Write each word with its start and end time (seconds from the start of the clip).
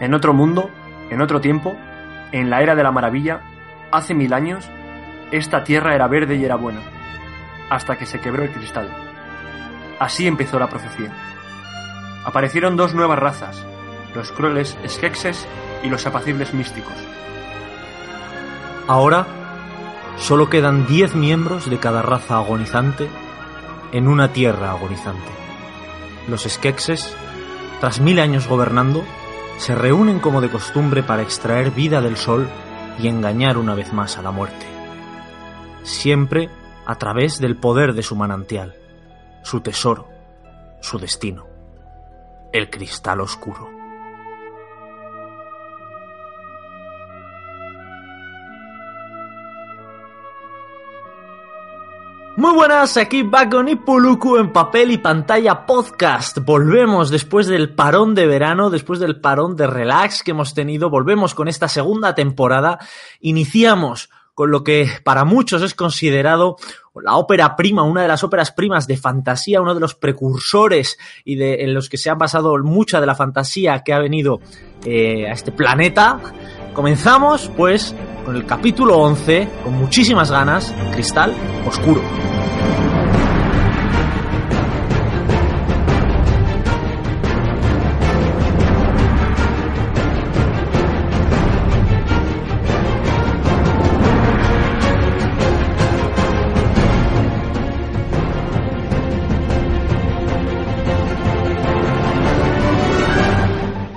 En 0.00 0.14
otro 0.14 0.32
mundo, 0.34 0.70
en 1.10 1.20
otro 1.20 1.40
tiempo, 1.40 1.76
en 2.32 2.50
la 2.50 2.62
era 2.62 2.74
de 2.74 2.82
la 2.82 2.90
maravilla, 2.90 3.40
hace 3.92 4.14
mil 4.14 4.32
años, 4.32 4.68
esta 5.30 5.64
tierra 5.64 5.94
era 5.94 6.08
verde 6.08 6.36
y 6.36 6.44
era 6.44 6.56
buena, 6.56 6.80
hasta 7.70 7.96
que 7.96 8.06
se 8.06 8.20
quebró 8.20 8.42
el 8.42 8.50
cristal. 8.50 8.88
Así 9.98 10.26
empezó 10.26 10.58
la 10.58 10.68
profecía. 10.68 11.12
Aparecieron 12.24 12.76
dos 12.76 12.94
nuevas 12.94 13.18
razas, 13.18 13.64
los 14.14 14.32
crueles 14.32 14.76
Skekses 14.86 15.46
y 15.82 15.88
los 15.88 16.06
apacibles 16.06 16.54
místicos. 16.54 16.94
Ahora 18.88 19.26
solo 20.16 20.48
quedan 20.48 20.86
diez 20.86 21.14
miembros 21.14 21.68
de 21.68 21.78
cada 21.78 22.02
raza 22.02 22.36
agonizante 22.36 23.08
en 23.92 24.08
una 24.08 24.32
tierra 24.32 24.70
agonizante. 24.70 25.30
Los 26.28 26.42
Skekses, 26.42 27.14
tras 27.80 28.00
mil 28.00 28.18
años 28.18 28.48
gobernando, 28.48 29.04
se 29.58 29.74
reúnen 29.74 30.20
como 30.20 30.40
de 30.40 30.50
costumbre 30.50 31.02
para 31.02 31.22
extraer 31.22 31.70
vida 31.70 32.00
del 32.00 32.16
sol 32.16 32.48
y 32.98 33.08
engañar 33.08 33.58
una 33.58 33.74
vez 33.74 33.92
más 33.92 34.18
a 34.18 34.22
la 34.22 34.30
muerte. 34.30 34.66
Siempre 35.82 36.48
a 36.86 36.96
través 36.96 37.38
del 37.38 37.56
poder 37.56 37.94
de 37.94 38.02
su 38.02 38.16
manantial, 38.16 38.74
su 39.42 39.60
tesoro, 39.60 40.08
su 40.80 40.98
destino, 40.98 41.46
el 42.52 42.70
cristal 42.70 43.20
oscuro. 43.20 43.73
Muy 52.44 52.52
buenas, 52.52 52.98
aquí 52.98 53.22
Bacon 53.22 53.70
y 53.70 53.74
Puluku 53.74 54.36
en 54.36 54.52
papel 54.52 54.90
y 54.90 54.98
pantalla 54.98 55.64
podcast. 55.64 56.40
Volvemos 56.44 57.08
después 57.08 57.46
del 57.46 57.74
parón 57.74 58.14
de 58.14 58.26
verano, 58.26 58.68
después 58.68 59.00
del 59.00 59.18
parón 59.18 59.56
de 59.56 59.66
relax 59.66 60.22
que 60.22 60.32
hemos 60.32 60.52
tenido, 60.52 60.90
volvemos 60.90 61.34
con 61.34 61.48
esta 61.48 61.68
segunda 61.68 62.14
temporada. 62.14 62.78
Iniciamos 63.20 64.10
con 64.34 64.50
lo 64.50 64.62
que 64.62 64.90
para 65.04 65.24
muchos 65.24 65.62
es 65.62 65.72
considerado 65.72 66.56
la 67.02 67.16
ópera 67.16 67.56
prima, 67.56 67.82
una 67.82 68.02
de 68.02 68.08
las 68.08 68.22
óperas 68.22 68.52
primas 68.52 68.86
de 68.86 68.98
fantasía, 68.98 69.62
uno 69.62 69.72
de 69.72 69.80
los 69.80 69.94
precursores 69.94 70.98
y 71.24 71.36
de, 71.36 71.64
en 71.64 71.72
los 71.72 71.88
que 71.88 71.96
se 71.96 72.10
ha 72.10 72.14
basado 72.14 72.58
mucha 72.58 73.00
de 73.00 73.06
la 73.06 73.14
fantasía 73.14 73.82
que 73.82 73.94
ha 73.94 74.00
venido 74.00 74.40
eh, 74.84 75.26
a 75.30 75.32
este 75.32 75.50
planeta. 75.50 76.20
Comenzamos, 76.74 77.50
pues, 77.56 77.94
con 78.24 78.36
el 78.36 78.46
capítulo 78.46 78.98
11, 78.98 79.48
con 79.62 79.74
muchísimas 79.74 80.30
ganas, 80.30 80.74
Cristal 80.92 81.32
Oscuro. 81.66 82.02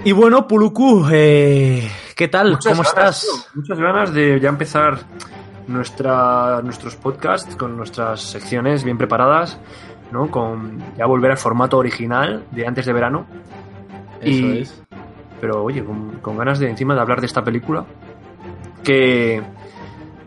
Y 0.07 0.13
bueno, 0.13 0.47
Puluku, 0.47 1.05
eh, 1.11 1.91
¿qué 2.17 2.27
tal? 2.27 2.51
Muchas 2.51 2.73
¿Cómo 2.73 2.83
ganas, 2.83 3.17
estás? 3.17 3.21
tío, 3.21 3.51
Muchas 3.61 3.79
ganas 3.79 4.13
de 4.13 4.39
ya 4.39 4.49
empezar 4.49 4.97
nuestra, 5.67 6.61
nuestros 6.63 6.95
podcasts 6.95 7.55
con 7.55 7.77
nuestras 7.77 8.21
secciones 8.21 8.83
bien 8.83 8.97
preparadas, 8.97 9.59
¿no? 10.11 10.29
Con 10.31 10.79
ya 10.97 11.05
volver 11.05 11.31
al 11.31 11.37
formato 11.37 11.77
original 11.77 12.43
de 12.51 12.67
antes 12.67 12.85
de 12.85 12.93
verano. 12.93 13.25
Y- 14.23 14.63
Pero 15.39 15.63
oye, 15.63 15.83
con, 15.85 16.17
con 16.19 16.35
ganas 16.37 16.57
de 16.59 16.69
encima 16.69 16.95
de 16.95 17.01
hablar 17.01 17.19
de 17.21 17.27
esta 17.27 17.43
película. 17.43 17.85
Que, 18.83 19.41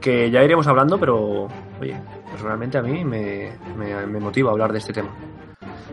que 0.00 0.30
ya 0.30 0.42
iremos 0.44 0.66
hablando, 0.68 0.98
pero 1.00 1.48
oye, 1.80 1.96
pues 2.30 2.40
realmente 2.42 2.78
a 2.78 2.82
mí 2.82 3.04
me, 3.04 3.50
me, 3.76 4.06
me 4.06 4.20
motiva 4.20 4.50
hablar 4.52 4.70
de 4.72 4.78
este 4.78 4.92
tema. 4.92 5.08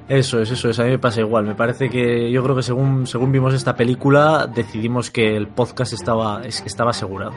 Eso 0.10 0.42
es, 0.42 0.52
eso 0.52 0.70
es, 0.70 0.80
a 0.80 0.84
mí 0.84 0.92
me 0.92 1.00
pasa 1.00 1.22
igual. 1.22 1.46
Me 1.46 1.56
parece 1.56 1.90
que 1.90 2.32
yo 2.32 2.44
creo 2.44 2.56
que 2.56 2.64
según, 2.64 3.08
según 3.08 3.32
vimos 3.32 3.54
esta 3.54 3.76
película, 3.76 4.48
decidimos 4.48 5.12
que 5.12 5.36
el 5.36 5.48
podcast 5.48 5.94
estaba, 5.94 6.42
es, 6.46 6.64
estaba 6.66 6.92
asegurado. 6.92 7.34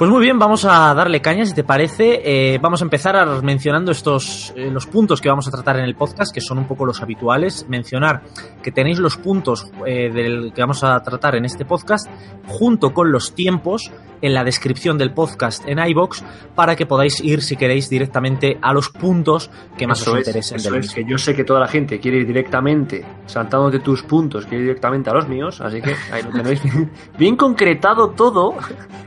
Pues 0.00 0.10
muy 0.10 0.22
bien, 0.22 0.38
vamos 0.38 0.64
a 0.64 0.94
darle 0.94 1.20
caña, 1.20 1.44
si 1.44 1.52
te 1.54 1.62
parece. 1.62 2.22
Eh, 2.24 2.58
vamos 2.58 2.80
a 2.80 2.84
empezar 2.84 3.16
a- 3.16 3.42
mencionando 3.42 3.92
estos 3.92 4.50
eh, 4.56 4.70
los 4.70 4.86
puntos 4.86 5.20
que 5.20 5.28
vamos 5.28 5.46
a 5.46 5.50
tratar 5.50 5.76
en 5.78 5.84
el 5.84 5.94
podcast, 5.94 6.32
que 6.32 6.40
son 6.40 6.56
un 6.56 6.66
poco 6.66 6.86
los 6.86 7.02
habituales. 7.02 7.66
Mencionar 7.68 8.22
que 8.62 8.72
tenéis 8.72 8.98
los 8.98 9.18
puntos 9.18 9.70
eh, 9.86 10.10
del 10.10 10.54
que 10.54 10.62
vamos 10.62 10.82
a 10.84 11.02
tratar 11.02 11.34
en 11.36 11.44
este 11.44 11.66
podcast, 11.66 12.08
junto 12.46 12.94
con 12.94 13.12
los 13.12 13.34
tiempos 13.34 13.92
en 14.22 14.32
la 14.34 14.42
descripción 14.44 14.96
del 14.98 15.12
podcast 15.12 15.66
en 15.66 15.78
iBox, 15.78 16.22
para 16.54 16.76
que 16.76 16.84
podáis 16.86 17.20
ir, 17.22 17.42
si 17.42 17.56
queréis, 17.56 17.88
directamente 17.90 18.58
a 18.60 18.72
los 18.74 18.88
puntos 18.90 19.50
que 19.78 19.86
más 19.86 20.00
Eso 20.02 20.12
os 20.12 20.18
es, 20.20 20.26
interesen 20.28 20.56
eso 20.56 20.70
del 20.70 20.80
es, 20.80 20.86
mismo. 20.88 20.94
que 21.06 21.10
yo 21.10 21.18
sé 21.18 21.34
que 21.34 21.44
toda 21.44 21.60
la 21.60 21.68
gente 21.68 21.98
quiere 22.00 22.18
ir 22.18 22.26
directamente, 22.26 23.02
saltándote 23.26 23.78
tus 23.80 24.02
puntos, 24.02 24.44
quiere 24.44 24.58
ir 24.64 24.68
directamente 24.68 25.08
a 25.08 25.14
los 25.14 25.26
míos, 25.26 25.60
así 25.62 25.80
que 25.80 25.94
ahí 26.12 26.22
lo 26.22 26.30
tenéis 26.32 26.62
bien, 26.62 26.90
bien 27.18 27.36
concretado 27.36 28.10
todo. 28.10 28.56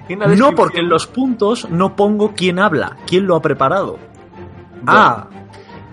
en 0.10 0.18
la 0.20 0.28
No, 0.30 0.52
porque 0.56 0.82
en 0.84 0.90
los 0.90 1.08
puntos 1.08 1.70
no 1.70 1.96
pongo 1.96 2.34
quién 2.36 2.60
habla, 2.60 2.98
quién 3.08 3.26
lo 3.26 3.36
ha 3.36 3.42
preparado. 3.42 3.98
Ah, 4.86 5.28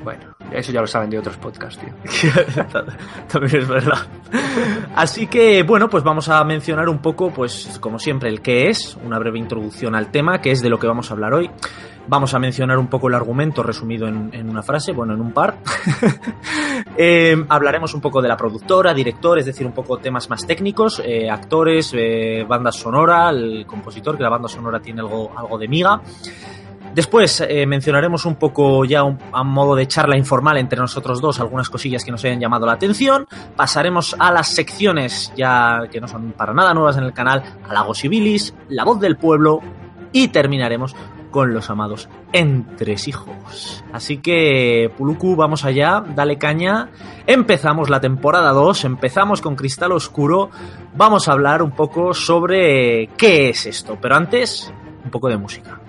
Bueno, 0.03 0.34
eso 0.51 0.73
ya 0.73 0.81
lo 0.81 0.87
saben 0.87 1.11
de 1.11 1.19
otros 1.19 1.37
podcasts, 1.37 1.81
tío. 1.81 1.95
también 3.33 3.62
es 3.62 3.69
verdad. 3.69 3.99
Así 4.97 5.27
que, 5.27 5.62
bueno, 5.62 5.89
pues 5.89 6.03
vamos 6.03 6.28
a 6.28 6.43
mencionar 6.45 6.89
un 6.89 6.99
poco, 6.99 7.31
pues 7.31 7.78
como 7.81 7.99
siempre, 7.99 8.28
el 8.28 8.41
qué 8.41 8.69
es, 8.69 8.97
una 9.05 9.19
breve 9.19 9.39
introducción 9.39 9.95
al 9.95 10.11
tema, 10.11 10.41
que 10.41 10.51
es 10.51 10.61
de 10.61 10.71
lo 10.71 10.78
que 10.78 10.87
vamos 10.87 11.11
a 11.11 11.15
hablar 11.15 11.34
hoy. 11.34 11.51
Vamos 12.09 12.34
a 12.34 12.38
mencionar 12.38 12.78
un 12.78 12.88
poco 12.88 13.09
el 13.09 13.15
argumento 13.15 13.62
resumido 13.62 14.09
en, 14.09 14.49
una 14.49 14.62
frase, 14.62 14.93
bueno, 14.93 15.15
en 15.15 15.21
un 15.21 15.33
par. 15.33 15.59
Eh, 16.97 17.37
hablaremos 17.49 17.94
un 17.94 18.00
poco 18.00 18.21
de 18.21 18.28
la 18.28 18.37
productora, 18.37 18.93
director, 18.93 19.38
es 19.38 19.47
decir, 19.47 19.66
un 19.66 19.72
poco 19.72 19.99
temas 19.99 20.28
más 20.28 20.47
técnicos, 20.47 21.00
eh, 21.05 21.31
actores, 21.31 21.94
eh, 21.94 22.44
banda 22.47 22.72
sonora, 22.72 23.31
el 23.31 23.65
compositor, 23.66 24.16
que 24.16 24.22
la 24.22 24.28
banda 24.28 24.49
sonora 24.49 24.81
tiene 24.81 25.00
algo, 25.00 25.31
algo 25.37 25.56
de 25.56 25.69
miga. 25.69 26.00
Después 26.94 27.41
eh, 27.41 27.66
mencionaremos 27.66 28.25
un 28.27 28.34
poco 28.34 28.84
ya 28.84 29.00
a 29.33 29.44
modo 29.44 29.77
de 29.77 29.87
charla 29.87 30.16
informal 30.16 30.59
entre 30.59 30.78
nosotros 30.78 31.21
dos 31.21 31.39
algunas 31.39 31.71
cosillas 31.71 32.05
que 32.05 32.10
nos 32.10 32.25
hayan 32.25 32.41
llamado 32.41 32.66
la 32.66 32.72
atención. 32.72 33.27
Pasaremos 33.55 34.16
a 34.19 34.33
las 34.33 34.49
secciones 34.49 35.33
ya 35.37 35.83
que 35.91 36.00
no 36.00 36.09
son 36.09 36.33
para 36.33 36.53
nada 36.53 36.75
nuevas 36.75 36.97
en 36.97 37.05
el 37.05 37.12
canal, 37.12 37.43
a 37.69 37.87
Bilis, 38.09 38.55
La 38.69 38.84
Voz 38.84 38.99
del 38.99 39.16
Pueblo 39.16 39.60
y 40.12 40.28
terminaremos 40.28 40.97
con 41.30 41.54
los 41.54 41.70
amados 41.70 42.08
entresijos. 42.32 43.84
Así 43.92 44.18
que, 44.18 44.91
Puluku, 44.96 45.36
vamos 45.36 45.64
allá, 45.64 46.04
dale 46.14 46.38
caña. 46.38 46.91
Empezamos 47.26 47.91
la 47.91 48.00
temporada 48.00 48.52
2, 48.52 48.84
empezamos 48.84 49.41
con 49.41 49.56
Cristal 49.56 49.92
Oscuro. 49.92 50.50
Vamos 50.94 51.28
a 51.28 51.32
hablar 51.32 51.62
un 51.62 51.70
poco 51.70 52.14
sobre 52.14 53.08
qué 53.16 53.50
es 53.50 53.66
esto, 53.66 53.98
pero 54.00 54.16
antes, 54.16 54.72
un 55.04 55.10
poco 55.10 55.28
de 55.28 55.36
música. 55.36 55.79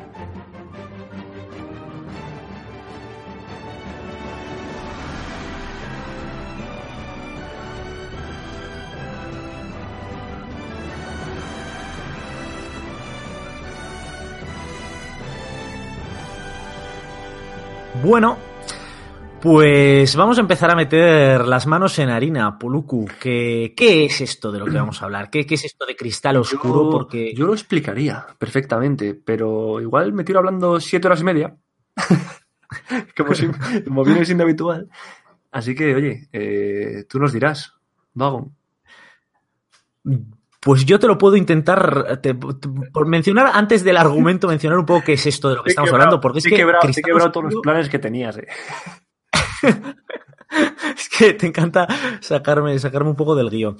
Bueno, 18.04 18.38
pues 19.42 20.16
vamos 20.16 20.38
a 20.38 20.42
empezar 20.42 20.72
a 20.72 20.76
meter 20.76 21.46
las 21.48 21.68
manos 21.68 21.98
en 22.00 22.10
harina, 22.10 22.58
Puluku. 22.58 23.08
¿Qué, 23.20 23.74
qué 23.76 24.06
es 24.06 24.22
esto 24.22 24.52
de 24.52 24.60
lo 24.60 24.66
que 24.66 24.72
vamos 24.78 25.02
a 25.02 25.06
hablar? 25.06 25.30
¿Qué, 25.30 25.46
qué 25.46 25.56
es 25.56 25.66
esto 25.66 25.86
de 25.86 25.96
cristal 25.96 26.38
oscuro? 26.38 26.84
Yo, 26.86 26.90
Porque 26.90 27.34
yo 27.36 27.46
lo 27.46 27.54
explicaría 27.54 28.26
perfectamente, 28.38 29.14
pero 29.14 29.80
igual 29.82 30.14
me 30.14 30.24
tiro 30.24 30.40
hablando 30.40 30.80
siete 30.80 31.08
horas 31.08 31.22
y 31.22 31.24
media, 31.26 31.56
como, 33.18 33.34
si- 33.36 33.48
como 33.86 34.04
viene 34.04 34.26
siendo 34.26 34.44
habitual. 34.44 34.90
Así 35.52 35.76
que, 35.76 35.94
oye, 35.96 36.30
eh, 36.32 37.06
tú 37.10 37.20
nos 37.20 37.34
dirás, 37.34 37.74
Vagon. 38.14 38.56
Pues 40.64 40.86
yo 40.86 41.00
te 41.00 41.08
lo 41.08 41.18
puedo 41.18 41.36
intentar, 41.36 42.20
te- 42.22 42.36
te- 42.36 42.70
por 42.94 43.08
mencionar 43.08 43.50
antes 43.54 43.84
del 43.84 43.98
argumento, 43.98 44.48
mencionar 44.48 44.78
un 44.78 44.86
poco 44.86 45.04
qué 45.06 45.14
es 45.14 45.26
esto 45.26 45.50
de 45.50 45.56
lo 45.56 45.64
que 45.64 45.70
Te 45.70 45.72
estamos 45.72 45.90
quebrado- 45.90 46.04
hablando, 46.04 46.22
porque 46.22 46.38
es 46.40 46.46
que 46.46 46.56
quebrado, 46.56 46.82
te 46.92 47.00
he 47.00 47.04
quebrado 47.04 47.32
todos 47.32 47.52
los 47.54 47.62
planes 47.64 47.90
que 47.90 47.98
tenías. 48.00 48.38
eh. 48.38 48.48
es 50.96 51.10
que 51.10 51.34
te 51.34 51.48
encanta 51.48 51.88
sacarme, 52.20 52.78
sacarme 52.80 53.10
un 53.10 53.16
poco 53.16 53.36
del 53.36 53.50
guion, 53.50 53.78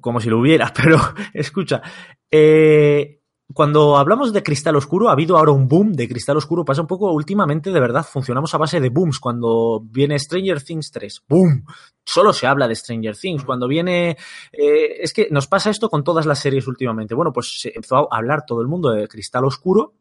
como 0.00 0.20
si 0.20 0.28
lo 0.30 0.38
hubiera, 0.38 0.72
pero 0.76 0.98
escucha, 1.32 1.82
eh, 2.30 3.20
cuando 3.54 3.96
hablamos 3.96 4.32
de 4.32 4.42
cristal 4.42 4.76
oscuro, 4.76 5.08
ha 5.08 5.12
habido 5.12 5.36
ahora 5.36 5.52
un 5.52 5.68
boom 5.68 5.92
de 5.92 6.08
cristal 6.08 6.36
oscuro. 6.36 6.64
Pasa 6.64 6.80
un 6.80 6.86
poco 6.86 7.10
últimamente, 7.12 7.70
de 7.70 7.80
verdad, 7.80 8.06
funcionamos 8.08 8.54
a 8.54 8.58
base 8.58 8.80
de 8.80 8.88
booms. 8.88 9.18
Cuando 9.18 9.80
viene 9.84 10.18
Stranger 10.18 10.62
Things 10.62 10.90
3, 10.90 11.24
boom. 11.28 11.64
Solo 12.04 12.32
se 12.32 12.46
habla 12.46 12.68
de 12.68 12.74
Stranger 12.74 13.16
Things. 13.16 13.44
Cuando 13.44 13.68
viene. 13.68 14.16
Eh, 14.52 14.96
es 15.00 15.12
que 15.12 15.28
nos 15.30 15.46
pasa 15.46 15.70
esto 15.70 15.88
con 15.88 16.04
todas 16.04 16.26
las 16.26 16.38
series 16.38 16.66
últimamente. 16.66 17.14
Bueno, 17.14 17.32
pues 17.32 17.60
se 17.60 17.72
empezó 17.74 18.12
a 18.12 18.16
hablar 18.16 18.44
todo 18.46 18.60
el 18.60 18.68
mundo 18.68 18.90
de 18.90 19.08
cristal 19.08 19.44
oscuro 19.44 19.94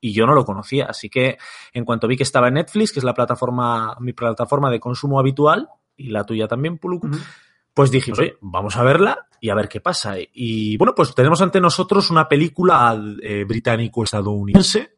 y 0.00 0.12
yo 0.12 0.26
no 0.26 0.34
lo 0.34 0.44
conocía. 0.44 0.86
Así 0.86 1.08
que 1.08 1.38
en 1.72 1.84
cuanto 1.84 2.08
vi 2.08 2.16
que 2.16 2.22
estaba 2.22 2.48
en 2.48 2.54
Netflix, 2.54 2.92
que 2.92 3.00
es 3.00 3.04
la 3.04 3.14
plataforma, 3.14 3.96
mi 4.00 4.12
plataforma 4.12 4.70
de 4.70 4.80
consumo 4.80 5.18
habitual, 5.20 5.68
y 5.96 6.10
la 6.10 6.24
tuya 6.24 6.48
también, 6.48 6.78
Puluku, 6.78 7.08
uh 7.08 7.10
-huh. 7.10 7.22
pues 7.74 7.90
dije, 7.90 8.12
oye, 8.12 8.36
vamos 8.40 8.76
a 8.76 8.82
verla 8.82 9.28
y 9.40 9.50
a 9.50 9.54
ver 9.54 9.68
qué 9.68 9.80
pasa. 9.80 10.14
Y 10.32 10.76
bueno, 10.76 10.94
pues 10.94 11.14
tenemos 11.14 11.40
ante 11.40 11.60
nosotros 11.60 12.10
una 12.10 12.28
película 12.28 13.00
eh, 13.22 13.44
británico-estadounidense 13.46 14.96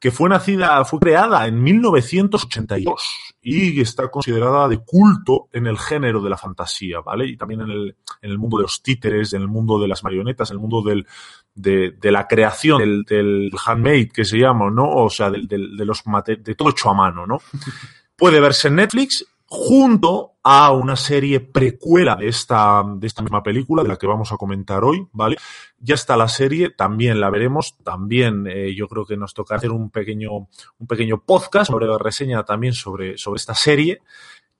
que 0.00 0.12
fue 0.12 0.28
nacida, 0.28 0.84
fue 0.84 1.00
creada 1.00 1.46
en 1.46 1.60
1982 1.60 3.34
y 3.42 3.80
está 3.80 4.08
considerada 4.08 4.68
de 4.68 4.78
culto 4.78 5.48
en 5.52 5.66
el 5.66 5.76
género 5.76 6.22
de 6.22 6.30
la 6.30 6.36
fantasía, 6.36 7.00
¿vale? 7.00 7.26
Y 7.26 7.36
también 7.36 7.62
en 7.62 7.70
el, 7.70 7.96
en 8.22 8.30
el 8.30 8.38
mundo 8.38 8.58
de 8.58 8.62
los 8.62 8.80
títeres, 8.80 9.32
en 9.32 9.42
el 9.42 9.48
mundo 9.48 9.80
de 9.80 9.88
las 9.88 10.04
marionetas, 10.04 10.50
en 10.50 10.56
el 10.56 10.60
mundo 10.60 10.82
del, 10.82 11.06
de, 11.54 11.92
de, 12.00 12.12
la 12.12 12.28
creación 12.28 12.78
del, 12.78 13.02
del, 13.02 13.50
handmade 13.66 14.10
que 14.10 14.24
se 14.24 14.38
llama, 14.38 14.70
¿no? 14.70 14.88
O 14.88 15.10
sea, 15.10 15.30
del, 15.30 15.48
del, 15.48 15.76
de 15.76 15.84
los 15.84 16.04
de 16.26 16.54
todo 16.54 16.70
hecho 16.70 16.90
a 16.90 16.94
mano, 16.94 17.26
¿no? 17.26 17.38
Puede 18.16 18.40
verse 18.40 18.68
en 18.68 18.76
Netflix 18.76 19.26
junto 19.46 20.34
a 20.50 20.72
una 20.72 20.96
serie 20.96 21.40
precuela 21.40 22.16
de 22.16 22.28
esta, 22.28 22.82
de 22.96 23.06
esta 23.06 23.20
misma 23.20 23.42
película, 23.42 23.82
de 23.82 23.90
la 23.90 23.98
que 23.98 24.06
vamos 24.06 24.32
a 24.32 24.38
comentar 24.38 24.82
hoy, 24.82 25.06
¿vale? 25.12 25.36
Ya 25.78 25.94
está 25.94 26.16
la 26.16 26.26
serie, 26.26 26.70
también 26.70 27.20
la 27.20 27.28
veremos, 27.28 27.76
también 27.84 28.46
eh, 28.46 28.74
yo 28.74 28.88
creo 28.88 29.04
que 29.04 29.18
nos 29.18 29.34
toca 29.34 29.56
hacer 29.56 29.70
un 29.70 29.90
pequeño, 29.90 30.30
un 30.32 30.86
pequeño 30.88 31.22
podcast 31.22 31.70
sobre 31.70 31.86
la 31.86 31.98
reseña 31.98 32.44
también 32.44 32.72
sobre, 32.72 33.18
sobre 33.18 33.36
esta 33.36 33.54
serie, 33.54 34.00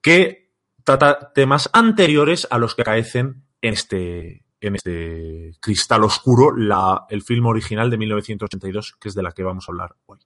que 0.02 0.50
trata 0.84 1.32
temas 1.32 1.70
anteriores 1.72 2.46
a 2.50 2.58
los 2.58 2.74
que 2.74 2.82
acaecen 2.82 3.44
en 3.62 3.72
este, 3.72 4.44
en 4.60 4.74
este 4.74 5.52
Cristal 5.58 6.04
Oscuro, 6.04 6.54
la, 6.54 7.06
el 7.08 7.22
film 7.22 7.46
original 7.46 7.88
de 7.88 7.96
1982, 7.96 8.96
que 9.00 9.08
es 9.08 9.14
de 9.14 9.22
la 9.22 9.32
que 9.32 9.42
vamos 9.42 9.66
a 9.66 9.72
hablar 9.72 9.96
hoy. 10.04 10.18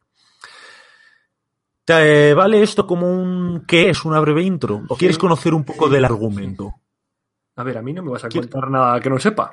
¿Te 1.85 2.35
vale 2.35 2.63
esto 2.63 2.87
como 2.87 3.11
un 3.11 3.65
qué 3.67 3.91
es 3.91 4.05
una 4.05 4.21
breve 4.21 4.43
intro? 4.43 4.83
¿O 4.89 4.97
quieres 4.97 5.19
conocer 5.19 5.53
un 5.53 5.65
poco 5.65 5.89
del 5.89 6.05
argumento? 6.05 6.75
A 7.57 7.65
ver, 7.65 7.79
a 7.79 7.83
mí 7.83 7.93
no 7.93 8.03
me 8.03 8.13
vas 8.13 8.25
a 8.25 8.29
contar 8.29 8.71
nada 8.71 9.01
que 9.01 9.11
no 9.11 9.19
sepa. 9.19 9.53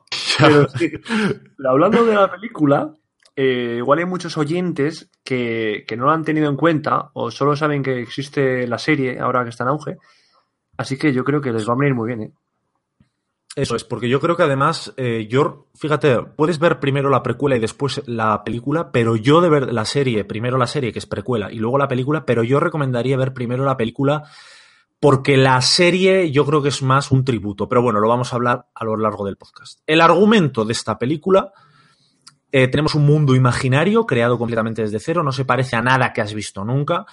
Pero 0.38 0.68
sí, 0.68 0.90
hablando 1.64 2.04
de 2.04 2.14
la 2.14 2.30
película, 2.30 2.92
eh, 3.36 3.76
igual 3.78 4.00
hay 4.00 4.06
muchos 4.06 4.36
oyentes 4.36 5.10
que, 5.24 5.84
que, 5.86 5.96
no 5.96 6.06
lo 6.06 6.10
han 6.10 6.24
tenido 6.24 6.48
en 6.48 6.56
cuenta 6.56 7.10
o 7.14 7.30
solo 7.30 7.54
saben 7.54 7.82
que 7.82 8.00
existe 8.00 8.66
la 8.66 8.78
serie 8.78 9.18
ahora 9.20 9.44
que 9.44 9.50
está 9.50 9.64
en 9.64 9.70
auge. 9.70 9.96
Así 10.76 10.96
que 10.96 11.12
yo 11.12 11.24
creo 11.24 11.40
que 11.40 11.52
les 11.52 11.68
va 11.68 11.74
a 11.74 11.76
venir 11.76 11.94
muy 11.94 12.08
bien. 12.08 12.22
¿eh? 12.22 12.32
Eso 13.58 13.74
es, 13.74 13.82
porque 13.82 14.08
yo 14.08 14.20
creo 14.20 14.36
que 14.36 14.44
además, 14.44 14.94
eh, 14.96 15.26
yo, 15.28 15.66
fíjate, 15.74 16.22
puedes 16.22 16.60
ver 16.60 16.78
primero 16.78 17.10
la 17.10 17.24
precuela 17.24 17.56
y 17.56 17.58
después 17.58 18.00
la 18.06 18.44
película, 18.44 18.92
pero 18.92 19.16
yo 19.16 19.40
de 19.40 19.48
ver 19.48 19.72
la 19.72 19.84
serie, 19.84 20.22
primero 20.22 20.58
la 20.58 20.68
serie 20.68 20.92
que 20.92 21.00
es 21.00 21.06
precuela 21.06 21.50
y 21.50 21.56
luego 21.56 21.76
la 21.76 21.88
película, 21.88 22.24
pero 22.24 22.44
yo 22.44 22.60
recomendaría 22.60 23.16
ver 23.16 23.34
primero 23.34 23.64
la 23.64 23.76
película 23.76 24.22
porque 25.00 25.36
la 25.36 25.60
serie 25.60 26.30
yo 26.30 26.46
creo 26.46 26.62
que 26.62 26.68
es 26.68 26.82
más 26.82 27.10
un 27.10 27.24
tributo, 27.24 27.68
pero 27.68 27.82
bueno, 27.82 27.98
lo 27.98 28.06
vamos 28.06 28.32
a 28.32 28.36
hablar 28.36 28.68
a 28.72 28.84
lo 28.84 28.96
largo 28.96 29.26
del 29.26 29.36
podcast. 29.36 29.80
El 29.88 30.02
argumento 30.02 30.64
de 30.64 30.72
esta 30.72 30.96
película, 30.96 31.52
eh, 32.52 32.68
tenemos 32.68 32.94
un 32.94 33.06
mundo 33.06 33.34
imaginario 33.34 34.06
creado 34.06 34.38
completamente 34.38 34.82
desde 34.82 35.00
cero, 35.00 35.24
no 35.24 35.32
se 35.32 35.44
parece 35.44 35.74
a 35.74 35.82
nada 35.82 36.12
que 36.12 36.20
has 36.20 36.32
visto 36.32 36.64
nunca, 36.64 37.06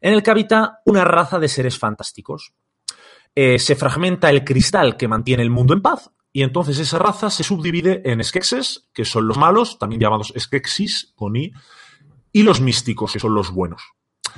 en 0.00 0.14
el 0.14 0.24
que 0.24 0.32
habita 0.32 0.80
una 0.84 1.04
raza 1.04 1.38
de 1.38 1.46
seres 1.46 1.78
fantásticos 1.78 2.54
eh, 3.34 3.58
se 3.58 3.76
fragmenta 3.76 4.30
el 4.30 4.44
cristal 4.44 4.96
que 4.96 5.08
mantiene 5.08 5.42
el 5.42 5.50
mundo 5.50 5.74
en 5.74 5.82
paz 5.82 6.10
y 6.32 6.42
entonces 6.42 6.78
esa 6.78 6.98
raza 6.98 7.28
se 7.30 7.44
subdivide 7.44 8.10
en 8.10 8.24
Skekses, 8.24 8.88
que 8.94 9.04
son 9.04 9.28
los 9.28 9.36
malos, 9.36 9.78
también 9.78 10.00
llamados 10.00 10.32
Skeksis, 10.38 11.12
con 11.14 11.36
I, 11.36 11.52
y 12.32 12.42
los 12.42 12.60
místicos, 12.60 13.12
que 13.12 13.18
son 13.18 13.34
los 13.34 13.50
buenos. 13.50 13.82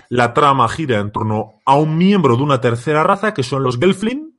La 0.08 0.34
trama 0.34 0.68
gira 0.68 0.98
en 0.98 1.12
torno 1.12 1.60
a 1.64 1.76
un 1.76 1.96
miembro 1.96 2.36
de 2.36 2.42
una 2.42 2.60
tercera 2.60 3.04
raza, 3.04 3.32
que 3.32 3.44
son 3.44 3.62
los 3.62 3.78
Gelflin, 3.78 4.36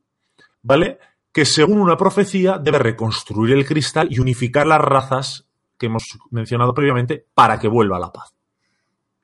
¿vale? 0.62 0.98
Que 1.32 1.46
según 1.46 1.80
una 1.80 1.96
profecía 1.96 2.58
debe 2.58 2.78
reconstruir 2.78 3.54
el 3.54 3.64
cristal 3.64 4.08
y 4.10 4.18
unificar 4.18 4.66
las 4.66 4.80
razas 4.80 5.48
que 5.78 5.86
hemos 5.86 6.18
mencionado 6.30 6.74
previamente 6.74 7.26
para 7.32 7.58
que 7.58 7.68
vuelva 7.68 7.96
a 7.96 8.00
la 8.00 8.12
paz. 8.12 8.34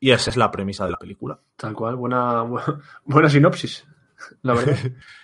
Y 0.00 0.10
esa 0.10 0.30
es 0.30 0.38
la 0.38 0.50
premisa 0.50 0.86
de 0.86 0.92
la 0.92 0.96
película. 0.96 1.38
Tal 1.56 1.74
cual, 1.74 1.96
buena, 1.96 2.42
buena 3.04 3.28
sinopsis, 3.28 3.84
la 4.40 4.54
verdad. 4.54 4.78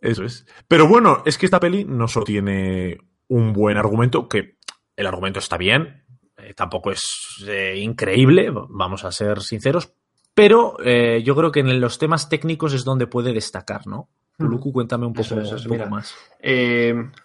Eso 0.00 0.24
es. 0.24 0.46
Pero 0.66 0.88
bueno, 0.88 1.22
es 1.26 1.36
que 1.36 1.46
esta 1.46 1.60
peli 1.60 1.84
no 1.84 2.08
solo 2.08 2.24
tiene 2.24 2.98
un 3.28 3.52
buen 3.52 3.76
argumento, 3.76 4.28
que 4.28 4.56
el 4.96 5.06
argumento 5.06 5.38
está 5.38 5.56
bien, 5.56 6.04
eh, 6.36 6.54
tampoco 6.54 6.90
es 6.90 7.02
eh, 7.46 7.78
increíble, 7.78 8.50
vamos 8.50 9.04
a 9.04 9.12
ser 9.12 9.40
sinceros, 9.40 9.92
pero 10.34 10.76
eh, 10.82 11.22
yo 11.22 11.36
creo 11.36 11.52
que 11.52 11.60
en 11.60 11.80
los 11.80 11.98
temas 11.98 12.28
técnicos 12.28 12.72
es 12.72 12.84
donde 12.84 13.06
puede 13.06 13.32
destacar, 13.32 13.86
¿no? 13.86 14.08
Luku, 14.38 14.72
cuéntame 14.72 15.04
un 15.04 15.12
poco, 15.12 15.34
eso, 15.34 15.40
eso, 15.42 15.56
un 15.56 15.62
poco 15.64 15.74
mira, 15.74 15.86
más. 15.90 16.14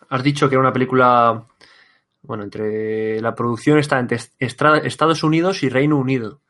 Has 0.10 0.24
dicho 0.24 0.50
que 0.50 0.56
era 0.56 0.62
una 0.62 0.74
película, 0.74 1.46
bueno, 2.24 2.44
entre 2.44 3.22
la 3.22 3.34
producción 3.34 3.80
está 3.80 4.00
entre 4.00 4.20
Estados 4.40 5.24
Unidos 5.24 5.64
y 5.64 5.70
Reino 5.70 5.98
Unido. 5.98 6.42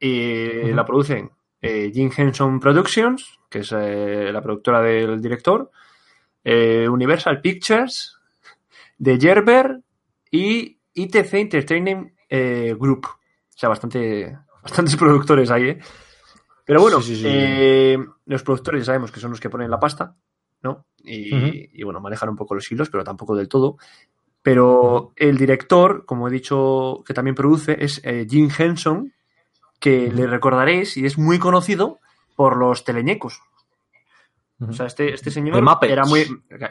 Y 0.00 0.46
uh 0.46 0.62
-huh. 0.68 0.74
la 0.74 0.86
producen 0.86 1.32
eh, 1.60 1.90
Jim 1.92 2.10
Henson 2.16 2.60
Productions, 2.60 3.40
que 3.48 3.60
es 3.60 3.72
eh, 3.72 4.30
la 4.32 4.40
productora 4.40 4.80
del 4.80 5.20
director, 5.20 5.70
eh, 6.44 6.88
Universal 6.88 7.40
Pictures, 7.40 8.16
The 9.02 9.18
Gerber 9.18 9.80
y 10.30 10.78
ITC 10.94 11.34
Entertainment 11.34 12.12
Group. 12.78 13.06
O 13.06 13.58
sea, 13.58 13.68
bastante, 13.68 14.38
bastantes 14.62 14.96
productores 14.98 15.50
ahí, 15.50 15.70
¿eh? 15.70 15.78
Pero 16.64 16.82
bueno, 16.82 17.00
sí, 17.00 17.16
sí, 17.16 17.22
sí. 17.22 17.96
los 18.26 18.42
productores 18.42 18.82
ya 18.82 18.86
sabemos 18.86 19.10
que 19.10 19.20
son 19.20 19.30
los 19.30 19.40
que 19.40 19.48
ponen 19.48 19.70
la 19.70 19.80
pasta, 19.80 20.14
¿no? 20.62 20.84
Y, 20.98 21.34
uh 21.34 21.38
-huh. 21.38 21.70
y, 21.72 21.82
bueno, 21.82 21.98
manejan 21.98 22.28
un 22.28 22.36
poco 22.36 22.54
los 22.54 22.70
hilos, 22.70 22.90
pero 22.90 23.02
tampoco 23.02 23.34
del 23.34 23.48
todo. 23.48 23.78
Pero 24.42 25.12
el 25.16 25.38
director, 25.38 26.04
como 26.04 26.28
he 26.28 26.30
dicho, 26.30 27.02
que 27.06 27.14
también 27.14 27.34
produce, 27.34 27.82
es 27.82 28.02
Jim 28.28 28.50
Henson, 28.56 29.12
que 29.78 30.10
le 30.12 30.26
recordaréis 30.26 30.96
y 30.96 31.06
es 31.06 31.18
muy 31.18 31.38
conocido 31.38 31.98
por 32.36 32.56
los 32.56 32.84
teleñecos. 32.84 33.40
O 34.60 34.72
sea, 34.72 34.86
este, 34.86 35.14
este 35.14 35.30
señor 35.30 35.62
era 35.82 36.04
muy. 36.04 36.26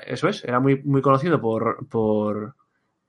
Eso 0.06 0.28
es, 0.28 0.44
era 0.44 0.60
muy, 0.60 0.82
muy 0.84 1.02
conocido 1.02 1.40
por, 1.40 1.88
por, 1.88 2.56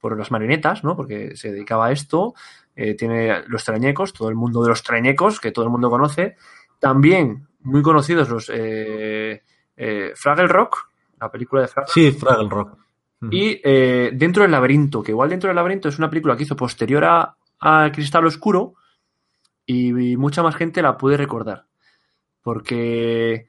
por 0.01 0.17
las 0.17 0.31
marionetas, 0.31 0.85
¿no? 0.85 0.97
Porque 0.97 1.37
se 1.37 1.51
dedicaba 1.51 1.87
a 1.87 1.93
esto. 1.93 2.35
Eh, 2.77 2.95
tiene 2.95 3.43
los 3.49 3.65
teleñecos, 3.65 4.13
todo 4.13 4.29
el 4.29 4.37
mundo 4.37 4.63
de 4.63 4.69
los 4.69 4.85
teleñecos, 4.85 5.41
que 5.41 5.51
todo 5.51 5.65
el 5.65 5.71
mundo 5.71 5.91
conoce. 5.91 6.37
También 6.79 7.49
muy 7.63 7.83
conocidos 7.83 8.29
los 8.29 8.51
eh, 8.55 9.43
eh, 9.77 10.13
Fraggle 10.15 10.47
Rock, 10.47 10.91
la 11.21 11.31
película 11.31 11.63
de 11.63 11.69
Fraggle 11.69 11.93
Sí, 11.93 12.13
Fraggle 12.13 12.49
Rock. 12.49 12.79
Uh 13.21 13.27
-huh. 13.27 13.35
Y 13.35 13.61
eh, 13.65 14.11
Dentro 14.15 14.43
del 14.43 14.53
Laberinto, 14.53 15.03
que 15.03 15.11
igual 15.11 15.31
Dentro 15.31 15.49
del 15.49 15.57
Laberinto 15.57 15.89
es 15.89 15.99
una 15.99 16.09
película 16.09 16.37
que 16.37 16.45
hizo 16.45 16.55
posterior 16.55 17.05
a, 17.05 17.37
a 17.59 17.91
Cristal 17.93 18.27
Oscuro 18.27 18.75
y, 19.69 20.13
y 20.13 20.17
mucha 20.17 20.43
más 20.43 20.57
gente 20.57 20.83
la 20.83 20.97
puede 20.97 21.19
recordar. 21.19 21.67
Porque 22.43 23.47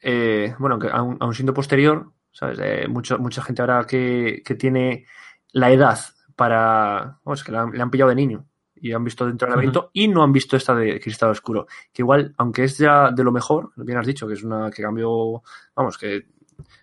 eh, 0.00 0.54
bueno, 0.58 0.78
aún, 0.92 1.16
aún, 1.20 1.34
siendo 1.34 1.54
posterior, 1.54 2.12
¿sabes? 2.32 2.58
Eh, 2.60 2.86
mucho, 2.88 3.18
mucha 3.18 3.42
gente 3.42 3.62
ahora 3.62 3.86
que, 3.86 4.42
que, 4.44 4.54
tiene 4.54 5.06
la 5.52 5.70
edad 5.70 5.98
para. 6.36 7.20
Oh, 7.24 7.32
es 7.32 7.44
que 7.44 7.52
la, 7.52 7.70
le 7.72 7.80
han 7.80 7.90
pillado 7.90 8.10
de 8.10 8.16
niño 8.16 8.46
y 8.74 8.92
han 8.92 9.04
visto 9.04 9.24
dentro 9.24 9.46
del 9.46 9.52
laberinto 9.52 9.80
uh 9.80 9.84
-huh. 9.84 9.90
y 9.94 10.08
no 10.08 10.22
han 10.22 10.32
visto 10.32 10.56
esta 10.56 10.74
de 10.74 11.00
Cristal 11.00 11.30
Oscuro. 11.30 11.66
Que 11.90 12.02
igual, 12.02 12.34
aunque 12.36 12.64
es 12.64 12.76
ya 12.76 13.12
de 13.12 13.24
lo 13.24 13.32
mejor, 13.32 13.70
bien 13.76 13.96
has 13.96 14.06
dicho, 14.06 14.26
que 14.26 14.34
es 14.34 14.42
una 14.42 14.70
que 14.70 14.82
cambió, 14.82 15.42
vamos, 15.74 15.96
que 15.96 16.26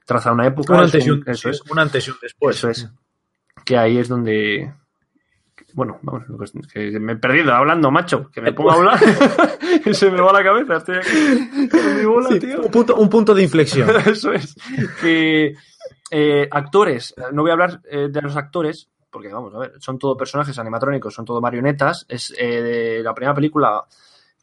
traza 0.06 0.32
una 0.32 0.48
época. 0.48 0.74
Un 0.74 0.80
antes 0.80 1.06
y 1.06 1.12
un, 1.12 1.24
eso 1.28 1.50
es, 1.50 1.62
un 1.70 1.78
antes 1.78 2.08
y 2.08 2.12
un 2.12 2.18
después. 2.22 2.56
Eso 2.56 2.70
es. 2.70 2.90
Que 3.64 3.78
ahí 3.78 4.00
es 4.00 4.08
donde, 4.08 4.74
bueno, 5.74 6.00
vamos, 6.02 6.24
que 6.74 7.00
me 7.00 7.14
he 7.14 7.16
perdido 7.16 7.54
hablando, 7.54 7.92
macho, 7.92 8.30
que 8.32 8.42
me 8.42 8.54
pongo 8.54 8.72
a 8.72 8.76
hablar 8.76 9.00
y 9.86 9.94
se 9.94 10.10
me 10.10 10.22
va 10.22 10.34
la 10.34 10.44
cabeza, 10.44 10.78
estoy 10.78 10.98
aquí 10.98 11.70
con 11.70 11.98
mi 11.98 12.06
bola, 12.06 12.30
sí, 12.30 12.40
tío. 12.40 12.62
Un 12.62 12.72
punto, 12.72 12.96
un 12.96 13.10
punto 13.10 13.34
de 13.34 13.44
inflexión. 13.44 13.90
Eso 14.06 14.32
es. 14.34 14.56
Que 15.02 15.56
eh, 16.12 16.48
actores, 16.52 17.16
no 17.32 17.42
voy 17.42 17.52
a 17.52 17.54
hablar 17.54 17.82
eh, 17.90 18.10
de 18.10 18.22
los 18.22 18.36
actores, 18.36 18.90
porque 19.10 19.30
vamos, 19.30 19.54
a 19.56 19.60
ver, 19.60 19.74
son 19.80 20.00
todo 20.00 20.16
personajes 20.18 20.58
animatrónicos, 20.58 21.14
son 21.14 21.26
todo 21.26 21.42
marionetas, 21.42 22.06
es 22.08 22.34
eh, 22.38 23.02
la 23.04 23.14
primera 23.14 23.36
película 23.36 23.84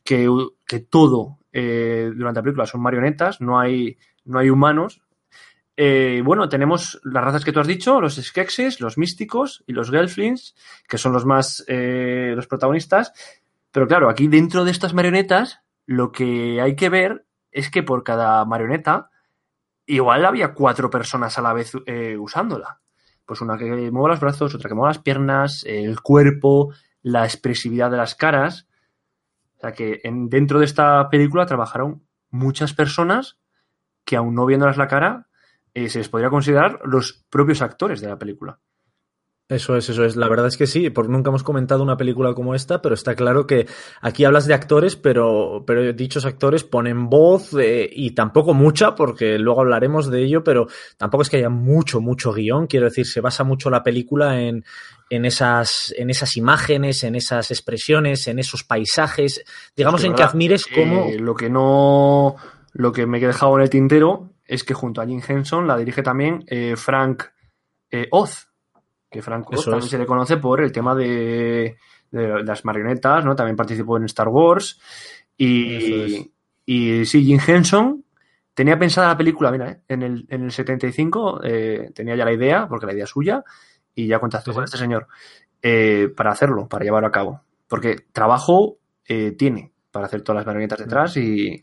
que, 0.04 0.28
que 0.66 0.80
todo 0.80 1.38
eh, 1.52 2.10
durante 2.14 2.38
la 2.38 2.42
película 2.42 2.66
son 2.66 2.82
marionetas, 2.82 3.40
no 3.40 3.58
hay, 3.58 3.96
no 4.24 4.38
hay 4.38 4.50
humanos. 4.50 5.00
Eh, 5.80 6.22
bueno, 6.24 6.48
tenemos 6.48 7.00
las 7.04 7.22
razas 7.22 7.44
que 7.44 7.52
tú 7.52 7.60
has 7.60 7.66
dicho, 7.68 8.00
los 8.00 8.16
Skeksis, 8.16 8.80
los 8.80 8.98
místicos 8.98 9.62
y 9.64 9.72
los 9.72 9.92
Gelflings, 9.92 10.56
que 10.88 10.98
son 10.98 11.12
los 11.12 11.24
más 11.24 11.64
eh, 11.68 12.32
los 12.34 12.48
protagonistas. 12.48 13.12
Pero 13.70 13.86
claro, 13.86 14.10
aquí 14.10 14.26
dentro 14.26 14.64
de 14.64 14.72
estas 14.72 14.92
marionetas, 14.92 15.60
lo 15.86 16.10
que 16.10 16.60
hay 16.60 16.74
que 16.74 16.88
ver 16.88 17.26
es 17.52 17.70
que 17.70 17.84
por 17.84 18.02
cada 18.02 18.44
marioneta, 18.44 19.10
igual 19.86 20.24
había 20.24 20.52
cuatro 20.52 20.90
personas 20.90 21.38
a 21.38 21.42
la 21.42 21.52
vez 21.52 21.70
eh, 21.86 22.16
usándola. 22.18 22.80
Pues 23.24 23.40
una 23.40 23.56
que 23.56 23.92
mueve 23.92 24.14
los 24.14 24.20
brazos, 24.20 24.56
otra 24.56 24.68
que 24.68 24.74
mueve 24.74 24.94
las 24.94 25.02
piernas, 25.04 25.62
el 25.64 26.00
cuerpo, 26.00 26.74
la 27.02 27.22
expresividad 27.22 27.88
de 27.88 27.98
las 27.98 28.16
caras. 28.16 28.66
O 29.58 29.60
sea 29.60 29.74
que 29.74 30.00
en, 30.02 30.28
dentro 30.28 30.58
de 30.58 30.64
esta 30.64 31.08
película 31.08 31.46
trabajaron 31.46 32.02
muchas 32.30 32.74
personas 32.74 33.38
que 34.04 34.16
aún 34.16 34.34
no 34.34 34.44
viéndolas 34.44 34.76
la 34.76 34.88
cara, 34.88 35.27
eh, 35.84 35.88
se 35.88 35.98
les 35.98 36.08
podría 36.08 36.30
considerar 36.30 36.80
los 36.84 37.24
propios 37.30 37.62
actores 37.62 38.00
de 38.00 38.08
la 38.08 38.18
película. 38.18 38.58
Eso 39.50 39.78
es, 39.78 39.88
eso 39.88 40.04
es. 40.04 40.14
La 40.14 40.28
verdad 40.28 40.46
es 40.46 40.58
que 40.58 40.66
sí, 40.66 40.90
porque 40.90 41.10
nunca 41.10 41.30
hemos 41.30 41.42
comentado 41.42 41.82
una 41.82 41.96
película 41.96 42.34
como 42.34 42.54
esta, 42.54 42.82
pero 42.82 42.94
está 42.94 43.14
claro 43.14 43.46
que 43.46 43.66
aquí 44.02 44.26
hablas 44.26 44.46
de 44.46 44.52
actores, 44.52 44.94
pero, 44.94 45.64
pero 45.66 45.90
dichos 45.94 46.26
actores 46.26 46.64
ponen 46.64 47.08
voz 47.08 47.54
eh, 47.54 47.88
y 47.90 48.10
tampoco 48.10 48.52
mucha, 48.52 48.94
porque 48.94 49.38
luego 49.38 49.62
hablaremos 49.62 50.10
de 50.10 50.22
ello, 50.22 50.44
pero 50.44 50.66
tampoco 50.98 51.22
es 51.22 51.30
que 51.30 51.38
haya 51.38 51.48
mucho, 51.48 52.02
mucho 52.02 52.34
guion. 52.34 52.66
Quiero 52.66 52.86
decir, 52.86 53.06
se 53.06 53.22
basa 53.22 53.42
mucho 53.42 53.70
la 53.70 53.82
película 53.82 54.38
en, 54.38 54.66
en, 55.08 55.24
esas, 55.24 55.94
en 55.96 56.10
esas 56.10 56.36
imágenes, 56.36 57.02
en 57.02 57.14
esas 57.14 57.50
expresiones, 57.50 58.28
en 58.28 58.38
esos 58.38 58.64
paisajes. 58.64 59.42
Digamos, 59.74 60.04
en 60.04 60.14
que 60.14 60.24
admires 60.24 60.66
cómo. 60.66 61.06
Eh, 61.06 61.18
lo 61.18 61.34
que 61.34 61.48
no. 61.48 62.36
Lo 62.74 62.92
que 62.92 63.06
me 63.06 63.16
he 63.16 63.26
dejado 63.26 63.56
en 63.56 63.62
el 63.62 63.70
tintero 63.70 64.28
es 64.48 64.64
que 64.64 64.74
junto 64.74 65.00
a 65.00 65.06
Jim 65.06 65.22
Henson 65.26 65.68
la 65.68 65.76
dirige 65.76 66.02
también 66.02 66.42
eh, 66.48 66.74
Frank 66.74 67.22
Oz 68.10 68.48
que 69.10 69.22
Franco 69.22 69.56
también 69.56 69.82
se 69.82 69.98
le 69.98 70.06
conoce 70.06 70.36
por 70.36 70.60
el 70.60 70.72
tema 70.72 70.94
de, 70.94 71.76
las 72.10 72.64
marionetas, 72.64 73.24
¿no? 73.24 73.34
También 73.34 73.56
participó 73.56 73.96
en 73.96 74.04
Star 74.04 74.28
Wars. 74.28 74.80
Y, 75.36 76.30
y 76.66 77.04
sí, 77.04 77.24
Jim 77.24 77.38
Henson 77.44 78.04
tenía 78.54 78.78
pensada 78.78 79.08
la 79.08 79.16
película, 79.16 79.50
mira, 79.50 79.70
¿eh? 79.70 79.80
en, 79.88 80.02
el, 80.02 80.26
en 80.28 80.44
el 80.44 80.50
75 80.50 81.40
eh, 81.44 81.90
tenía 81.94 82.16
ya 82.16 82.24
la 82.24 82.32
idea, 82.32 82.66
porque 82.68 82.86
la 82.86 82.92
idea 82.92 83.04
es 83.04 83.10
suya, 83.10 83.44
y 83.94 84.06
ya 84.06 84.18
contactó 84.18 84.52
con 84.52 84.64
este 84.64 84.76
señor 84.76 85.06
eh, 85.62 86.12
para 86.14 86.30
hacerlo, 86.30 86.68
para 86.68 86.84
llevarlo 86.84 87.08
a 87.08 87.12
cabo. 87.12 87.42
Porque 87.66 87.96
trabajo 88.12 88.78
tiene 89.38 89.72
para 89.98 90.06
hacer 90.06 90.22
todas 90.22 90.36
las 90.36 90.46
marionetas 90.46 90.78
detrás 90.78 91.16
y, 91.16 91.60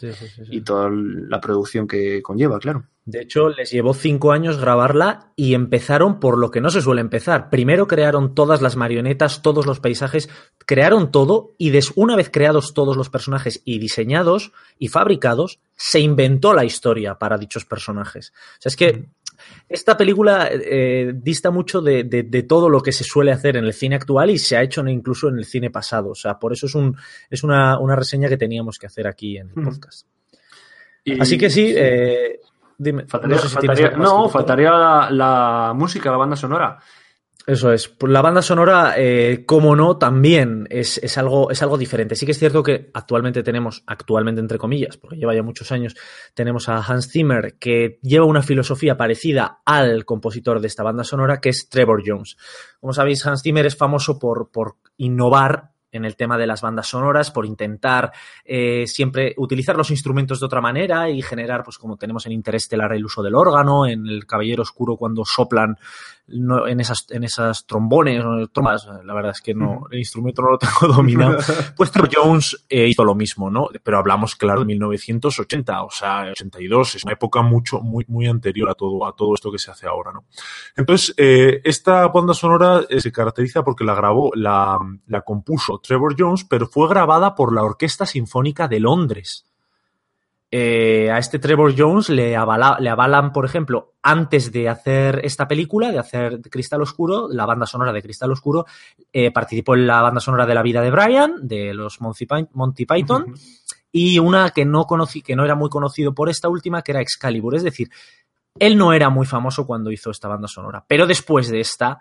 y 0.49 0.59
toda 0.59 0.89
la 0.91 1.39
producción 1.39 1.87
que 1.87 2.21
conlleva, 2.21 2.59
claro. 2.59 2.83
De 3.05 3.21
hecho, 3.21 3.47
les 3.47 3.71
llevó 3.71 3.93
cinco 3.93 4.33
años 4.33 4.59
grabarla 4.59 5.31
y 5.37 5.53
empezaron 5.53 6.19
por 6.19 6.37
lo 6.37 6.51
que 6.51 6.59
no 6.59 6.69
se 6.69 6.81
suele 6.81 6.99
empezar. 6.99 7.49
Primero 7.49 7.87
crearon 7.87 8.35
todas 8.35 8.61
las 8.61 8.75
marionetas, 8.75 9.41
todos 9.41 9.65
los 9.65 9.79
paisajes, 9.79 10.27
crearon 10.65 11.11
todo 11.11 11.53
y 11.57 11.69
des, 11.69 11.93
una 11.95 12.17
vez 12.17 12.29
creados 12.29 12.73
todos 12.73 12.97
los 12.97 13.09
personajes 13.09 13.61
y 13.63 13.79
diseñados 13.79 14.51
y 14.79 14.89
fabricados, 14.89 15.59
se 15.77 16.01
inventó 16.01 16.53
la 16.53 16.65
historia 16.65 17.17
para 17.17 17.37
dichos 17.37 17.63
personajes. 17.63 18.33
O 18.57 18.61
sea, 18.61 18.69
es 18.69 18.75
que 18.75 19.05
esta 19.67 19.97
película 19.97 20.49
eh, 20.51 21.13
dista 21.15 21.51
mucho 21.51 21.81
de, 21.81 22.03
todo 22.47 22.69
lo 22.69 22.81
que 22.81 22.91
se 22.91 23.03
suele 23.03 23.31
hacer 23.31 23.57
en 23.57 23.65
el 23.65 23.73
cine 23.73 23.95
actual 23.95 24.29
y 24.29 24.37
se 24.37 24.55
ha 24.57 24.61
hecho 24.61 24.85
incluso 24.87 25.29
en 25.29 25.37
el 25.37 25.45
cine 25.45 25.69
pasado. 25.69 26.09
O 26.09 26.15
sea, 26.15 26.37
por 26.37 26.53
eso 26.53 26.65
es, 26.65 26.75
un, 26.75 26.95
es 27.29 27.43
una, 27.43 27.77
reseña 27.95 28.29
que 28.29 28.37
teníamos 28.37 28.77
que 28.77 28.87
hacer 28.87 29.07
aquí 29.07 29.37
en 29.37 29.49
el 29.55 29.63
podcast. 29.63 30.07
Así 31.19 31.37
que 31.37 31.49
sí, 31.49 31.73
eh, 31.75 32.39
Dime, 32.77 33.05
no, 33.97 34.27
faltaría, 34.27 34.71
la, 35.09 35.73
música, 35.73 36.11
la 36.11 36.17
banda 36.17 36.35
sonora. 36.35 36.77
Eso 37.47 37.71
es. 37.71 37.95
La 38.01 38.23
banda 38.23 38.41
sonora, 38.41 38.95
eh, 38.97 39.43
como 39.45 39.75
no, 39.75 39.97
también 39.97 40.67
es, 40.71 41.17
algo, 41.17 41.51
es 41.51 41.61
algo 41.61 41.77
diferente. 41.77 42.15
Sí 42.15 42.25
que 42.25 42.31
es 42.31 42.39
cierto 42.39 42.63
que 42.63 42.89
actualmente 42.93 43.43
tenemos, 43.43 43.83
actualmente 43.85 44.41
entre 44.41 44.57
comillas, 44.57 44.97
porque 44.97 45.17
lleva 45.17 45.35
ya 45.35 45.43
muchos 45.43 45.71
años, 45.71 45.95
tenemos 46.33 46.69
a 46.69 46.77
Hans 46.77 47.11
Zimmer, 47.11 47.57
que 47.59 47.99
lleva 48.01 48.25
una 48.25 48.41
filosofía 48.41 48.97
parecida 48.97 49.61
al 49.63 50.05
compositor 50.05 50.59
de 50.59 50.67
esta 50.67 50.83
banda 50.83 51.03
sonora, 51.03 51.39
que 51.39 51.49
es 51.49 51.69
Trevor 51.69 52.01
Jones. 52.03 52.35
Como 52.79 52.93
sabéis, 52.93 53.25
Hans 53.27 53.43
Zimmer 53.43 53.67
es 53.67 53.77
famoso 53.77 54.17
por, 54.17 54.49
por 54.51 54.77
innovar 54.97 55.75
en 55.95 56.03
el 56.03 56.15
tema 56.15 56.37
de 56.37 56.45
las 56.45 56.61
bandas 56.61 56.87
sonoras, 56.87 57.31
por 57.31 57.45
intentar 57.45 58.11
eh, 58.43 58.85
siempre 58.85 59.33
utilizar 59.37 59.77
los 59.77 59.91
instrumentos 59.91 60.39
de 60.39 60.45
otra 60.45 60.61
manera 60.61 61.09
y 61.09 61.21
generar, 61.21 61.63
pues 61.63 61.77
como 61.77 61.95
tenemos 61.95 62.25
en 62.25 62.33
Interestelar 62.33 62.93
el 62.93 63.05
uso 63.05 63.23
del 63.23 63.35
órgano, 63.35 63.87
en 63.87 64.05
el 64.05 64.25
Caballero 64.25 64.63
Oscuro 64.63 64.97
cuando 64.97 65.23
soplan 65.23 65.77
en 66.27 66.79
esas, 66.79 67.05
en 67.11 67.23
esas 67.23 67.65
trombones 67.65 68.23
o 68.23 68.47
trombas, 68.47 68.87
la 69.03 69.13
verdad 69.13 69.31
es 69.31 69.41
que 69.41 69.53
no, 69.53 69.83
el 69.91 69.99
instrumento 69.99 70.41
no 70.41 70.51
lo 70.51 70.57
tengo 70.57 70.93
dominado. 70.95 71.37
pues 71.75 71.91
Trevor 71.91 72.09
Jones 72.13 72.65
eh, 72.67 72.87
hizo 72.87 73.03
lo 73.03 73.13
mismo, 73.13 73.49
¿no? 73.49 73.67
Pero 73.83 73.99
hablamos, 73.99 74.35
claro, 74.35 74.61
de 74.61 74.65
1980, 74.65 75.83
o 75.83 75.91
sea, 75.91 76.31
82, 76.31 76.95
es 76.95 77.03
una 77.03 77.13
época 77.13 77.41
mucho, 77.41 77.79
muy, 77.79 78.05
muy 78.07 78.27
anterior 78.27 78.69
a 78.69 78.73
todo, 78.73 79.05
a 79.05 79.15
todo 79.15 79.35
esto 79.35 79.51
que 79.51 79.59
se 79.59 79.71
hace 79.71 79.87
ahora, 79.87 80.11
¿no? 80.11 80.25
Entonces, 80.75 81.13
eh, 81.17 81.61
esta 81.63 82.07
banda 82.07 82.33
sonora 82.33 82.81
eh, 82.89 82.99
se 82.99 83.11
caracteriza 83.11 83.63
porque 83.63 83.83
la 83.83 83.93
grabó, 83.93 84.31
la, 84.33 84.79
la 85.07 85.21
compuso 85.21 85.79
Trevor 85.79 86.15
Jones, 86.17 86.45
pero 86.49 86.67
fue 86.67 86.89
grabada 86.89 87.35
por 87.35 87.53
la 87.53 87.63
Orquesta 87.63 88.05
Sinfónica 88.05 88.67
de 88.67 88.79
Londres. 88.79 89.45
Eh, 90.57 91.11
a 91.11 91.17
este 91.17 91.37
Trevor 91.37 91.73
Jones 91.77 92.07
le, 92.07 92.29
le, 92.29 92.35
avalan, 92.37 93.33
por 93.33 93.43
ejemplo, 93.43 93.95
antes 94.01 94.53
de 94.53 94.69
hacer 94.69 95.19
esta 95.25 95.49
película, 95.49 95.91
de 95.91 95.99
hacer 95.99 96.39
Cristal 96.49 96.81
Oscuro, 96.81 97.27
la 97.29 97.45
banda 97.45 97.65
sonora 97.65 97.91
de 97.91 98.01
Cristal 98.01 98.31
Oscuro, 98.31 98.65
eh, 99.11 99.31
participó 99.31 99.75
en 99.75 99.85
la 99.85 100.01
banda 100.01 100.21
sonora 100.21 100.45
de 100.45 100.55
La 100.55 100.61
vida 100.61 100.81
de 100.81 100.91
Brian, 100.91 101.45
de 101.45 101.73
los 101.73 101.99
Monty, 101.99 102.85
Python, 102.85 103.35
y 103.91 104.17
una 104.17 104.51
que 104.51 104.63
no 104.63 104.85
conocí, 104.85 105.21
que 105.21 105.35
no 105.35 105.43
era 105.43 105.55
muy 105.55 105.69
conocido 105.69 106.15
por 106.15 106.29
esta 106.29 106.47
última, 106.47 106.81
que 106.83 106.93
era 106.93 107.01
Excalibur. 107.01 107.55
Es 107.55 107.63
decir, 107.63 107.89
él 108.57 108.77
no 108.77 108.93
era 108.93 109.09
muy 109.09 109.25
famoso 109.25 109.67
cuando 109.67 109.91
hizo 109.91 110.09
esta 110.09 110.29
banda 110.29 110.47
sonora, 110.47 110.85
pero 110.87 111.05
después 111.05 111.49
de 111.49 111.59
esta, 111.59 111.99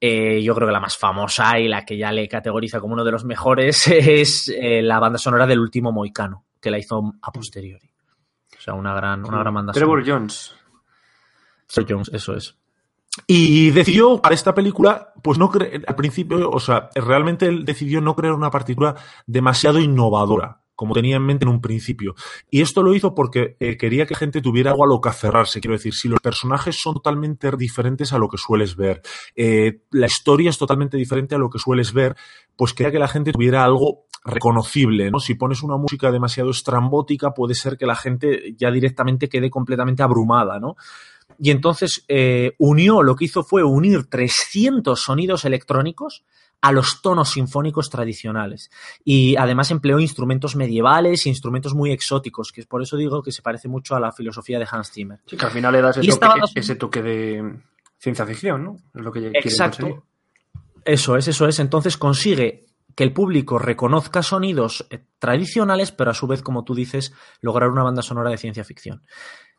eh, 0.00 0.42
yo 0.42 0.54
creo 0.54 0.66
que 0.66 0.72
la 0.72 0.80
más 0.80 0.96
famosa 0.96 1.58
y 1.58 1.68
la 1.68 1.84
que 1.84 1.98
ya 1.98 2.10
le 2.10 2.26
categoriza 2.26 2.80
como 2.80 2.94
uno 2.94 3.04
de 3.04 3.12
los 3.12 3.26
mejores 3.26 3.86
es 3.90 4.50
la 4.58 4.98
banda 4.98 5.18
sonora 5.18 5.46
del 5.46 5.60
último 5.60 5.92
Moicano 5.92 6.46
que 6.62 6.70
la 6.70 6.78
hizo 6.78 7.14
a 7.20 7.32
posteriori. 7.32 7.90
O 8.56 8.60
sea, 8.60 8.74
una 8.74 8.94
gran, 8.94 9.24
una 9.26 9.40
gran 9.40 9.52
banda 9.52 9.72
Trevor 9.72 10.02
Jones. 10.06 10.54
Trevor 11.66 11.92
Jones, 11.92 12.10
eso 12.14 12.34
es. 12.34 12.56
Y 13.26 13.70
decidió 13.72 14.22
para 14.22 14.34
esta 14.34 14.54
película, 14.54 15.12
pues 15.22 15.36
no 15.36 15.50
al 15.52 15.96
principio, 15.96 16.50
o 16.50 16.60
sea, 16.60 16.88
realmente 16.94 17.46
él 17.46 17.64
decidió 17.64 18.00
no 18.00 18.16
crear 18.16 18.32
una 18.32 18.50
partitura 18.50 18.94
demasiado 19.26 19.80
innovadora, 19.80 20.61
como 20.82 20.94
tenía 20.94 21.14
en 21.14 21.22
mente 21.22 21.44
en 21.44 21.48
un 21.48 21.60
principio. 21.60 22.16
Y 22.50 22.60
esto 22.60 22.82
lo 22.82 22.92
hizo 22.92 23.14
porque 23.14 23.54
eh, 23.60 23.76
quería 23.76 24.04
que 24.04 24.14
la 24.14 24.18
gente 24.18 24.40
tuviera 24.40 24.72
algo 24.72 24.82
a 24.82 24.88
lo 24.88 25.00
que 25.00 25.10
aferrarse. 25.10 25.60
Quiero 25.60 25.76
decir, 25.76 25.94
si 25.94 26.08
los 26.08 26.18
personajes 26.18 26.74
son 26.74 26.94
totalmente 26.94 27.48
diferentes 27.56 28.12
a 28.12 28.18
lo 28.18 28.26
que 28.26 28.36
sueles 28.36 28.74
ver, 28.74 29.00
eh, 29.36 29.82
la 29.92 30.06
historia 30.06 30.50
es 30.50 30.58
totalmente 30.58 30.96
diferente 30.96 31.36
a 31.36 31.38
lo 31.38 31.50
que 31.50 31.60
sueles 31.60 31.92
ver, 31.92 32.16
pues 32.56 32.74
quería 32.74 32.90
que 32.90 32.98
la 32.98 33.06
gente 33.06 33.30
tuviera 33.30 33.62
algo 33.62 34.06
reconocible, 34.24 35.08
¿no? 35.12 35.20
Si 35.20 35.36
pones 35.36 35.62
una 35.62 35.76
música 35.76 36.10
demasiado 36.10 36.50
estrambótica, 36.50 37.30
puede 37.30 37.54
ser 37.54 37.78
que 37.78 37.86
la 37.86 37.94
gente 37.94 38.56
ya 38.58 38.72
directamente 38.72 39.28
quede 39.28 39.50
completamente 39.50 40.02
abrumada, 40.02 40.58
¿no? 40.58 40.74
Y 41.38 41.52
entonces 41.52 42.04
eh, 42.08 42.56
unió, 42.58 43.04
lo 43.04 43.14
que 43.14 43.26
hizo 43.26 43.44
fue 43.44 43.62
unir 43.62 44.06
300 44.10 45.00
sonidos 45.00 45.44
electrónicos 45.44 46.24
a 46.62 46.72
los 46.72 47.02
tonos 47.02 47.30
sinfónicos 47.30 47.90
tradicionales. 47.90 48.70
Y 49.04 49.36
además 49.36 49.70
empleó 49.72 49.98
instrumentos 49.98 50.56
medievales, 50.56 51.26
instrumentos 51.26 51.74
muy 51.74 51.90
exóticos, 51.90 52.52
que 52.52 52.62
es 52.62 52.66
por 52.66 52.82
eso 52.82 52.96
digo 52.96 53.22
que 53.22 53.32
se 53.32 53.42
parece 53.42 53.68
mucho 53.68 53.96
a 53.96 54.00
la 54.00 54.12
filosofía 54.12 54.58
de 54.58 54.66
Hans 54.70 54.92
Zimmer. 54.92 55.20
Sí, 55.26 55.36
que 55.36 55.44
al 55.44 55.50
final 55.50 55.72
le 55.72 55.82
das 55.82 55.98
ese, 55.98 56.16
toque, 56.16 56.40
ese 56.54 56.76
toque, 56.76 57.02
de 57.02 57.56
ciencia 57.98 58.24
ficción, 58.24 58.64
¿no? 58.64 58.76
Es 58.94 59.02
lo 59.02 59.12
que 59.12 59.26
Exacto. 59.34 60.04
Eso 60.84 61.16
es, 61.16 61.28
eso 61.28 61.46
es. 61.46 61.58
Entonces 61.58 61.96
consigue 61.96 62.66
que 62.94 63.04
el 63.04 63.12
público 63.12 63.58
reconozca 63.58 64.22
sonidos 64.22 64.86
eh, 64.90 65.04
tradicionales, 65.18 65.90
pero 65.90 66.10
a 66.10 66.14
su 66.14 66.26
vez, 66.26 66.42
como 66.42 66.64
tú 66.64 66.74
dices, 66.74 67.12
lograr 67.40 67.70
una 67.70 67.82
banda 67.82 68.02
sonora 68.02 68.30
de 68.30 68.38
ciencia 68.38 68.64
ficción. 68.64 69.02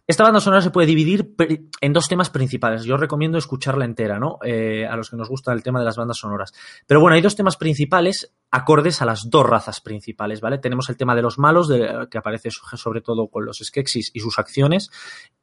Esta 0.06 0.26
banda 0.26 0.42
sonora 0.42 0.62
se 0.62 0.70
puede 0.70 0.88
dividir 0.88 1.34
en 1.80 1.94
dos 1.94 2.10
temas 2.10 2.30
principales. 2.30 2.84
Yo 2.84 2.98
recomiendo 2.98 3.38
escucharla 3.38 3.86
entera, 3.86 4.20
¿no? 4.20 4.38
Eh, 4.44 4.86
a 4.86 4.98
los 4.98 5.10
que 5.10 5.16
nos 5.16 5.30
gusta 5.30 5.54
el 5.54 5.64
tema 5.64 5.80
de 5.80 5.86
las 5.86 5.96
bandas 5.96 6.18
sonoras. 6.18 6.52
Pero 6.86 7.00
bueno, 7.00 7.16
hay 7.16 7.22
dos 7.22 7.38
temas 7.38 7.56
principales 7.56 8.34
acordes 8.52 9.02
a 9.02 9.06
las 9.06 9.30
dos 9.30 9.50
razas 9.50 9.80
principales, 9.80 10.42
¿vale? 10.42 10.58
Tenemos 10.58 10.90
el 10.90 10.98
tema 10.98 11.16
de 11.16 11.22
los 11.22 11.40
malos, 11.40 11.72
que 12.12 12.18
aparece 12.18 12.50
sobre 12.52 13.00
todo 13.00 13.30
con 13.30 13.46
los 13.46 13.60
Skeksis 13.64 14.12
y 14.14 14.20
sus 14.20 14.38
acciones, 14.38 14.92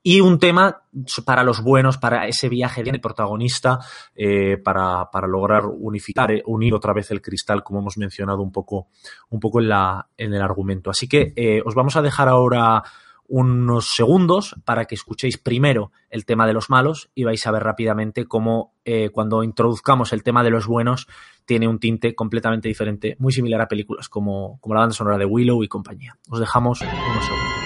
y 0.02 0.20
un 0.20 0.38
tema 0.38 0.82
para 1.24 1.42
los 1.42 1.62
buenos, 1.62 1.96
para 1.96 2.28
ese 2.28 2.50
viaje 2.50 2.84
del 2.84 3.00
protagonista, 3.00 3.78
eh, 4.14 4.58
para, 4.58 5.08
lograr 5.26 5.64
unificar, 5.66 6.32
eh, 6.32 6.42
unir 6.46 6.74
otra 6.74 6.92
vez 6.92 7.10
el 7.10 7.22
cristal, 7.22 7.64
como 7.64 7.80
hemos 7.80 7.96
mencionado 7.96 8.42
un 8.42 8.52
poco, 8.52 8.88
un 9.30 9.40
poco 9.40 9.60
en 9.60 10.34
el 10.34 10.42
argumento. 10.42 10.90
Así 10.90 11.08
que 11.08 11.62
os 11.64 11.74
vamos 11.74 11.96
a 11.96 12.02
dejar 12.02 12.28
ahora 12.28 12.84
unos 13.30 13.94
segundos 13.94 14.56
para 14.64 14.86
que 14.86 14.96
escuchéis 14.96 15.38
primero 15.38 15.92
el 16.10 16.26
tema 16.26 16.48
de 16.48 16.52
los 16.52 16.68
malos 16.68 17.10
y 17.14 17.22
vais 17.22 17.46
a 17.46 17.52
ver 17.52 17.62
rápidamente 17.62 18.26
cómo 18.26 18.74
eh, 18.84 19.10
cuando 19.10 19.44
introduzcamos 19.44 20.12
el 20.12 20.24
tema 20.24 20.42
de 20.42 20.50
los 20.50 20.66
buenos 20.66 21.06
tiene 21.44 21.68
un 21.68 21.78
tinte 21.78 22.16
completamente 22.16 22.66
diferente, 22.66 23.16
muy 23.20 23.32
similar 23.32 23.60
a 23.60 23.68
películas 23.68 24.08
como, 24.08 24.58
como 24.60 24.74
la 24.74 24.80
banda 24.80 24.94
sonora 24.94 25.16
de 25.16 25.26
Willow 25.26 25.62
y 25.62 25.68
compañía. 25.68 26.18
Os 26.28 26.40
dejamos 26.40 26.80
unos 26.80 27.24
segundos. 27.24 27.59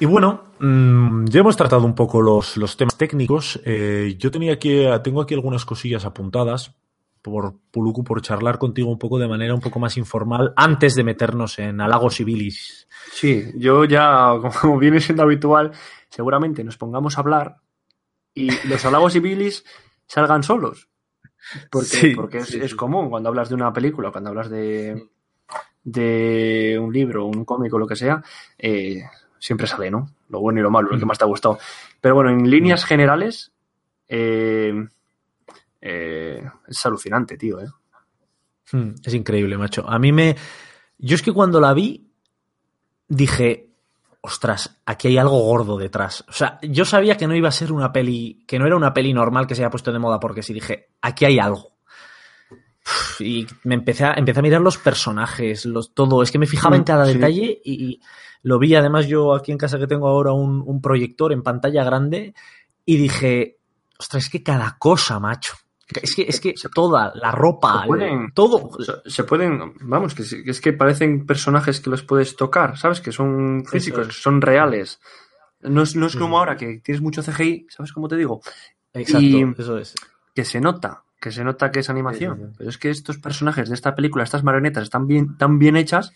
Y 0.00 0.06
bueno, 0.06 0.44
mmm, 0.60 1.24
ya 1.26 1.40
hemos 1.40 1.56
tratado 1.56 1.84
un 1.84 1.94
poco 1.94 2.22
los, 2.22 2.56
los 2.56 2.76
temas 2.76 2.96
técnicos. 2.96 3.60
Eh, 3.64 4.14
yo 4.18 4.30
tenía 4.30 4.52
aquí, 4.52 4.84
tengo 5.02 5.20
aquí 5.20 5.34
algunas 5.34 5.64
cosillas 5.64 6.04
apuntadas 6.04 6.74
por 7.20 7.54
Puluku, 7.72 8.04
por 8.04 8.22
charlar 8.22 8.58
contigo 8.58 8.90
un 8.90 8.98
poco 8.98 9.18
de 9.18 9.26
manera 9.26 9.54
un 9.54 9.60
poco 9.60 9.80
más 9.80 9.96
informal 9.96 10.52
antes 10.56 10.94
de 10.94 11.02
meternos 11.02 11.58
en 11.58 11.80
halagos 11.80 12.20
y 12.20 12.24
bilis. 12.24 12.86
Sí, 13.12 13.44
yo 13.56 13.84
ya, 13.84 14.34
como 14.60 14.78
viene 14.78 15.00
siendo 15.00 15.24
habitual, 15.24 15.72
seguramente 16.08 16.62
nos 16.62 16.76
pongamos 16.76 17.18
a 17.18 17.20
hablar 17.22 17.56
y 18.34 18.50
los 18.68 18.84
halagos 18.84 19.16
y 19.16 19.20
bilis 19.20 19.64
salgan 20.06 20.44
solos. 20.44 20.88
Porque, 21.70 21.86
Sí, 21.88 22.14
porque 22.14 22.38
es, 22.38 22.46
sí, 22.48 22.60
es 22.62 22.70
sí. 22.70 22.76
común 22.76 23.10
cuando 23.10 23.30
hablas 23.30 23.48
de 23.48 23.54
una 23.56 23.72
película, 23.72 24.12
cuando 24.12 24.30
hablas 24.30 24.48
de, 24.50 25.08
de 25.82 26.78
un 26.80 26.92
libro, 26.92 27.26
un 27.26 27.44
cómic 27.44 27.72
o 27.74 27.78
lo 27.78 27.86
que 27.86 27.96
sea, 27.96 28.22
eh, 28.58 29.02
siempre 29.38 29.66
sale, 29.66 29.90
¿no? 29.90 30.10
Lo 30.28 30.40
bueno 30.40 30.60
y 30.60 30.62
lo 30.62 30.70
malo, 30.70 30.88
lo 30.90 30.98
que 30.98 31.06
más 31.06 31.18
te 31.18 31.24
ha 31.24 31.28
gustado. 31.28 31.58
Pero 32.00 32.14
bueno, 32.14 32.30
en 32.30 32.50
líneas 32.50 32.84
generales, 32.84 33.52
eh, 34.08 34.72
eh, 35.80 36.42
es 36.66 36.86
alucinante, 36.86 37.36
tío, 37.36 37.60
¿eh? 37.60 37.68
Hmm, 38.72 38.90
Es 39.02 39.14
increíble, 39.14 39.56
macho. 39.56 39.88
A 39.88 39.98
mí 39.98 40.12
me. 40.12 40.36
Yo 40.98 41.14
es 41.14 41.22
que 41.22 41.32
cuando 41.32 41.60
la 41.60 41.72
vi, 41.72 42.10
dije, 43.08 43.70
ostras, 44.20 44.80
aquí 44.84 45.08
hay 45.08 45.18
algo 45.18 45.38
gordo 45.40 45.78
detrás. 45.78 46.24
O 46.28 46.32
sea, 46.32 46.58
yo 46.62 46.84
sabía 46.84 47.16
que 47.16 47.26
no 47.26 47.34
iba 47.34 47.48
a 47.48 47.52
ser 47.52 47.72
una 47.72 47.92
peli, 47.92 48.44
que 48.46 48.58
no 48.58 48.66
era 48.66 48.76
una 48.76 48.92
peli 48.92 49.12
normal 49.14 49.46
que 49.46 49.54
se 49.54 49.62
haya 49.62 49.70
puesto 49.70 49.92
de 49.92 49.98
moda, 49.98 50.20
porque 50.20 50.42
sí 50.42 50.52
dije, 50.52 50.90
aquí 51.00 51.24
hay 51.24 51.38
algo. 51.38 51.77
Y 53.20 53.46
me 53.64 53.74
empecé 53.74 54.04
a, 54.04 54.14
empecé 54.14 54.38
a 54.40 54.42
mirar 54.42 54.60
los 54.60 54.78
personajes, 54.78 55.64
los, 55.66 55.94
todo. 55.94 56.22
Es 56.22 56.30
que 56.30 56.38
me 56.38 56.46
fijaba 56.46 56.76
en 56.76 56.82
Mm, 56.82 56.84
cada 56.86 57.06
sí. 57.06 57.14
detalle 57.14 57.60
y, 57.64 57.84
y 57.84 58.00
lo 58.42 58.58
vi. 58.58 58.74
Además, 58.74 59.06
yo 59.06 59.34
aquí 59.34 59.52
en 59.52 59.58
casa 59.58 59.78
que 59.78 59.86
tengo 59.86 60.08
ahora 60.08 60.32
un, 60.32 60.62
un 60.64 60.80
proyector 60.80 61.32
en 61.32 61.42
pantalla 61.42 61.84
grande 61.84 62.34
y 62.84 62.96
dije, 62.96 63.58
ostras, 63.98 64.24
es 64.24 64.30
que 64.30 64.42
cada 64.42 64.76
cosa, 64.78 65.18
macho. 65.20 65.54
Es 66.02 66.14
que, 66.14 66.22
es 66.28 66.38
que 66.38 66.54
toda, 66.74 67.12
la 67.14 67.30
ropa, 67.30 67.80
Se 67.82 67.86
pueden- 67.86 68.32
todo. 68.34 68.70
Se- 68.84 69.10
Se 69.10 69.24
pueden, 69.24 69.72
vamos, 69.80 70.14
que, 70.14 70.22
es 70.22 70.60
que 70.60 70.72
parecen 70.74 71.24
personajes 71.24 71.80
que 71.80 71.88
los 71.88 72.02
puedes 72.02 72.36
tocar, 72.36 72.76
¿sabes? 72.76 73.00
Que 73.00 73.10
son 73.10 73.64
físicos, 73.64 74.08
es. 74.08 74.22
son 74.22 74.42
reales. 74.42 75.00
No 75.62 75.82
es, 75.82 75.96
no 75.96 76.06
es 76.06 76.14
como 76.14 76.38
ahora 76.38 76.56
que 76.56 76.80
tienes 76.84 77.00
mucho 77.02 77.22
CGI, 77.22 77.66
¿sabes 77.70 77.92
cómo 77.92 78.06
te 78.06 78.16
digo? 78.16 78.40
Exacto, 78.92 79.24
Y- 79.26 79.54
eso 79.58 79.78
es. 79.78 79.94
Que 80.34 80.44
se 80.44 80.60
nota, 80.60 81.02
que 81.20 81.30
se 81.32 81.42
nota 81.44 81.70
que 81.70 81.80
es 81.80 81.90
animación. 81.90 82.36
Sí, 82.36 82.42
sí, 82.42 82.48
sí. 82.50 82.54
Pero 82.58 82.70
es 82.70 82.78
que 82.78 82.90
estos 82.90 83.18
personajes 83.18 83.68
de 83.68 83.74
esta 83.74 83.94
película, 83.94 84.24
estas 84.24 84.44
marionetas, 84.44 84.84
están 84.84 85.06
bien, 85.06 85.36
tan 85.36 85.58
bien 85.58 85.76
hechas 85.76 86.12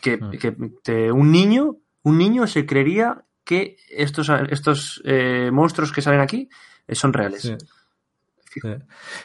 que, 0.00 0.16
Mm. 0.18 0.30
que 0.32 0.56
te- 0.82 1.12
un 1.12 1.30
niño, 1.30 1.76
un 2.02 2.18
niño 2.18 2.46
se 2.46 2.66
creería 2.66 3.24
que 3.44 3.76
estos, 3.90 4.30
estos 4.50 5.00
eh, 5.04 5.50
monstruos 5.52 5.92
que 5.92 6.02
salen 6.02 6.20
aquí 6.20 6.48
eh, 6.88 6.94
son 6.94 7.12
reales. 7.12 7.44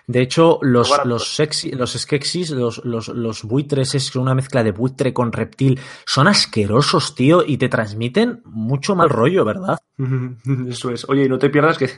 De 0.07 0.21
hecho, 0.21 0.57
los, 0.63 0.89
los 1.05 1.35
sexy, 1.35 1.71
los 1.71 2.09
los, 2.49 2.83
los, 2.83 3.07
los 3.09 3.43
buitres, 3.43 3.93
es 3.93 4.15
una 4.15 4.33
mezcla 4.33 4.63
de 4.63 4.71
buitre 4.71 5.13
con 5.13 5.31
reptil, 5.31 5.79
son 6.05 6.27
asquerosos, 6.27 7.13
tío, 7.13 7.43
y 7.45 7.57
te 7.57 7.69
transmiten 7.69 8.41
mucho 8.45 8.95
mal 8.95 9.09
rollo, 9.09 9.45
¿verdad? 9.45 9.77
Eso 10.67 10.89
es. 10.89 11.07
Oye, 11.09 11.25
y 11.25 11.29
no 11.29 11.37
te 11.37 11.49
pierdas 11.51 11.77
que, 11.77 11.89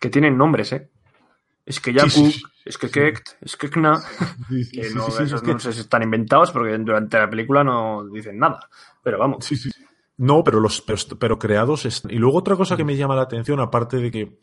que 0.00 0.08
tienen 0.08 0.38
nombres, 0.38 0.72
¿eh? 0.72 0.88
Es 1.68 1.80
que 1.80 1.92
Yaku, 1.92 2.08
Sí, 2.08 2.32
sí, 2.32 2.32
sí. 2.32 2.42
es 2.64 2.78
que 2.78 2.90
Kekt, 2.90 3.28
es 3.42 3.56
que 3.58 3.68
Kna, 3.68 4.00
que 4.72 4.90
no, 4.94 5.06
esos 5.06 5.42
no 5.42 5.58
sé 5.58 5.72
si 5.74 5.80
están 5.80 6.02
inventados 6.02 6.50
porque 6.50 6.78
durante 6.78 7.18
la 7.18 7.28
película 7.28 7.62
no 7.62 8.08
dicen 8.08 8.38
nada. 8.38 8.58
Pero 9.02 9.18
vamos. 9.18 9.46
No, 10.16 10.42
pero 10.42 10.60
los 10.60 10.80
pero, 10.80 10.98
pero 11.18 11.38
creados 11.38 11.84
están. 11.84 12.10
Y 12.10 12.16
luego 12.16 12.38
otra 12.38 12.56
cosa 12.56 12.74
que 12.74 12.84
me 12.84 12.96
llama 12.96 13.16
la 13.16 13.22
atención, 13.22 13.60
aparte 13.60 13.98
de 13.98 14.10
que 14.10 14.38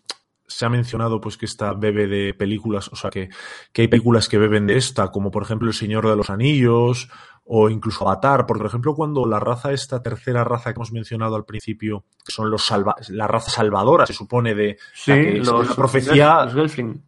se 0.47 0.67
ha 0.67 0.69
mencionado 0.69 1.19
pues 1.19 1.35
que 1.35 1.47
esta 1.47 1.73
bebe 1.73 2.05
de 2.05 2.35
películas, 2.35 2.89
o 2.89 2.95
sea 2.95 3.09
que, 3.09 3.29
que 3.73 3.81
hay 3.81 3.88
películas 3.88 4.29
que 4.29 4.38
beben 4.38 4.67
de 4.67 4.77
esta, 4.77 5.07
como 5.07 5.31
por 5.31 5.41
ejemplo 5.41 5.67
El 5.67 5.73
Señor 5.73 6.07
de 6.07 6.15
los 6.15 6.29
Anillos, 6.29 7.09
o 7.45 7.71
incluso 7.71 8.07
Avatar, 8.07 8.45
porque 8.45 8.59
por 8.59 8.67
ejemplo 8.67 8.93
cuando 8.93 9.25
la 9.25 9.39
raza, 9.39 9.71
esta 9.73 10.03
tercera 10.03 10.43
raza 10.43 10.71
que 10.71 10.77
hemos 10.77 10.91
mencionado 10.91 11.35
al 11.35 11.45
principio, 11.45 12.05
que 12.23 12.31
son 12.31 12.51
los 12.51 12.63
salva 12.63 12.95
la 13.09 13.27
raza 13.27 13.49
salvadora, 13.49 14.05
se 14.05 14.13
supone 14.13 14.53
de 14.53 14.77
Sí, 14.93 15.11
la 15.11 15.17
que 15.17 15.31
los, 15.39 15.69
la 15.69 15.75
profecía, 15.75 16.45
los 16.45 16.53
Gelfling. 16.53 17.03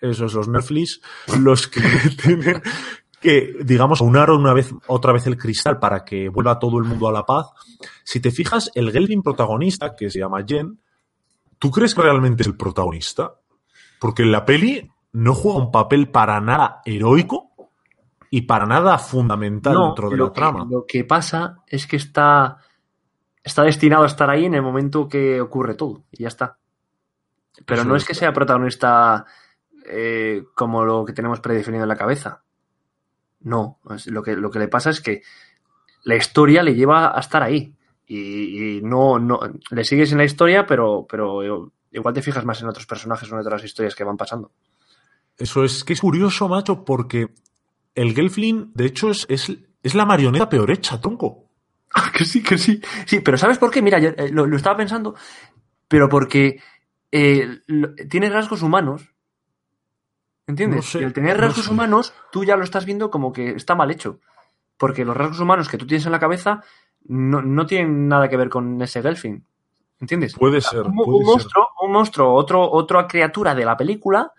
Esos 0.00 0.34
los 0.34 0.48
Netflix, 0.48 1.00
los 1.40 1.66
que 1.68 1.80
tienen 2.22 2.62
que, 3.20 3.54
digamos, 3.64 4.00
aunar 4.00 4.30
una 4.30 4.52
vez, 4.54 4.72
otra 4.86 5.12
vez 5.12 5.26
el 5.26 5.36
cristal 5.36 5.78
para 5.80 6.04
que 6.04 6.28
vuelva 6.28 6.58
todo 6.58 6.78
el 6.78 6.84
mundo 6.84 7.08
a 7.08 7.12
la 7.12 7.26
paz. 7.26 7.46
Si 8.04 8.20
te 8.20 8.30
fijas, 8.30 8.70
el 8.74 8.92
Gelfling 8.92 9.22
protagonista, 9.22 9.96
que 9.96 10.08
se 10.10 10.20
llama 10.20 10.44
Jen, 10.46 10.78
¿tú 11.58 11.70
crees 11.70 11.94
que 11.94 12.02
realmente 12.02 12.42
es 12.42 12.46
el 12.46 12.56
protagonista? 12.56 13.32
Porque 13.98 14.22
en 14.22 14.30
la 14.30 14.44
peli 14.44 14.88
no 15.12 15.34
juega 15.34 15.58
un 15.58 15.72
papel 15.72 16.10
para 16.10 16.40
nada 16.40 16.80
heroico 16.84 17.50
y 18.30 18.42
para 18.42 18.66
nada 18.66 18.98
fundamental 18.98 19.74
No, 19.74 19.86
dentro 19.86 20.10
de 20.10 20.16
la 20.16 20.24
que- 20.26 20.30
trama. 20.30 20.66
Lo 20.70 20.84
que 20.86 21.02
pasa 21.02 21.64
es 21.66 21.88
que 21.88 21.96
está, 21.96 22.58
está 23.42 23.64
destinado 23.64 24.04
a 24.04 24.06
estar 24.06 24.30
ahí 24.30 24.44
en 24.44 24.54
el 24.54 24.62
momento 24.62 25.08
que 25.08 25.40
ocurre 25.40 25.74
todo. 25.74 26.04
Y 26.12 26.22
ya 26.22 26.28
está. 26.28 26.56
Pero 27.66 27.80
Eso 27.80 27.88
no 27.88 27.96
es 27.96 28.04
que 28.04 28.14
sea 28.14 28.32
protagonista 28.32 29.24
eh, 29.90 30.44
como 30.54 30.84
lo 30.84 31.04
que 31.04 31.12
tenemos 31.12 31.40
predefinido 31.40 31.82
en 31.84 31.88
la 31.88 31.96
cabeza. 31.96 32.42
No. 33.40 33.78
es- 33.94 34.06
Lo 34.08 34.22
que, 34.22 34.36
lo 34.36 34.50
que 34.50 34.58
le 34.58 34.68
pasa 34.68 34.90
es 34.90 35.00
que 35.00 35.22
la 36.04 36.16
historia 36.16 36.62
le 36.62 36.74
lleva 36.74 37.16
a 37.16 37.20
estar 37.20 37.42
ahí. 37.42 37.74
Y, 38.06 38.78
y 38.78 38.82
no, 38.82 39.18
no. 39.18 39.40
Le 39.70 39.84
sigues 39.84 40.12
en 40.12 40.18
la 40.18 40.24
historia, 40.24 40.66
pero, 40.66 41.06
pero 41.08 41.70
igual 41.92 42.14
te 42.14 42.22
fijas 42.22 42.44
más 42.44 42.60
en 42.62 42.68
otros 42.68 42.86
personajes 42.86 43.30
o 43.30 43.34
en 43.34 43.40
otras 43.40 43.62
historias 43.64 43.94
que 43.94 44.04
van 44.04 44.16
pasando. 44.16 44.50
Eso 45.36 45.62
es 45.64 45.84
que 45.84 45.92
es 45.92 46.00
curioso, 46.00 46.48
macho, 46.48 46.84
porque 46.84 47.28
el 47.94 48.14
Gelfling, 48.14 48.72
de 48.74 48.86
hecho, 48.86 49.10
es, 49.10 49.26
es, 49.28 49.52
es 49.82 49.94
la 49.94 50.04
marioneta 50.06 50.48
peor 50.48 50.70
hecha, 50.70 51.00
tronco. 51.00 51.44
Ah, 51.94 52.12
que 52.14 52.26
sí, 52.26 52.42
que 52.42 52.58
sí. 52.58 52.82
Sí, 53.06 53.20
pero 53.20 53.38
¿sabes 53.38 53.56
por 53.56 53.70
qué? 53.70 53.80
Mira, 53.80 53.98
yo, 53.98 54.10
eh, 54.10 54.28
lo, 54.30 54.46
lo 54.46 54.56
estaba 54.58 54.76
pensando, 54.76 55.14
pero 55.88 56.06
porque 56.10 56.60
eh, 57.10 57.60
lo- 57.66 57.94
tiene 58.10 58.28
rasgos 58.28 58.60
humanos. 58.62 59.08
¿Entiendes? 60.48 60.76
No 60.78 60.82
sé, 60.82 61.00
y 61.00 61.04
al 61.04 61.12
tener 61.12 61.36
no 61.36 61.42
rasgos 61.46 61.66
sé. 61.66 61.70
humanos, 61.70 62.12
tú 62.32 62.42
ya 62.44 62.56
lo 62.56 62.64
estás 62.64 62.84
viendo 62.84 63.10
como 63.10 63.32
que 63.32 63.50
está 63.50 63.74
mal 63.76 63.90
hecho. 63.92 64.18
Porque 64.76 65.04
los 65.04 65.16
rasgos 65.16 65.38
humanos 65.40 65.68
que 65.68 65.78
tú 65.78 65.86
tienes 65.86 66.06
en 66.06 66.12
la 66.12 66.18
cabeza 66.18 66.62
no, 67.04 67.40
no 67.42 67.66
tienen 67.66 68.08
nada 68.08 68.28
que 68.28 68.36
ver 68.36 68.48
con 68.48 68.80
ese 68.82 69.00
Gelfin. 69.02 69.44
¿Entiendes? 70.00 70.34
Puede 70.34 70.60
ser, 70.60 70.82
un, 70.82 70.94
puede 70.96 71.10
un 71.10 71.18
ser. 71.18 71.26
monstruo, 71.34 71.68
un 71.82 71.92
monstruo, 71.92 72.32
otro, 72.34 72.70
otra 72.70 73.06
criatura 73.06 73.54
de 73.54 73.64
la 73.64 73.76
película, 73.76 74.32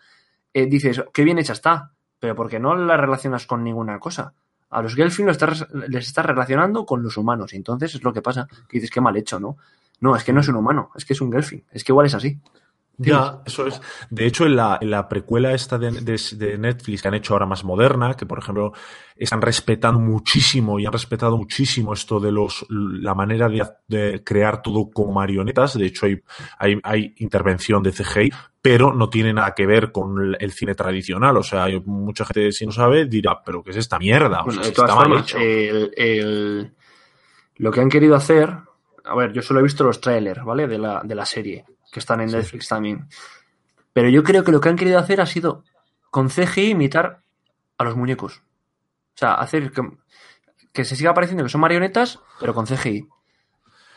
eh, 0.54 0.66
dices, 0.66 1.04
qué 1.14 1.24
bien 1.24 1.38
hecha 1.38 1.54
está, 1.54 1.92
pero 2.20 2.36
porque 2.36 2.60
no 2.60 2.76
la 2.76 2.98
relacionas 2.98 3.46
con 3.46 3.64
ninguna 3.64 4.00
cosa. 4.00 4.34
A 4.72 4.82
los 4.82 4.96
Gelfin 4.96 5.26
lo 5.26 5.32
estás- 5.32 5.68
les 5.90 6.08
estás 6.08 6.26
relacionando 6.26 6.86
con 6.86 7.04
los 7.04 7.18
humanos, 7.18 7.54
y 7.54 7.58
entonces 7.58 7.94
es 7.96 8.04
lo 8.04 8.14
que 8.14 8.22
pasa, 8.22 8.48
que 8.70 8.78
dices, 8.78 8.90
qué 8.92 9.02
mal 9.02 9.18
hecho, 9.18 9.40
¿no? 9.40 9.58
No, 10.00 10.16
es 10.16 10.24
que 10.24 10.32
no 10.32 10.40
es 10.40 10.48
un 10.48 10.56
humano, 10.56 10.92
es 10.96 11.04
que 11.04 11.12
es 11.14 11.20
un 11.22 11.32
Gelfin, 11.32 11.66
es 11.72 11.84
que 11.84 11.92
igual 11.92 12.06
es 12.06 12.14
así. 12.16 12.40
Ya, 13.02 13.42
eso 13.46 13.66
es. 13.66 13.82
De 14.10 14.26
hecho, 14.26 14.46
en 14.46 14.58
la, 14.58 14.78
en 14.82 14.92
la 14.92 15.08
precuela 15.08 15.54
esta 15.54 15.78
de, 15.78 15.90
de, 15.92 16.20
de, 16.36 16.58
Netflix 16.58 17.02
que 17.02 17.08
han 17.08 17.14
hecho 17.14 17.34
ahora 17.34 17.46
más 17.46 17.64
moderna, 17.64 18.14
que 18.16 18.26
por 18.26 18.40
ejemplo 18.40 18.74
están 19.16 19.42
respetando 19.42 20.02
muchísimo 20.02 20.80
y 20.80 20.86
han 20.86 20.92
respetado 20.92 21.38
muchísimo 21.38 21.94
esto 21.94 22.20
de 22.20 22.34
los 22.34 22.66
la 22.70 23.16
manera 23.16 23.48
de, 23.48 23.66
de 23.88 24.22
crear 24.24 24.62
todo 24.62 24.90
con 24.92 25.14
marionetas. 25.14 25.78
De 25.78 25.86
hecho, 25.86 26.08
hay, 26.08 26.22
hay, 26.58 26.80
hay, 26.84 27.14
intervención 27.20 27.82
de 27.84 27.94
CGI, 27.94 28.32
pero 28.62 28.94
no 28.94 29.10
tiene 29.10 29.32
nada 29.34 29.56
que 29.56 29.66
ver 29.66 29.94
con 29.94 30.36
el 30.38 30.52
cine 30.52 30.76
tradicional. 30.76 31.38
O 31.38 31.44
sea, 31.44 31.68
mucha 31.86 32.26
gente, 32.26 32.52
si 32.52 32.66
no 32.66 32.74
sabe, 32.74 33.06
dirá, 33.06 33.42
pero 33.46 33.64
¿qué 33.64 33.72
es 33.72 33.78
esta 33.78 33.98
mierda? 33.98 34.42
O 34.42 34.46
Bueno, 34.46 34.62
sea, 34.62 34.70
de 34.70 34.76
todas 34.76 34.92
está 34.92 35.08
mal 35.08 35.20
hecho. 35.20 35.38
el- 35.38 35.92
el- 35.96 36.74
lo 37.56 37.72
que 37.72 37.82
han 37.82 37.90
querido 37.90 38.16
hacer, 38.16 38.58
a 39.06 39.16
ver, 39.16 39.32
yo 39.34 39.42
solo 39.42 39.60
he 39.60 39.64
visto 39.64 39.84
los 39.84 40.02
trailers, 40.02 40.44
¿vale? 40.44 40.68
De 40.68 40.78
la, 40.78 41.02
de 41.04 41.16
la 41.16 41.26
serie, 41.26 41.66
que 41.92 42.00
están 42.00 42.22
en 42.22 42.30
Sí. 42.30 42.36
Netflix 42.36 42.68
también. 42.68 43.08
Pero 43.94 44.10
yo 44.10 44.24
creo 44.24 44.44
que 44.44 44.52
lo 44.52 44.62
que 44.62 44.70
han 44.70 44.76
querido 44.76 45.00
hacer 45.00 45.22
ha 45.22 45.26
sido 45.26 45.64
con 46.12 46.30
CGI 46.30 46.72
imitar 46.72 47.22
a 47.78 47.84
los 47.84 47.96
muñecos. 47.96 48.38
O 48.40 49.18
sea, 49.20 49.34
hacer 49.36 49.72
que, 49.72 49.82
que 50.72 50.86
se 50.86 50.96
siga 50.96 51.14
pareciendo 51.14 51.44
que 51.44 51.50
son 51.50 51.62
marionetas, 51.62 52.20
pero 52.40 52.54
con 52.54 52.66
CGI. 52.68 53.08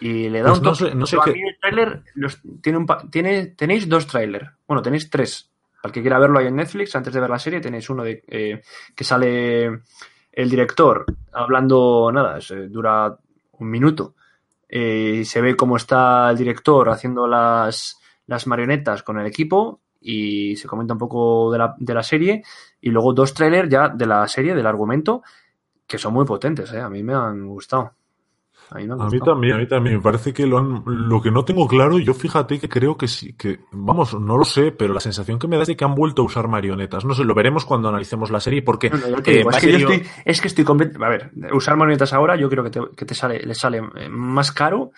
Y 0.00 0.28
le 0.28 0.40
da 0.42 0.48
Pues 0.48 0.58
un 0.58 0.64
no 0.64 0.72
toque. 0.72 0.90
sé- 0.90 0.94
no 0.96 1.06
sé 1.06 1.16
qué- 1.24 1.32
mí 1.32 1.42
el 1.48 1.58
tráiler 1.60 2.02
los- 2.14 2.40
tiene 2.60 2.78
un 2.78 2.86
tiene, 3.10 3.46
tenéis 3.48 3.88
dos 3.88 4.06
trailers. 4.06 4.50
Bueno, 4.66 4.82
tenéis 4.82 5.08
tres. 5.10 5.48
Al 5.84 5.92
que 5.92 6.00
quiera 6.00 6.18
verlo 6.18 6.38
ahí 6.38 6.46
en 6.46 6.56
Netflix, 6.56 6.94
antes 6.96 7.12
de 7.12 7.20
ver 7.20 7.30
la 7.30 7.38
serie, 7.38 7.60
tenéis 7.60 7.88
uno 7.90 8.02
de 8.04 8.22
eh, 8.26 8.62
que 8.96 9.04
sale 9.04 9.64
el 10.32 10.50
director 10.50 11.04
hablando, 11.32 12.10
nada, 12.12 12.38
dura 12.68 13.16
un 13.52 13.70
minuto. 13.70 14.14
Eh, 14.74 15.26
se 15.26 15.42
ve 15.42 15.54
cómo 15.54 15.76
está 15.76 16.30
el 16.30 16.38
director 16.38 16.88
haciendo 16.88 17.26
las, 17.26 18.00
las 18.26 18.46
marionetas 18.46 19.02
con 19.02 19.18
el 19.20 19.26
equipo 19.26 19.82
y 20.00 20.56
se 20.56 20.66
comenta 20.66 20.94
un 20.94 20.98
poco 20.98 21.52
de 21.52 21.58
la, 21.58 21.74
de 21.78 21.92
la 21.92 22.02
serie. 22.02 22.42
Y 22.80 22.88
luego 22.88 23.12
dos 23.12 23.34
trailers 23.34 23.68
ya 23.68 23.90
de 23.90 24.06
la 24.06 24.26
serie, 24.26 24.54
del 24.54 24.66
argumento, 24.66 25.22
que 25.86 25.98
son 25.98 26.14
muy 26.14 26.24
potentes, 26.24 26.72
¿eh? 26.72 26.80
A 26.80 26.88
mí 26.88 27.02
me 27.02 27.12
han 27.12 27.46
gustado. 27.46 27.92
A 28.70 28.78
mí 28.78 28.84
A 28.84 29.24
también, 29.24 29.54
a 29.54 29.58
mí 29.58 29.66
también. 29.66 29.96
Me 29.96 30.02
parece 30.02 30.32
que 30.32 30.46
lo 30.46 30.58
han, 30.58 30.82
lo 30.86 31.20
que 31.20 31.30
no 31.30 31.44
tengo 31.44 31.66
claro, 31.68 31.98
yo 31.98 32.14
fíjate 32.14 32.58
que 32.58 32.68
creo 32.68 32.96
que 32.96 33.08
sí, 33.08 33.34
que, 33.34 33.60
vamos, 33.72 34.18
no 34.18 34.38
lo 34.38 34.44
sé, 34.44 34.72
pero 34.72 34.94
la 34.94 35.00
sensación 35.00 35.38
que 35.38 35.48
me 35.48 35.56
da 35.56 35.62
es 35.62 35.68
de 35.68 35.76
que 35.76 35.84
han 35.84 35.94
vuelto 35.94 36.22
a 36.22 36.24
usar 36.24 36.48
marionetas. 36.48 37.04
No 37.04 37.14
sé, 37.14 37.24
lo 37.24 37.34
veremos 37.34 37.64
cuando 37.64 37.88
analicemos 37.88 38.30
la 38.30 38.40
serie, 38.40 38.62
porque 38.62 38.90
No, 38.90 38.96
no, 38.96 39.18
eh, 39.24 39.44
es, 39.48 39.56
que 39.58 39.72
yo 39.72 39.78
estoy, 39.78 40.02
es 40.24 40.40
que 40.40 40.48
estoy 40.48 40.64
A 41.00 41.08
ver, 41.08 41.30
usar 41.52 41.76
marionetas 41.76 42.12
ahora 42.12 42.36
yo 42.36 42.48
creo 42.48 42.64
que 42.64 42.70
te, 42.70 42.80
que 42.96 43.04
te 43.04 43.14
sale, 43.14 43.40
le 43.40 43.54
sale 43.54 43.82
eh, 43.96 44.08
más 44.08 44.52
caro. 44.52 44.92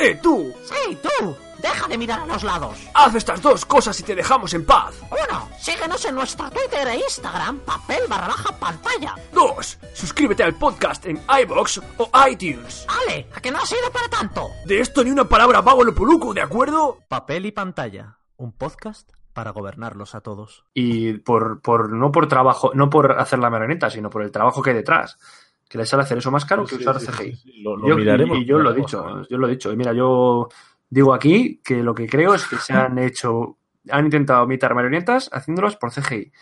¡Eh, 0.00 0.16
tú! 0.22 0.54
¡Hey, 0.70 0.96
tú! 1.02 1.36
¡Deja 1.60 1.88
de 1.88 1.98
mirar 1.98 2.20
a 2.20 2.26
los 2.26 2.44
lados! 2.44 2.78
Haz 2.94 3.16
estas 3.16 3.42
dos 3.42 3.64
cosas 3.64 3.98
y 3.98 4.04
te 4.04 4.14
dejamos 4.14 4.54
en 4.54 4.64
paz. 4.64 4.94
Uno, 5.10 5.48
síguenos 5.58 6.04
en 6.04 6.14
nuestra 6.14 6.48
Twitter 6.50 6.86
e 6.86 6.98
Instagram, 6.98 7.58
papel 7.60 8.02
barra 8.08 8.28
baja 8.28 8.56
pantalla. 8.56 9.16
Dos, 9.32 9.76
suscríbete 9.92 10.44
al 10.44 10.54
podcast 10.54 11.04
en 11.06 11.20
iBox 11.42 11.80
o 11.96 12.10
iTunes. 12.30 12.86
Ale, 12.88 13.26
¿a 13.34 13.40
que 13.40 13.50
no 13.50 13.58
ha 13.58 13.66
sido 13.66 13.90
para 13.90 14.08
tanto? 14.08 14.48
De 14.66 14.78
esto 14.78 15.02
ni 15.02 15.10
una 15.10 15.28
palabra 15.28 15.62
vago 15.62 15.82
lo 15.82 15.92
poluco, 15.92 16.32
¿de 16.32 16.42
acuerdo? 16.42 16.98
Papel 17.08 17.46
y 17.46 17.50
pantalla, 17.50 18.18
un 18.36 18.52
podcast 18.52 19.10
para 19.32 19.50
gobernarlos 19.50 20.14
a 20.14 20.20
todos. 20.20 20.64
Y 20.74 21.14
por, 21.14 21.60
por, 21.60 21.92
no 21.92 22.12
por 22.12 22.28
trabajo, 22.28 22.70
no 22.74 22.88
por 22.88 23.18
hacer 23.18 23.40
la 23.40 23.50
marioneta, 23.50 23.90
sino 23.90 24.10
por 24.10 24.22
el 24.22 24.30
trabajo 24.30 24.62
que 24.62 24.70
hay 24.70 24.76
detrás. 24.76 25.18
Que 25.68 25.78
le 25.78 25.84
sale 25.86 26.02
hacer 26.02 26.18
eso 26.18 26.30
más 26.30 26.44
caro 26.46 26.64
que 26.64 26.76
usar 26.76 26.98
sí, 26.98 27.06
CGI. 27.06 27.34
sí, 27.36 27.52
sí, 27.52 27.62
lo- 27.62 27.76
lo 27.76 27.88
Yo- 27.88 27.96
miraremos, 27.96 28.38
y 28.38 28.44
yo 28.46 28.58
lo 28.58 28.70
he 28.70 28.74
dicho, 28.74 29.22
yo 29.28 29.36
lo 29.38 29.46
he 29.46 29.50
dicho. 29.50 29.72
Y 29.72 29.76
mira, 29.76 29.92
yo 29.92 30.48
digo 30.88 31.12
aquí 31.12 31.60
que 31.62 31.82
lo 31.82 31.94
que 31.94 32.06
creo 32.08 32.34
es 32.34 32.46
que 32.46 32.56
se 32.56 32.72
han 32.72 32.98
hecho, 32.98 33.58
han 33.90 34.06
intentado 34.06 34.44
imitar 34.44 34.74
marionetas 34.74 35.28
haciéndolas 35.32 35.76
por 35.76 35.92
CGI. 35.92 36.32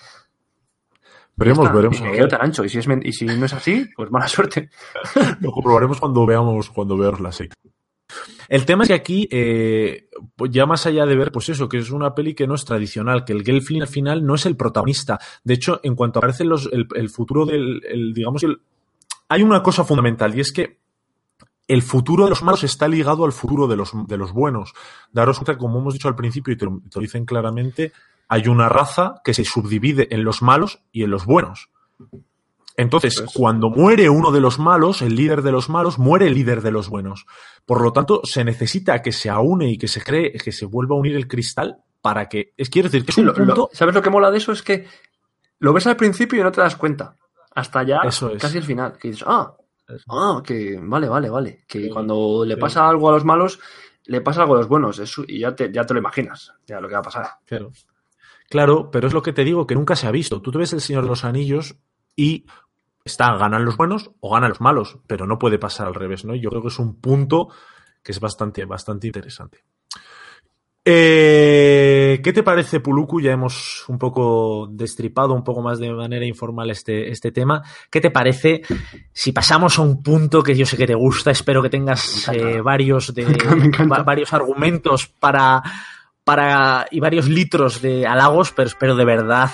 Veremos, 1.39 1.71
veremos. 1.73 1.99
Y 2.01 2.29
tan 2.29 2.41
ancho. 2.41 2.65
Y 2.65 2.69
si, 2.71 2.79
es 2.79 2.87
y 3.03 3.13
si 3.13 3.27
no 3.27 3.45
es 3.45 3.53
así, 3.53 3.87
pues 3.95 4.11
mala 4.11 4.27
suerte. 4.29 4.71
Lo 5.41 5.51
comprobaremos 5.53 6.01
cuando 6.01 6.25
veamos, 6.25 6.71
cuando 6.71 6.97
veamos 6.97 7.21
la 7.21 7.33
serie. 7.33 7.53
El 8.49 8.65
tema 8.65 8.85
es 8.85 8.89
que 8.89 8.95
aquí, 8.95 9.29
eh, 9.31 10.09
pues 10.37 10.53
ya 10.53 10.65
más 10.67 10.87
allá 10.87 11.05
de 11.05 11.17
ver, 11.17 11.33
pues 11.33 11.49
eso, 11.49 11.69
que 11.69 11.79
es 11.79 11.91
una 11.91 12.15
peli 12.15 12.33
que 12.35 12.47
no 12.47 12.55
es 12.55 12.65
tradicional, 12.65 13.25
que 13.25 13.33
el 13.33 13.43
Gelfling 13.45 13.83
al 13.83 13.89
final 13.89 14.25
no 14.25 14.37
es 14.37 14.47
el 14.47 14.57
protagonista. 14.57 15.19
De 15.43 15.55
hecho, 15.55 15.81
en 15.83 15.97
cuanto 15.97 16.21
aparece 16.21 16.45
los, 16.45 16.71
el, 16.73 16.87
el 16.95 17.11
futuro 17.11 17.45
del, 17.45 17.83
el, 17.85 18.15
digamos, 18.15 18.45
el, 18.45 18.61
hay 19.29 19.43
una 19.43 19.63
cosa 19.63 19.85
fundamental 19.85 20.37
y 20.37 20.41
es 20.41 20.53
que 20.53 20.79
el 21.69 21.83
futuro 21.83 22.25
de 22.25 22.31
los 22.31 22.43
malos 22.43 22.63
está 22.65 22.87
ligado 22.87 23.25
al 23.25 23.33
futuro 23.33 23.67
de 23.67 23.77
los, 23.77 23.91
de 24.07 24.17
los 24.17 24.33
buenos. 24.33 24.73
Daros 25.13 25.39
cuenta, 25.39 25.59
como 25.59 25.81
hemos 25.81 25.95
dicho 25.95 26.07
al 26.09 26.15
principio 26.15 26.55
y 26.55 26.57
te 26.57 26.65
lo, 26.65 26.81
te 26.89 26.97
lo 26.99 27.01
dicen 27.03 27.25
claramente, 27.25 27.93
hay 28.29 28.47
una 28.49 28.69
raza 28.69 29.21
que 29.25 29.35
se 29.35 29.45
subdivide 29.45 30.15
en 30.15 30.23
los 30.25 30.43
malos 30.43 30.81
y 30.93 31.03
en 31.03 31.11
los 31.11 31.27
buenos. 31.27 31.71
Entonces, 32.77 33.21
Pues- 33.21 33.33
cuando 33.35 33.71
muere 33.71 34.09
uno 34.11 34.31
de 34.31 34.41
los 34.41 34.59
malos, 34.59 35.01
el 35.03 35.17
líder 35.17 35.43
de 35.43 35.51
los 35.53 35.69
malos, 35.71 35.99
muere 35.99 36.27
el 36.27 36.35
líder 36.35 36.61
de 36.61 36.71
los 36.71 36.89
buenos. 36.89 37.27
Por 37.65 37.81
lo 37.81 37.93
tanto, 37.93 38.21
se 38.25 38.45
necesita 38.45 39.01
que 39.01 39.13
se 39.13 39.31
aúne 39.31 39.71
y 39.71 39.79
que 39.79 39.89
se 39.89 40.03
cree, 40.03 40.33
que 40.33 40.53
se 40.53 40.67
vuelva 40.67 40.95
a 40.95 40.99
unir 40.99 41.17
el 41.17 41.27
cristal 41.27 41.79
para 42.03 42.29
que. 42.29 42.53
Es 42.57 42.69
quiero 42.69 42.89
decir 42.89 43.05
que 43.05 43.13
es 43.13 43.19
un 43.19 43.27
lo- 43.27 43.33
lo- 43.33 43.39
punto. 43.55 43.71
¿Sabes 43.73 43.95
lo 43.95 44.03
que 44.03 44.11
mola 44.11 44.31
de 44.31 44.39
eso? 44.39 44.53
Es 44.53 44.63
que 44.63 44.87
lo 45.59 45.73
ves 45.73 45.87
al 45.87 45.97
principio 45.97 46.39
y 46.39 46.43
no 46.45 46.53
te 46.53 46.61
das 46.61 46.77
cuenta. 46.77 47.17
Hasta 47.57 47.83
ya 47.83 48.01
Eso 48.05 48.31
es. 48.31 48.41
casi 48.41 48.59
el 48.59 48.65
final. 48.65 48.97
Que 48.99 49.09
dices, 49.09 49.25
ah, 49.27 49.57
ah, 50.09 50.43
que 50.45 50.79
vale, 50.81 51.09
vale, 51.09 51.29
vale. 51.29 51.65
Que 51.67 51.83
Sí, 51.85 51.89
cuando 51.91 52.45
le 52.45 52.55
sí. 52.55 52.61
pasa 52.61 52.89
algo 52.89 53.09
a 53.09 53.13
los 53.13 53.25
malos, 53.25 53.59
le 54.05 54.21
pasa 54.21 54.43
algo 54.43 54.55
a 54.55 54.59
los 54.59 54.69
buenos. 54.69 54.99
Eso, 54.99 55.25
y 55.27 55.41
ya 55.41 55.55
te, 55.57 55.73
ya 55.73 55.85
te 55.85 55.95
lo 55.95 56.01
imaginas, 56.01 56.53
ya 56.67 56.81
lo 56.81 56.87
que 56.89 56.95
va 56.95 57.01
a 57.01 57.05
pasar. 57.05 57.27
Claro. 57.47 57.73
Claro, 58.49 58.91
pero 58.93 59.09
es 59.09 59.13
lo 59.15 59.23
que 59.23 59.33
te 59.33 59.43
digo 59.43 59.67
que 59.67 59.75
nunca 59.75 59.97
se 59.97 60.07
ha 60.07 60.13
visto. 60.13 60.41
Tú 60.41 60.53
te 60.53 60.59
ves 60.59 60.73
el 60.73 60.81
Señor 60.81 61.03
de 61.03 61.09
los 61.09 61.25
Anillos 61.25 61.75
y 62.15 62.47
está, 63.05 63.37
ganan 63.37 63.65
los 63.65 63.77
buenos 63.77 64.11
o 64.21 64.33
ganan 64.33 64.51
los 64.51 64.61
malos, 64.61 64.99
pero 65.09 65.27
no 65.27 65.39
puede 65.39 65.59
pasar 65.59 65.89
al 65.89 65.95
revés, 65.95 66.25
¿no? 66.25 66.35
Yo 66.35 66.51
creo 66.51 66.63
que 66.63 66.69
es 66.69 66.79
un 66.79 67.01
punto 67.01 67.49
que 68.03 68.13
es 68.13 68.21
bastante, 68.21 68.65
bastante 68.65 69.09
interesante. 69.09 69.65
Eh, 70.89 72.21
¿Qué 72.23 72.33
te 72.33 72.45
parece, 72.45 72.79
Puluku? 72.79 73.21
Ya 73.21 73.33
hemos 73.33 73.85
un 73.89 73.99
poco 73.99 74.69
destripado 74.71 75.35
un 75.35 75.43
poco 75.43 75.61
más 75.61 75.81
de 75.81 75.91
manera 75.93 76.25
informal 76.25 76.71
este, 76.71 77.11
este 77.11 77.33
tema. 77.33 77.61
¿Qué 77.91 78.01
te 78.01 78.13
parece 78.13 78.63
si 79.13 79.33
pasamos 79.33 79.81
a 79.81 79.83
un 79.83 80.01
punto 80.01 80.45
que 80.45 80.55
yo 80.55 80.65
sé 80.65 80.77
que 80.77 80.87
te 80.87 80.95
gusta? 80.95 81.33
Espero 81.33 81.61
que 81.61 81.71
tengas 81.71 82.29
eh, 82.29 82.61
varios, 82.61 83.13
de, 83.13 83.25
va- 83.93 84.05
varios 84.05 84.33
argumentos 84.33 85.09
para, 85.09 85.61
para 86.23 86.87
y 86.93 87.01
varios 87.01 87.29
litros 87.29 87.83
de 87.83 88.07
halagos, 88.07 88.53
pero 88.53 88.69
espero 88.69 88.95
de 88.95 89.05
verdad 89.05 89.51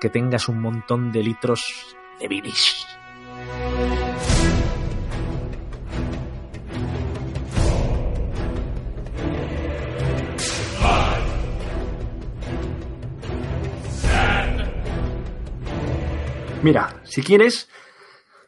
que 0.00 0.10
tengas 0.10 0.48
un 0.48 0.60
montón 0.60 1.10
de 1.10 1.24
litros 1.24 1.96
de 2.20 2.28
bilis. 2.28 2.86
Mira, 16.62 17.00
si 17.04 17.22
quieres, 17.22 17.68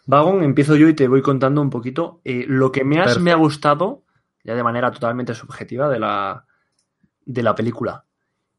Vagón, 0.07 0.42
empiezo 0.42 0.75
yo 0.75 0.88
y 0.88 0.94
te 0.94 1.07
voy 1.07 1.23
contando 1.23 1.61
un 1.61 1.70
poquito 1.70 2.20
eh, 2.25 2.44
lo 2.49 2.73
que 2.73 2.85
me, 2.85 2.99
has, 2.99 3.05
Perfecto. 3.05 3.25
me 3.25 3.33
ha 3.33 3.37
gustado, 3.37 4.03
ya 4.42 4.55
de 4.55 4.62
manera 4.62 4.90
totalmente 4.90 5.35
subjetiva, 5.35 5.88
de 5.88 6.01
la, 6.01 6.44
de 7.25 7.42
la 7.42 7.55
película. 7.55 8.05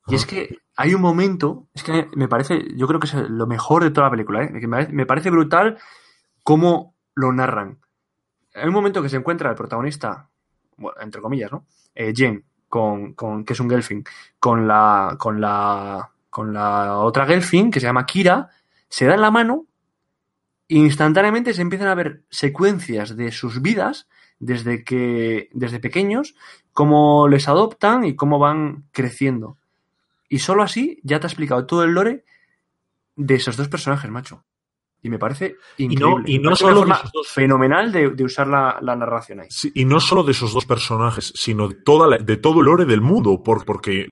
Y 0.08 0.16
es 0.16 0.26
que 0.26 0.58
hay 0.76 0.94
un 0.94 1.02
momento, 1.02 1.68
es 1.74 1.84
que 1.84 2.08
me 2.16 2.28
parece, 2.28 2.66
yo 2.76 2.88
creo 2.88 3.00
que 3.00 3.08
es 3.08 3.14
lo 3.14 3.46
mejor 3.46 3.84
de 3.84 3.92
toda 3.92 4.08
la 4.08 4.12
película, 4.12 4.44
¿eh? 4.44 4.60
que 4.60 4.68
me 4.68 5.06
parece 5.06 5.30
brutal 5.30 5.78
cómo 6.44 6.96
lo 7.14 7.32
narran. 7.32 7.80
Hay 8.56 8.68
un 8.68 8.74
momento 8.74 9.02
que 9.02 9.10
se 9.10 9.18
encuentra 9.18 9.50
el 9.50 9.56
protagonista, 9.56 10.30
bueno, 10.78 11.00
entre 11.02 11.22
comillas, 11.22 11.52
¿no? 11.52 11.66
Eh, 11.94 12.14
Jen, 12.16 12.44
con, 12.68 13.14
con, 13.14 13.46
que 13.46 13.54
es 13.54 13.60
un 13.60 13.70
Gelfin, 13.70 14.04
con 14.40 14.68
la, 14.68 15.16
con 15.20 15.40
la, 15.40 16.10
con 16.30 16.54
la 16.54 16.98
otra 16.98 17.26
Gelfin, 17.26 17.70
que 17.70 17.80
se 17.80 17.86
llama 17.86 18.06
Kira, 18.06 18.50
se 18.92 19.06
dan 19.06 19.22
la 19.22 19.32
mano 19.32 19.66
e 20.68 20.76
instantáneamente 20.76 21.54
se 21.56 21.62
empiezan 21.64 21.88
a 21.88 21.96
ver 21.96 22.22
secuencias 22.30 23.16
de 23.18 23.32
sus 23.32 23.62
vidas 23.62 24.08
desde 24.40 24.84
que, 24.84 25.50
desde 25.54 25.80
pequeños, 25.80 26.36
cómo 26.74 27.28
les 27.28 27.48
adoptan 27.48 28.04
y 28.06 28.16
cómo 28.16 28.38
van 28.38 28.84
creciendo. 28.92 29.58
Y 30.30 30.40
solo 30.40 30.62
así 30.64 31.00
ya 31.04 31.20
te 31.20 31.26
ha 31.26 31.30
explicado 31.30 31.66
todo 31.66 31.84
el 31.84 31.92
lore 31.92 32.24
de 33.16 33.36
esos 33.36 33.58
dos 33.58 33.68
personajes, 33.70 34.10
macho. 34.12 34.44
Y 35.04 35.10
me 35.10 35.18
parece 35.20 35.56
increíble. 35.78 36.24
y 36.28 36.38
no 36.40 36.56
solo 36.56 36.82
una 36.84 36.96
de 36.96 37.02
forma 37.02 37.12
fenomenal 37.26 37.92
de, 37.92 38.12
de 38.12 38.24
usar 38.24 38.48
la, 38.48 38.78
la 38.82 38.96
narración 38.96 39.40
ahí. 39.40 39.48
Sí, 39.50 39.72
y 39.74 39.84
no 39.86 40.00
solo 40.00 40.24
de 40.24 40.32
esos 40.32 40.54
dos 40.54 40.66
personajes, 40.66 41.34
sino 41.36 41.68
de, 41.68 41.76
toda 41.76 42.08
la- 42.08 42.18
de 42.20 42.38
todo 42.38 42.60
el 42.60 42.66
lore 42.68 42.86
del 42.86 43.02
mundo, 43.02 43.42
por- 43.44 43.66
porque 43.66 44.10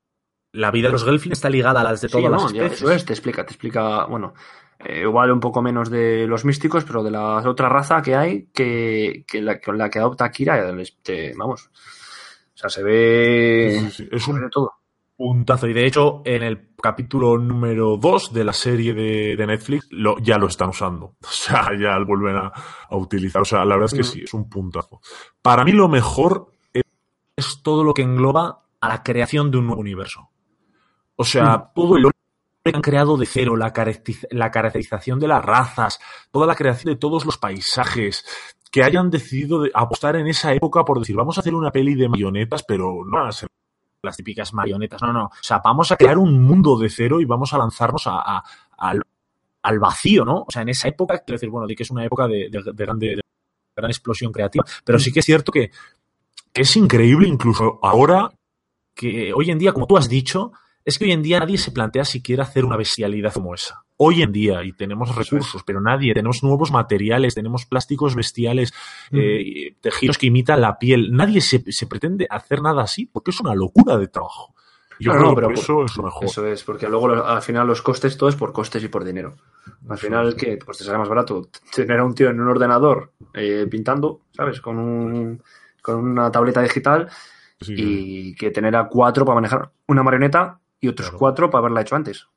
la 0.52 0.72
vida 0.72 0.88
de 0.88 0.94
los 0.94 1.06
Gelfling 1.06 1.32
está 1.34 1.48
ligada 1.50 1.82
a 1.82 1.84
las 1.84 2.02
de 2.02 2.08
Sí, 2.10 2.12
todas 2.12 2.32
no, 2.32 2.38
las 2.38 2.46
especies. 2.54 2.82
eso 2.82 2.92
es, 2.92 3.06
te 3.06 3.14
explica, 3.14 3.46
te 3.46 3.52
explica, 3.54 4.06
bueno, 4.06 4.34
eh, 4.80 5.02
igual 5.02 5.32
un 5.32 5.40
poco 5.40 5.62
menos 5.62 5.90
de 5.90 6.26
los 6.28 6.46
místicos, 6.46 6.84
pero 6.86 7.04
de 7.04 7.12
la 7.12 7.38
otra 7.50 7.70
raza 7.70 8.02
que 8.02 8.16
hay, 8.16 8.48
que, 8.54 9.26
que 9.28 9.42
la, 9.42 9.60
con 9.60 9.78
la 9.78 9.90
que 9.90 10.00
adopta 10.00 10.32
Kira, 10.32 10.72
les- 10.72 10.98
te- 11.02 11.34
vamos, 11.38 11.68
o 11.68 12.58
sea, 12.58 12.70
se 12.70 12.84
ve, 12.84 13.78
Sí, 13.80 13.86
sí, 13.92 14.04
sí. 14.04 14.10
Es 14.12 14.28
un 14.28 14.42
de 14.42 14.50
todo. 14.50 14.74
puntazo. 15.16 15.68
Y 15.68 15.74
de 15.74 15.86
hecho, 15.86 16.22
en 16.26 16.44
el 16.44 16.70
capítulo 16.82 17.38
número 17.38 17.98
2 17.98 18.34
de 18.34 18.44
la 18.44 18.54
serie 18.54 18.94
de, 18.94 19.36
de 19.38 19.48
Netflix 19.48 19.88
lo, 19.92 20.18
ya 20.20 20.38
lo 20.38 20.48
están 20.48 20.70
usando. 20.70 21.16
O 21.24 21.28
sea, 21.30 21.70
ya 21.80 21.98
lo 22.00 22.06
vuelven 22.06 22.36
a, 22.38 22.52
a 22.90 22.96
utilizar. 22.98 23.42
O 23.42 23.46
sea, 23.46 23.66
la 23.66 23.76
verdad 23.76 23.92
es 23.94 23.98
que 23.98 24.04
sí, 24.04 24.22
es 24.24 24.34
un 24.34 24.50
puntazo. 24.50 25.02
Para 25.42 25.64
mí 25.66 25.72
lo 25.74 25.88
mejor 25.90 26.52
es, 26.74 26.84
es 27.36 27.62
todo 27.64 27.84
lo 27.84 27.94
que 27.94 28.02
engloba 28.04 28.64
a 28.82 28.88
la 28.90 29.04
creación 29.04 29.52
de 29.52 29.58
un 29.58 29.68
nuevo 29.68 29.82
universo. 29.82 30.30
O 31.16 31.24
sea, 31.26 31.72
todo 31.76 31.98
el 31.98 32.06
que 32.72 32.76
han 32.78 32.82
creado 32.82 33.18
de 33.18 33.26
cero, 33.26 33.56
la, 33.56 33.74
caracteriz- 33.74 34.28
la 34.32 34.52
caracterización 34.52 35.20
de 35.20 35.28
las 35.28 35.44
razas, 35.44 36.00
toda 36.32 36.48
la 36.48 36.56
creación 36.56 36.94
de 36.94 37.00
todos 37.00 37.26
los 37.26 37.38
paisajes, 37.38 38.26
que 38.72 38.84
hayan 38.84 39.10
decidido 39.10 39.62
de 39.62 39.72
apostar 39.74 40.16
en 40.16 40.28
esa 40.28 40.54
época 40.54 40.84
por 40.86 41.00
decir, 41.00 41.16
vamos 41.16 41.38
a 41.38 41.42
hacer 41.42 41.56
una 41.56 41.72
peli 41.72 41.96
de 41.96 42.08
marionetas, 42.10 42.64
pero 42.64 43.04
no 43.06 43.18
van 43.18 43.28
a 43.28 43.32
ser 43.32 43.50
las 44.04 44.16
típicas 44.16 44.54
marionetas, 44.54 45.02
no, 45.02 45.12
no. 45.12 45.26
O 45.26 45.32
sea, 45.42 45.60
vamos 45.64 45.92
a 45.92 45.98
crear 45.98 46.18
un 46.18 46.42
mundo 46.44 46.78
de 46.78 46.90
cero 46.90 47.20
y 47.20 47.26
vamos 47.26 47.52
a 47.54 47.58
lanzarnos 47.58 48.08
a, 48.08 48.20
a- 48.38 48.44
al, 48.78 49.02
al 49.64 49.80
vacío, 49.80 50.24
¿no? 50.24 50.46
O 50.48 50.52
sea, 50.52 50.62
en 50.62 50.70
esa 50.70 50.88
época, 50.88 51.18
quiero 51.20 51.36
decir, 51.36 51.50
bueno, 51.50 51.68
di 51.68 51.76
que 51.76 51.84
es 51.84 51.92
una 51.92 52.06
época 52.06 52.28
de, 52.28 52.50
de- 52.50 52.72
de 52.74 52.86
grande- 52.86 53.16
de 53.18 53.22
gran 53.76 53.90
explosión 53.92 54.32
creativa, 54.32 54.64
pero 54.86 55.00
sí 55.00 55.12
que 55.12 55.20
es 55.20 55.26
cierto 55.26 55.52
que, 55.52 55.72
que 56.54 56.62
es 56.62 56.76
increíble 56.78 57.28
incluso 57.28 57.80
ahora 57.82 58.32
que 58.96 59.34
hoy 59.34 59.50
en 59.52 59.58
día, 59.60 59.74
como 59.74 59.88
tú 59.88 59.98
has 59.98 60.08
dicho, 60.10 60.52
es 60.90 60.98
que 61.00 61.06
hoy 61.06 61.12
en 61.12 61.22
día 61.22 61.40
nadie 61.40 61.58
se 61.58 61.72
plantea 61.72 62.04
siquiera 62.04 62.44
hacer 62.44 62.66
una 62.66 62.78
bestialidad 62.78 63.34
como 63.34 63.54
esa. 63.54 63.84
Hoy 63.98 64.22
en 64.22 64.32
día, 64.32 64.64
y 64.64 64.74
tenemos 64.74 65.16
recursos, 65.16 65.64
pero 65.64 65.82
nadie, 65.82 66.14
tenemos 66.14 66.44
nuevos 66.44 66.72
materiales, 66.72 67.36
tenemos 67.36 67.66
plásticos 67.66 68.16
bestiales, 68.16 68.74
eh, 69.12 69.76
tejidos 69.82 70.18
que 70.18 70.28
imitan 70.28 70.62
la 70.62 70.80
piel. 70.80 71.12
Nadie 71.12 71.42
se, 71.42 71.72
se 71.72 71.88
pretende 71.88 72.28
hacer 72.30 72.62
nada 72.62 72.84
así 72.84 73.06
porque 73.06 73.32
es 73.32 73.40
una 73.40 73.54
locura 73.56 73.98
de 73.98 74.08
trabajo. 74.08 74.56
Yo 75.00 75.12
Claro, 75.12 75.20
creo 75.20 75.30
no, 75.30 75.30
que 75.30 75.36
pero 75.36 75.48
por 75.48 75.58
eso 75.58 75.86
es 75.86 75.98
lo 75.98 76.04
mejor. 76.04 76.26
Eso 76.26 76.48
es, 76.48 76.64
porque 76.64 76.90
luego 76.90 77.08
al 77.24 77.42
final 77.42 77.68
los 77.68 77.82
costes, 77.82 78.18
todo 78.18 78.30
es 78.30 78.36
por 78.36 78.52
costes 78.52 78.84
y 78.84 78.88
por 78.88 79.04
dinero. 79.04 79.36
Al 79.88 79.98
final, 79.98 80.36
¿qué? 80.36 80.58
Pues 80.58 80.78
te 80.78 80.84
sale 80.84 80.98
más 80.98 81.08
barato 81.10 81.50
tener 81.74 82.00
a 82.00 82.04
un 82.04 82.16
tío 82.16 82.30
en 82.30 82.40
un 82.40 82.48
ordenador 82.48 83.14
eh, 83.34 83.66
pintando, 83.70 84.22
¿sabes? 84.32 84.60
Con, 84.60 84.78
un, 84.78 85.44
con 85.82 85.96
una 85.98 86.32
tableta 86.32 86.62
digital 86.62 87.10
Sí, 87.62 87.74
y 87.78 88.36
que 88.36 88.52
tener 88.52 88.74
a 88.76 88.88
cuatro 88.88 89.26
para 89.26 89.36
manejar 89.36 89.72
una 89.88 90.02
marioneta 90.02 90.60
y 90.80 90.88
otros 90.88 91.10
Claro. 91.10 91.20
cuatro 91.20 91.50
para 91.50 91.60
haberla 91.60 91.82
hecho 91.82 91.96
antes. 91.96 92.28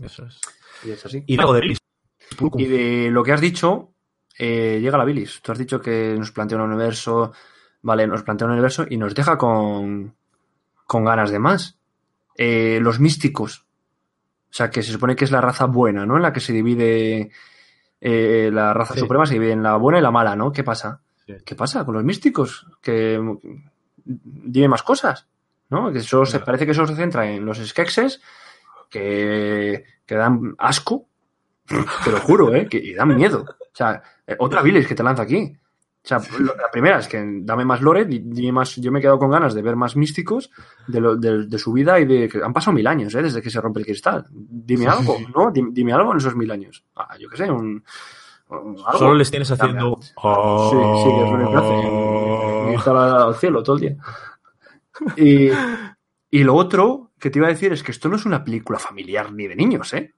Eso 0.00 0.24
es. 0.26 0.40
Y 0.84 0.90
es 0.90 1.04
así. 1.06 1.22
Y 1.26 1.38
algo 1.38 1.54
de 1.54 1.60
Bilis. 1.60 1.78
Y 2.56 2.64
de 2.66 3.10
lo 3.10 3.22
que 3.22 3.32
has 3.32 3.40
dicho, 3.40 3.92
eh, 4.38 4.78
llega 4.80 4.96
la 4.98 5.04
bilis. 5.04 5.40
Tú 5.42 5.52
has 5.52 5.58
dicho 5.58 5.80
que 5.80 6.14
nos 6.18 6.30
plantea 6.32 6.56
un 6.58 6.64
universo, 6.70 7.32
vale, 7.82 8.06
nos 8.06 8.22
plantea 8.22 8.46
un 8.46 8.52
universo 8.54 8.86
y 8.88 8.96
nos 8.96 9.14
deja 9.14 9.36
con, 9.36 10.14
con 10.86 11.04
ganas 11.04 11.30
de 11.30 11.38
más. 11.38 11.78
Eh, 12.36 12.78
los 12.80 12.98
místicos. 13.00 13.66
O 14.50 14.54
sea, 14.54 14.70
que 14.70 14.82
se 14.82 14.92
supone 14.92 15.14
que 15.16 15.24
es 15.24 15.30
la 15.30 15.40
raza 15.42 15.66
buena, 15.66 16.06
¿no? 16.06 16.16
En 16.16 16.22
la 16.22 16.32
que 16.32 16.40
se 16.40 16.52
divide 16.52 17.30
eh, 18.00 18.50
la 18.52 18.72
raza 18.74 18.94
Sí. 18.94 19.00
suprema, 19.00 19.26
se 19.26 19.34
divide 19.34 19.52
en 19.52 19.62
la 19.62 19.76
buena 19.76 19.98
y 19.98 20.02
la 20.02 20.10
mala, 20.10 20.34
¿no? 20.34 20.50
¿Qué 20.52 20.64
pasa? 20.64 21.00
Sí. 21.26 21.34
¿Qué 21.44 21.54
pasa 21.54 21.84
con 21.84 21.94
los 21.94 22.04
místicos? 22.04 22.66
Que 22.80 23.20
dime 24.04 24.68
más 24.68 24.82
cosas, 24.82 25.28
¿no? 25.72 25.90
Que 25.92 25.98
solo 26.00 26.24
se 26.26 26.38
parece 26.38 26.66
que 26.66 26.74
solo 26.74 26.86
se 26.86 26.94
centra 26.94 27.28
en 27.28 27.44
los 27.44 27.58
skekses 27.58 28.20
que, 28.90 29.84
que 30.06 30.14
dan 30.14 30.54
asco, 30.58 31.06
te 31.66 32.10
lo 32.10 32.18
juro, 32.20 32.54
¿eh? 32.54 32.68
Que, 32.68 32.76
y 32.78 32.94
dan 32.94 33.14
miedo. 33.16 33.44
O 33.48 33.74
sea, 33.76 34.02
eh, 34.26 34.36
otra 34.38 34.62
bilis 34.62 34.86
que 34.86 34.94
te 34.94 35.02
lanza 35.02 35.22
aquí. 35.22 35.56
O 36.04 36.08
sea, 36.08 36.20
lo- 36.40 36.56
la 36.56 36.68
primera 36.70 36.98
es 36.98 37.06
que 37.08 37.24
dame 37.42 37.64
más 37.64 37.80
lore, 37.80 38.04
di- 38.04 38.22
dime 38.24 38.50
más, 38.52 38.74
yo 38.76 38.90
me 38.90 38.98
he 38.98 39.02
quedado 39.02 39.18
con 39.20 39.30
ganas 39.30 39.54
de 39.54 39.62
ver 39.62 39.76
más 39.76 39.94
místicos 39.96 40.50
de, 40.88 41.00
lo- 41.00 41.16
de- 41.16 41.46
de 41.46 41.58
su 41.58 41.72
vida 41.72 41.98
y 42.00 42.04
de 42.04 42.28
que 42.28 42.42
han 42.42 42.52
pasado 42.52 42.74
mil 42.74 42.86
años, 42.88 43.14
¿eh? 43.14 43.22
Desde 43.22 43.40
que 43.40 43.50
se 43.50 43.60
rompe 43.60 43.80
el 43.80 43.86
cristal. 43.86 44.26
Dime 44.30 44.86
algo, 44.88 45.16
¿no? 45.34 45.50
Dime, 45.52 45.70
dime 45.72 45.92
algo 45.92 46.10
en 46.12 46.18
esos 46.18 46.34
mil 46.36 46.50
años. 46.50 46.84
Ah, 46.96 47.16
yo 47.18 47.28
qué 47.30 47.36
sé, 47.36 47.50
un, 47.50 47.82
un- 48.48 48.76
algo. 48.84 48.98
Solo 48.98 49.14
les 49.14 49.30
tienes 49.30 49.48
haciendo. 49.50 49.96
Sí, 50.70 50.76
sí, 51.04 51.08
que 51.16 51.24
es 51.24 51.30
lo 51.40 51.50
que 51.50 51.56
hace. 51.56 52.72
Gritar 52.72 52.96
al 52.96 53.34
cielo 53.36 53.62
todo 53.62 53.76
el 53.76 53.80
día. 53.82 53.96
Y, 55.16 55.48
y 56.30 56.44
lo 56.44 56.54
otro 56.54 57.12
que 57.18 57.30
te 57.30 57.38
iba 57.38 57.46
a 57.48 57.50
decir 57.52 57.72
es 57.72 57.82
que 57.82 57.92
esto 57.92 58.08
no 58.08 58.16
es 58.16 58.24
una 58.26 58.44
película 58.44 58.78
familiar 58.78 59.32
ni 59.32 59.46
de 59.46 59.56
niños, 59.56 59.92
¿eh? 59.94 60.14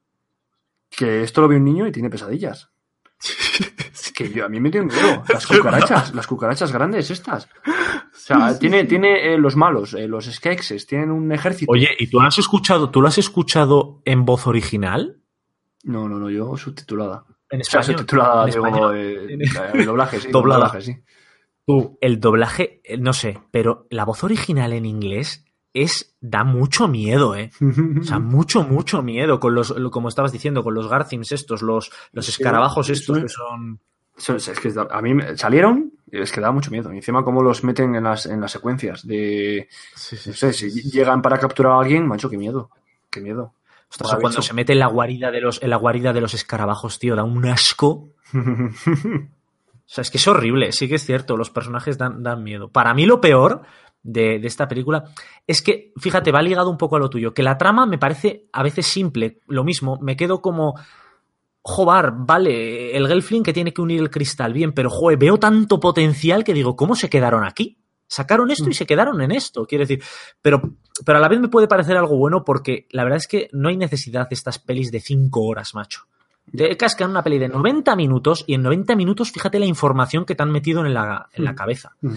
Que 0.91 1.23
esto 1.23 1.41
lo 1.41 1.49
ve 1.49 1.57
un 1.57 1.65
niño 1.65 1.87
y 1.87 1.93
tiene 1.93 2.11
pesadillas. 2.11 2.71
Es 3.93 4.13
que 4.13 4.31
yo, 4.31 4.45
a 4.45 4.49
mí 4.49 4.61
me 4.61 4.71
dio 4.71 4.85
miedo. 4.85 5.23
Las 5.29 5.47
cucarachas, 5.47 6.15
las 6.15 6.27
cucarachas 6.27 6.73
grandes 6.73 7.11
estas. 7.11 7.47
O 7.67 8.17
sea, 8.17 8.59
tiene, 8.59 8.85
tiene 8.85 9.35
eh, 9.35 9.39
los 9.39 9.57
malos, 9.57 9.95
eh, 9.95 10.07
los 10.09 10.27
skekses, 10.27 10.87
tienen 10.87 11.11
un 11.11 11.31
ejército. 11.33 11.71
Oye, 11.73 11.89
¿y 11.99 12.07
tú 12.09 12.21
lo 12.21 12.27
has 12.27 12.39
escuchado? 12.39 12.91
¿Tú 12.91 13.01
lo 13.01 13.09
has 13.09 13.19
escuchado 13.19 14.03
en 14.05 14.25
voz 14.25 14.47
original? 14.47 15.21
No, 15.85 16.09
no, 16.09 16.19
no, 16.19 16.31
yo 16.31 16.57
subtitulada. 16.57 17.25
En 17.51 17.61
O 17.61 17.65
sea, 17.65 17.81
español. 17.81 17.99
subtitulada, 18.01 18.45
en 18.45 18.51
digo, 18.51 18.67
español. 18.67 18.97
eh, 18.99 19.39
sí. 19.47 19.55
Doblada. 19.55 20.11
el 20.15 20.33
doblaje, 20.33 20.81
sí. 20.83 20.97
Tú, 21.66 21.98
el 22.00 22.20
doblaje, 22.20 22.81
eh, 22.85 22.98
no 22.98 23.12
sé, 23.12 23.40
pero 23.50 23.87
la 23.90 24.05
voz 24.05 24.22
original 24.24 24.72
en 24.72 24.85
inglés 24.87 25.44
es 25.72 26.14
da 26.20 26.44
mucho 26.44 26.87
miedo, 26.88 27.35
¿eh? 27.35 27.50
O 28.00 28.05
sea, 28.05 28.18
mucho, 28.20 28.62
mucho 28.64 29.03
miedo 29.03 29.40
con 29.40 29.55
los, 29.55 29.70
lo- 29.70 29.90
como 29.90 30.09
estabas 30.09 30.31
diciendo, 30.33 30.62
con 30.62 30.74
los 30.74 30.88
Garcims 30.88 31.33
estos, 31.33 31.62
los, 31.62 31.90
los 32.12 32.29
escarabajos 32.29 32.90
estos 32.90 33.18
que 33.18 33.29
son... 33.29 33.81
Es 34.16 34.61
que 34.61 34.72
a 34.90 35.03
mí 35.03 35.12
salieron, 35.35 35.92
es 36.09 36.31
que 36.31 36.40
da 36.40 36.53
mucho 36.53 36.70
miedo. 36.70 36.92
Y 36.92 36.98
encima 36.98 37.24
cómo 37.24 37.42
los 37.42 37.64
meten 37.64 37.96
en 37.96 38.05
las, 38.05 38.27
en 38.27 38.40
las 38.40 38.53
secuencias 38.53 39.05
de... 39.05 39.68
No 40.27 40.33
sé, 40.35 40.53
si 40.53 40.70
llegan 40.70 41.20
para 41.20 41.38
capturar 41.38 41.72
a 41.72 41.81
alguien, 41.81 42.07
macho, 42.07 42.31
qué 42.31 42.38
miedo. 42.38 42.70
Qué 43.11 43.20
miedo. 43.20 43.55
Ostras, 43.90 44.12
cuando 44.20 44.42
se 44.42 44.55
mete 44.55 44.72
en 44.74 44.79
la 44.79 44.87
guarida 44.87 45.33
de 45.33 45.40
los, 45.40 45.61
en 45.62 45.70
la 45.70 45.77
guarida 45.77 46.12
de 46.12 46.20
los 46.20 46.35
escarabajos, 46.35 47.00
tío, 47.00 47.16
da 47.16 47.24
un 47.24 47.44
asco. 47.46 48.11
O 49.87 49.94
sea, 49.94 50.03
es 50.03 50.11
que 50.11 50.18
es 50.18 50.27
horrible, 50.27 50.73
sí 50.73 50.88
que 50.88 50.94
es 50.94 51.05
cierto, 51.05 51.37
los 51.37 51.51
personajes 51.51 51.99
dan, 51.99 52.23
dan 52.23 52.42
miedo. 52.42 52.70
Para 52.70 52.94
mí 52.94 53.05
lo 53.05 53.20
peor 53.20 53.62
de, 54.03 54.38
de 54.38 54.47
esta 54.47 54.66
película 54.66 55.05
es 55.47 55.61
que, 55.61 55.92
fíjate, 55.97 56.33
va 56.33 56.42
ligado 56.42 56.70
un 56.70 56.79
poco 56.79 56.97
a 56.97 56.99
lo 56.99 57.11
tuyo, 57.11 57.35
que 57.35 57.42
la 57.42 57.59
trama 57.59 57.87
me 57.87 57.99
parece 57.99 58.49
a 58.53 58.62
veces 58.62 58.87
simple, 58.87 59.40
lo 59.47 59.62
mismo, 59.62 59.99
me 60.01 60.16
quedo 60.16 60.40
como, 60.40 60.75
joder, 61.61 62.12
vale, 62.14 62.94
el 62.94 63.09
Gelfling 63.09 63.42
que 63.42 63.55
tiene 63.55 63.73
que 63.73 63.81
unir 63.81 64.01
el 64.01 64.11
cristal, 64.11 64.53
bien, 64.53 64.73
pero 64.73 64.90
joder, 64.90 65.18
veo 65.18 65.38
tanto 65.38 65.81
potencial 65.81 66.44
que 66.44 66.53
digo, 66.53 66.77
¿cómo 66.77 66.94
se 66.94 67.09
quedaron 67.09 67.44
aquí? 67.44 67.79
Sacaron 68.07 68.51
esto 68.51 68.68
y 68.68 68.75
se 68.75 68.87
quedaron 68.87 69.23
en 69.23 69.33
esto, 69.33 69.66
quiero 69.66 69.85
decir, 69.85 70.03
pero, 70.42 70.61
pero 71.07 71.18
a 71.18 71.20
la 71.20 71.29
vez 71.29 71.40
me 71.40 71.49
puede 71.49 71.66
parecer 71.66 71.97
algo 71.97 72.16
bueno 72.16 72.44
porque 72.44 72.87
la 72.90 73.03
verdad 73.03 73.16
es 73.16 73.27
que 73.27 73.49
no 73.53 73.70
hay 73.70 73.79
necesidad 73.79 74.29
de 74.29 74.35
estas 74.35 74.59
pelis 74.59 74.92
de 74.92 75.01
5 75.01 75.40
horas, 75.40 75.75
macho. 75.75 76.03
Te 76.57 76.76
cascan 76.76 77.11
una 77.11 77.22
peli 77.22 77.38
de 77.38 77.48
90 77.48 77.96
minutos 77.96 78.44
y 78.46 78.54
en 78.54 78.62
90 78.62 78.94
minutos 78.96 79.30
fíjate 79.33 79.59
la 79.59 79.66
información 79.66 80.24
que 80.24 80.35
te 80.35 80.42
han 80.42 80.50
metido 80.50 80.85
en 80.85 80.94
la, 80.94 81.28
en 81.33 81.44
la 81.44 81.52
Mm. 81.52 81.57
cabeza. 81.57 81.92
Mm. 82.00 82.14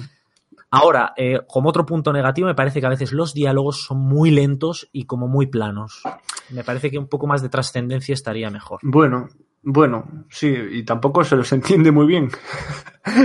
Ahora, 0.69 1.13
eh, 1.15 1.39
como 1.47 1.69
otro 1.69 1.85
punto 1.85 2.11
negativo, 2.11 2.47
me 2.47 2.53
parece 2.55 2.81
que 2.81 2.85
a 2.85 2.89
veces 2.89 3.13
los 3.13 3.33
diálogos 3.33 3.83
son 3.85 3.99
muy 3.99 4.31
lentos 4.31 4.89
y 4.91 5.05
como 5.05 5.27
muy 5.29 5.47
planos. 5.47 6.03
Me 6.49 6.63
parece 6.63 6.91
que 6.91 6.99
un 6.99 7.07
poco 7.07 7.25
más 7.25 7.41
de 7.41 7.47
trascendencia 7.49 8.13
estaría 8.13 8.49
mejor. 8.49 8.79
Bueno, 8.83 9.29
bueno, 9.69 10.25
sí, 10.30 10.47
y 10.71 10.84
tampoco 10.84 11.25
se 11.25 11.36
los 11.36 11.51
entiende 11.51 11.91
muy 11.91 12.08
bien. 12.08 12.30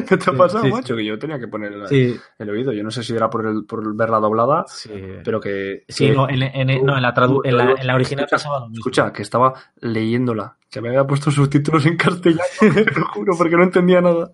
¿Qué 0.08 0.16
te 0.16 0.30
ha 0.30 0.32
pasado, 0.36 0.64
sí, 0.64 0.70
macho? 0.72 0.96
Que 0.96 1.04
yo 1.04 1.16
tenía 1.18 1.38
que 1.38 1.46
poner 1.46 1.72
el, 1.72 1.86
Sí, 1.88 2.16
el 2.38 2.50
oído. 2.50 2.72
Yo 2.72 2.82
no 2.82 2.90
sé 2.90 3.04
si 3.04 3.14
era 3.14 3.30
por, 3.30 3.46
el, 3.46 3.64
por 3.64 3.94
verla 3.94 4.18
doblada, 4.18 4.64
sí. 4.66 4.90
pero 5.24 5.40
que... 5.40 5.84
Sí, 5.88 6.08
que- 6.08 6.12
no, 6.14 6.28
en, 6.28 6.42
en- 6.42 6.84
no, 6.84 6.96
en 6.96 7.02
la, 7.02 7.14
tradu- 7.14 7.42
en 7.44 7.56
la, 7.56 7.94
original 7.94 8.24
Escucha, 8.24 8.36
pasaba 8.36 8.58
lo 8.60 8.68
mismo. 8.68 8.80
Escucha, 8.80 9.12
que 9.12 9.22
estaba 9.22 9.54
leyéndola, 9.80 10.56
que 10.68 10.80
me 10.80 10.88
había 10.88 11.06
puesto 11.06 11.30
subtítulos 11.30 11.86
en 11.86 11.96
castellano, 11.96 12.42
te 12.60 12.98
lo 13.00 13.06
juro, 13.06 13.34
porque 13.38 13.56
no 13.56 13.62
entendía 13.62 14.00
nada. 14.00 14.32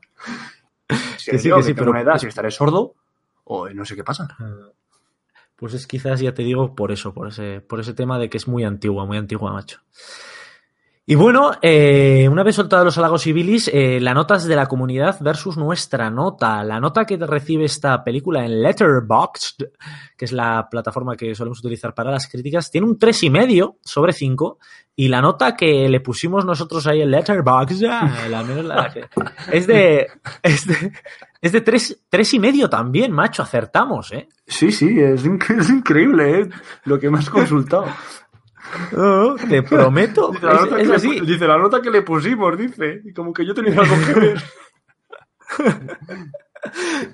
Si 1.18 1.30
Que 1.32 1.38
sí, 1.38 1.50
que 1.50 1.62
sí, 1.62 1.74
pero- 1.74 1.90
una 1.90 2.00
edad, 2.00 2.16
si 2.18 2.26
estaré 2.26 2.50
sordo, 2.50 2.94
o 3.44 3.68
no 3.68 3.84
sé 3.84 3.96
qué 3.96 4.04
pasa. 4.04 4.28
Pues 5.56 5.74
es 5.74 5.86
quizás, 5.86 6.20
ya 6.20 6.32
te 6.32 6.42
digo, 6.42 6.74
por 6.74 6.92
eso, 6.92 7.12
por 7.12 7.28
ese, 7.28 7.60
por 7.60 7.80
ese 7.80 7.92
tema 7.92 8.18
de 8.18 8.30
que 8.30 8.36
es 8.38 8.46
muy 8.48 8.64
antigua, 8.64 9.04
muy 9.04 9.18
antigua, 9.18 9.52
macho. 9.52 9.80
Y 11.10 11.14
bueno, 11.14 11.52
eh, 11.62 12.28
una 12.30 12.42
vez 12.42 12.56
soltados 12.56 12.84
los 12.84 12.98
halagos 12.98 13.26
y 13.26 13.32
bilis, 13.32 13.70
eh, 13.72 13.98
la 13.98 14.12
notas 14.12 14.44
de 14.44 14.54
la 14.54 14.66
comunidad 14.66 15.16
versus 15.20 15.56
nuestra 15.56 16.10
nota. 16.10 16.62
La 16.62 16.80
nota 16.80 17.06
que 17.06 17.16
recibe 17.16 17.64
esta 17.64 18.04
película 18.04 18.44
en 18.44 18.60
Letterboxd, 18.60 19.64
que 20.18 20.24
es 20.26 20.32
la 20.32 20.68
plataforma 20.70 21.16
que 21.16 21.34
solemos 21.34 21.60
utilizar 21.60 21.94
para 21.94 22.10
las 22.10 22.28
críticas, 22.28 22.70
tiene 22.70 22.86
un 22.86 22.98
3,5 22.98 23.76
sobre 23.82 24.12
5. 24.12 24.58
Y 24.96 25.08
la 25.08 25.22
nota 25.22 25.56
que 25.56 25.88
le 25.88 26.00
pusimos 26.00 26.44
nosotros 26.44 26.86
ahí 26.86 27.00
en 27.00 27.10
Letterboxd, 27.10 27.84
ah, 27.88 28.90
es 29.50 29.66
de, 29.66 30.08
es 30.42 30.66
de, 30.66 30.92
es 31.40 31.52
de 31.52 31.60
3, 31.62 32.00
tres 32.10 32.34
y 32.34 32.38
medio 32.38 32.68
también, 32.68 33.12
macho. 33.12 33.42
Acertamos, 33.42 34.12
¿eh? 34.12 34.28
Sí, 34.46 34.70
sí, 34.70 35.00
es, 35.00 35.24
es 35.24 35.70
increíble, 35.70 36.40
¿eh? 36.40 36.50
Lo 36.84 36.98
que 36.98 37.08
me 37.08 37.18
has 37.18 37.30
consultado. 37.30 37.86
No, 38.92 39.34
te 39.36 39.62
prometo. 39.62 40.30
Dice 40.32 40.46
la, 40.46 40.54
nota 40.54 40.80
es 40.80 40.90
así. 40.90 41.20
Dice 41.20 41.46
la 41.46 41.58
nota 41.58 41.80
que 41.80 41.90
le 41.90 42.02
pusimos, 42.02 42.56
dice. 42.56 43.02
Y 43.04 43.12
como 43.12 43.32
que 43.32 43.46
yo 43.46 43.54
tenía 43.54 43.80
algo 43.80 43.96
que 44.06 44.20
ver. 44.20 44.42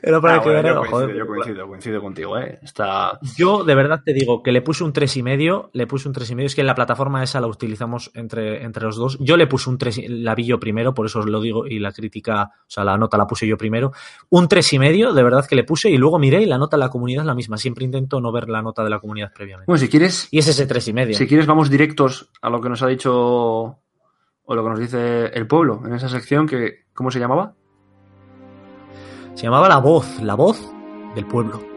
Era 0.02 0.20
para 0.20 0.36
Ah, 0.36 0.42
que 0.42 0.48
bueno, 0.50 0.68
yo, 0.68 0.74
coincido, 0.76 0.90
joder, 1.00 1.16
yo 1.16 1.26
coincido, 1.26 1.66
coincido 1.68 2.00
contigo, 2.00 2.38
¿eh? 2.38 2.58
Está... 2.62 3.18
Yo 3.36 3.64
de 3.64 3.74
verdad 3.74 4.00
te 4.04 4.12
digo 4.12 4.42
que 4.42 4.52
le 4.52 4.62
puse 4.62 4.84
un 4.84 4.92
tres 4.92 5.16
y 5.16 5.22
medio, 5.22 5.70
le 5.72 5.86
puse 5.86 6.08
un 6.08 6.14
tres 6.14 6.30
y 6.30 6.34
medio, 6.34 6.46
es 6.46 6.54
que 6.54 6.62
la 6.64 6.74
plataforma 6.74 7.22
esa 7.22 7.40
la 7.40 7.46
utilizamos 7.46 8.10
entre, 8.14 8.62
entre 8.64 8.84
los 8.84 8.96
dos. 8.96 9.16
Yo 9.20 9.36
le 9.36 9.46
puse 9.46 9.68
un 9.70 9.78
tres, 9.78 9.98
y- 9.98 10.08
la 10.08 10.34
vi 10.34 10.44
yo 10.46 10.58
primero, 10.58 10.94
por 10.94 11.06
eso 11.06 11.20
os 11.20 11.26
lo 11.26 11.40
digo, 11.40 11.66
y 11.66 11.78
la 11.78 11.92
crítica, 11.92 12.50
o 12.60 12.64
sea, 12.70 12.84
la 12.84 12.96
nota 12.96 13.16
la 13.18 13.26
puse 13.26 13.46
yo 13.46 13.56
primero. 13.56 13.92
Un 14.30 14.48
tres 14.48 14.72
y 14.72 14.78
medio, 14.78 15.12
de 15.12 15.22
verdad 15.22 15.46
que 15.46 15.56
le 15.56 15.64
puse, 15.64 15.90
y 15.90 15.98
luego 15.98 16.18
miré 16.18 16.42
y 16.42 16.46
la 16.46 16.58
nota 16.58 16.76
de 16.76 16.80
la 16.80 16.88
comunidad 16.90 17.22
es 17.22 17.26
la 17.26 17.34
misma. 17.34 17.56
Siempre 17.58 17.84
intento 17.84 18.20
no 18.20 18.32
ver 18.32 18.48
la 18.48 18.62
nota 18.62 18.82
de 18.82 18.90
la 18.90 18.98
comunidad 19.00 19.32
previamente. 19.34 19.66
Bueno, 19.66 19.78
si 19.78 19.88
quieres, 19.88 20.28
Y 20.30 20.38
es 20.38 20.48
ese 20.48 20.66
tres 20.66 20.88
y 20.88 20.92
medio. 20.92 21.16
si 21.16 21.26
quieres 21.26 21.46
vamos 21.46 21.70
directos 21.70 22.30
a 22.40 22.50
lo 22.50 22.60
que 22.60 22.68
nos 22.68 22.82
ha 22.82 22.86
dicho 22.88 23.12
o 24.46 24.54
lo 24.54 24.62
que 24.62 24.68
nos 24.70 24.78
dice 24.78 25.26
el 25.26 25.46
pueblo 25.46 25.82
en 25.86 25.94
esa 25.94 26.08
sección 26.08 26.46
que, 26.46 26.84
¿cómo 26.92 27.10
se 27.10 27.18
llamaba? 27.18 27.54
Se 29.34 29.42
llamaba 29.42 29.68
La 29.68 29.78
Voz, 29.78 30.20
La 30.22 30.34
Voz 30.34 30.72
del 31.14 31.26
Pueblo. 31.26 31.73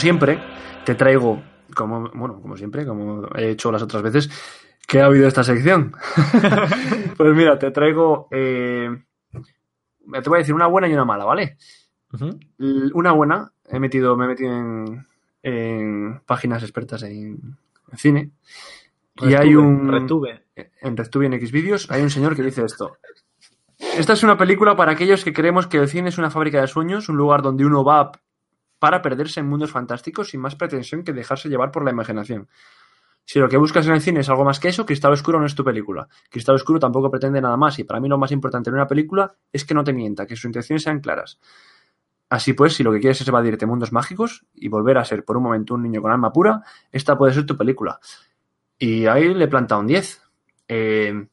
Siempre, 0.00 0.38
te 0.84 0.94
traigo, 0.94 1.42
como, 1.74 2.10
bueno, 2.14 2.40
como 2.40 2.56
siempre, 2.56 2.86
como 2.86 3.28
he 3.36 3.50
hecho 3.50 3.70
las 3.70 3.82
otras 3.82 4.02
veces, 4.02 4.30
que 4.86 5.00
ha 5.00 5.06
habido 5.06 5.28
esta 5.28 5.44
sección. 5.44 5.94
pues 7.16 7.34
mira, 7.34 7.58
te 7.58 7.70
traigo, 7.70 8.28
eh, 8.30 8.88
te 9.32 10.28
voy 10.28 10.36
a 10.36 10.40
decir 10.40 10.54
una 10.54 10.66
buena 10.66 10.88
y 10.88 10.92
una 10.92 11.04
mala, 11.04 11.24
¿vale? 11.24 11.56
Una 12.58 13.12
buena, 13.12 13.52
he 13.68 13.78
metido, 13.78 14.16
me 14.16 14.24
he 14.24 14.28
metido 14.28 14.52
en, 14.52 15.06
en 15.42 16.20
páginas 16.26 16.62
expertas 16.62 17.04
en, 17.04 17.56
en 17.92 17.98
cine. 17.98 18.30
Y 19.22 19.34
hay 19.34 19.54
Retuve, 19.54 19.58
un. 19.58 19.92
retuve. 19.92 20.44
En 20.80 20.96
RedTube 20.96 21.22
y 21.22 21.26
en 21.26 21.46
Xvideos 21.46 21.90
hay 21.90 22.02
un 22.02 22.10
señor 22.10 22.34
que 22.34 22.42
dice 22.42 22.64
esto. 22.64 22.96
Esta 23.96 24.12
es 24.12 24.22
una 24.22 24.36
película 24.36 24.76
para 24.76 24.92
aquellos 24.92 25.24
que 25.24 25.32
creemos 25.32 25.66
que 25.66 25.78
el 25.78 25.88
cine 25.88 26.08
es 26.08 26.18
una 26.18 26.30
fábrica 26.30 26.60
de 26.60 26.66
sueños, 26.66 27.08
un 27.08 27.16
lugar 27.16 27.42
donde 27.42 27.64
uno 27.64 27.84
va 27.84 28.12
para 28.80 29.02
perderse 29.02 29.38
en 29.38 29.46
mundos 29.46 29.70
fantásticos 29.70 30.30
sin 30.30 30.40
más 30.40 30.56
pretensión 30.56 31.04
que 31.04 31.12
dejarse 31.12 31.48
llevar 31.48 31.70
por 31.70 31.84
la 31.84 31.92
imaginación. 31.92 32.48
Si 33.24 33.38
lo 33.38 33.48
que 33.48 33.58
buscas 33.58 33.86
en 33.86 33.92
el 33.92 34.00
cine 34.00 34.20
es 34.20 34.28
algo 34.28 34.44
más 34.44 34.58
que 34.58 34.68
eso, 34.68 34.84
Cristal 34.84 35.12
Oscuro 35.12 35.38
no 35.38 35.46
es 35.46 35.54
tu 35.54 35.62
película. 35.62 36.08
Cristal 36.30 36.56
Oscuro 36.56 36.80
tampoco 36.80 37.10
pretende 37.12 37.40
nada 37.40 37.56
más 37.56 37.78
y 37.78 37.84
para 37.84 38.00
mí 38.00 38.08
lo 38.08 38.18
más 38.18 38.32
importante 38.32 38.70
en 38.70 38.74
una 38.74 38.88
película 38.88 39.32
es 39.52 39.64
que 39.64 39.74
no 39.74 39.84
te 39.84 39.92
mienta, 39.92 40.26
que 40.26 40.34
sus 40.34 40.46
intenciones 40.46 40.82
sean 40.82 40.98
claras. 40.98 41.38
Así 42.28 42.54
pues, 42.54 42.74
si 42.74 42.82
lo 42.82 42.90
que 42.90 43.00
quieres 43.00 43.20
es 43.20 43.28
evadirte 43.28 43.66
mundos 43.66 43.92
mágicos 43.92 44.46
y 44.54 44.68
volver 44.68 44.98
a 44.98 45.04
ser 45.04 45.24
por 45.24 45.36
un 45.36 45.44
momento 45.44 45.74
un 45.74 45.82
niño 45.82 46.00
con 46.00 46.10
alma 46.10 46.32
pura, 46.32 46.62
esta 46.90 47.16
puede 47.16 47.34
ser 47.34 47.44
tu 47.44 47.56
película. 47.56 48.00
Y 48.78 49.06
ahí 49.06 49.34
le 49.34 49.46
planta 49.46 49.76
un 49.76 49.86
10. 49.86 50.22
Eh, 50.68 51.26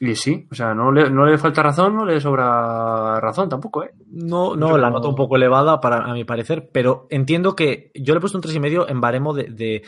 y 0.00 0.14
sí, 0.14 0.46
o 0.50 0.54
sea, 0.54 0.74
no 0.74 0.92
le, 0.92 1.08
no 1.10 1.24
le 1.26 1.38
falta 1.38 1.62
razón, 1.62 1.96
no 1.96 2.04
le 2.04 2.20
sobra 2.20 3.18
razón 3.20 3.48
tampoco, 3.48 3.84
¿eh? 3.84 3.92
No, 4.08 4.54
no, 4.56 4.76
la 4.76 4.90
nota 4.90 5.08
un 5.08 5.14
poco 5.14 5.36
elevada 5.36 5.80
para 5.80 5.98
a 6.04 6.12
mi 6.12 6.24
parecer, 6.24 6.68
pero 6.72 7.06
entiendo 7.10 7.56
que 7.56 7.90
yo 7.94 8.12
le 8.14 8.18
he 8.18 8.20
puesto 8.20 8.38
un 8.38 8.42
tres 8.42 8.54
y 8.54 8.60
medio 8.60 8.88
en 8.88 9.00
baremo 9.00 9.32
de, 9.34 9.44
de, 9.44 9.82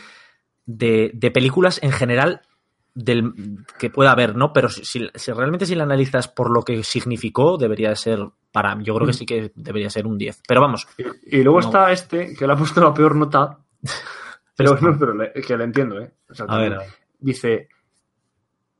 de- 0.65 1.11
de 1.13 1.31
películas 1.31 1.79
en 1.83 1.91
general 1.91 2.41
del 2.95 3.33
que 3.77 3.89
pueda 3.89 4.11
haber, 4.11 4.35
¿no? 4.35 4.51
Pero 4.51 4.67
si, 4.69 4.83
si- 4.83 5.09
si 5.13 5.31
realmente 5.31 5.65
si 5.65 5.75
la 5.75 5.83
analizas 5.83 6.27
por 6.27 6.49
lo 6.51 6.63
que 6.63 6.83
significó, 6.83 7.57
debería 7.57 7.95
ser 7.95 8.19
para 8.51 8.75
yo 8.81 8.95
creo 8.95 9.05
que 9.07 9.13
sí 9.13 9.25
que 9.27 9.51
debería 9.55 9.89
ser 9.91 10.07
un 10.07 10.17
10. 10.17 10.41
Pero 10.47 10.59
vamos, 10.59 10.87
Y, 10.97 11.37
y 11.39 11.43
luego 11.43 11.61
No. 11.61 11.67
está 11.67 11.91
este, 11.91 12.33
que 12.35 12.47
le 12.47 12.53
ha 12.53 12.57
puesto 12.57 12.81
la 12.81 12.93
peor 12.93 13.15
nota. 13.15 13.59
Pero, 14.57 14.75
no, 14.81 14.99
pero 14.99 15.13
le- 15.13 15.31
que 15.31 15.55
le 15.55 15.63
entiendo, 15.63 16.01
¿eh? 16.01 16.11
O 16.29 16.33
sea, 16.33 16.45
a 16.49 16.57
ver, 16.57 16.73
a 16.73 16.77
ver. 16.79 16.87
Dice, 17.17 17.69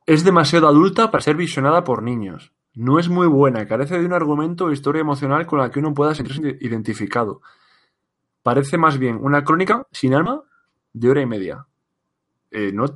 es 0.06 0.24
demasiado 0.24 0.66
adulta 0.68 1.10
para 1.10 1.22
ser 1.22 1.36
visionada 1.36 1.84
por 1.84 2.02
niños. 2.02 2.52
No 2.74 2.98
es 2.98 3.08
muy 3.08 3.26
buena, 3.26 3.66
carece 3.66 3.98
de 3.98 4.06
un 4.06 4.12
argumento 4.12 4.66
o 4.66 4.72
historia 4.72 5.00
emocional 5.00 5.46
con 5.46 5.58
la 5.58 5.70
que 5.70 5.80
uno 5.80 5.92
pueda 5.94 6.14
sentirse 6.14 6.56
identificado. 6.60 7.42
Parece 8.42 8.78
más 8.78 8.98
bien 8.98 9.18
una 9.20 9.44
crónica 9.44 9.86
sin 9.92 10.14
alma 10.14 10.42
de 10.92 11.10
hora 11.10 11.20
y 11.20 11.26
media. 11.26 11.66
Eh, 12.50 12.70
no, 12.72 12.86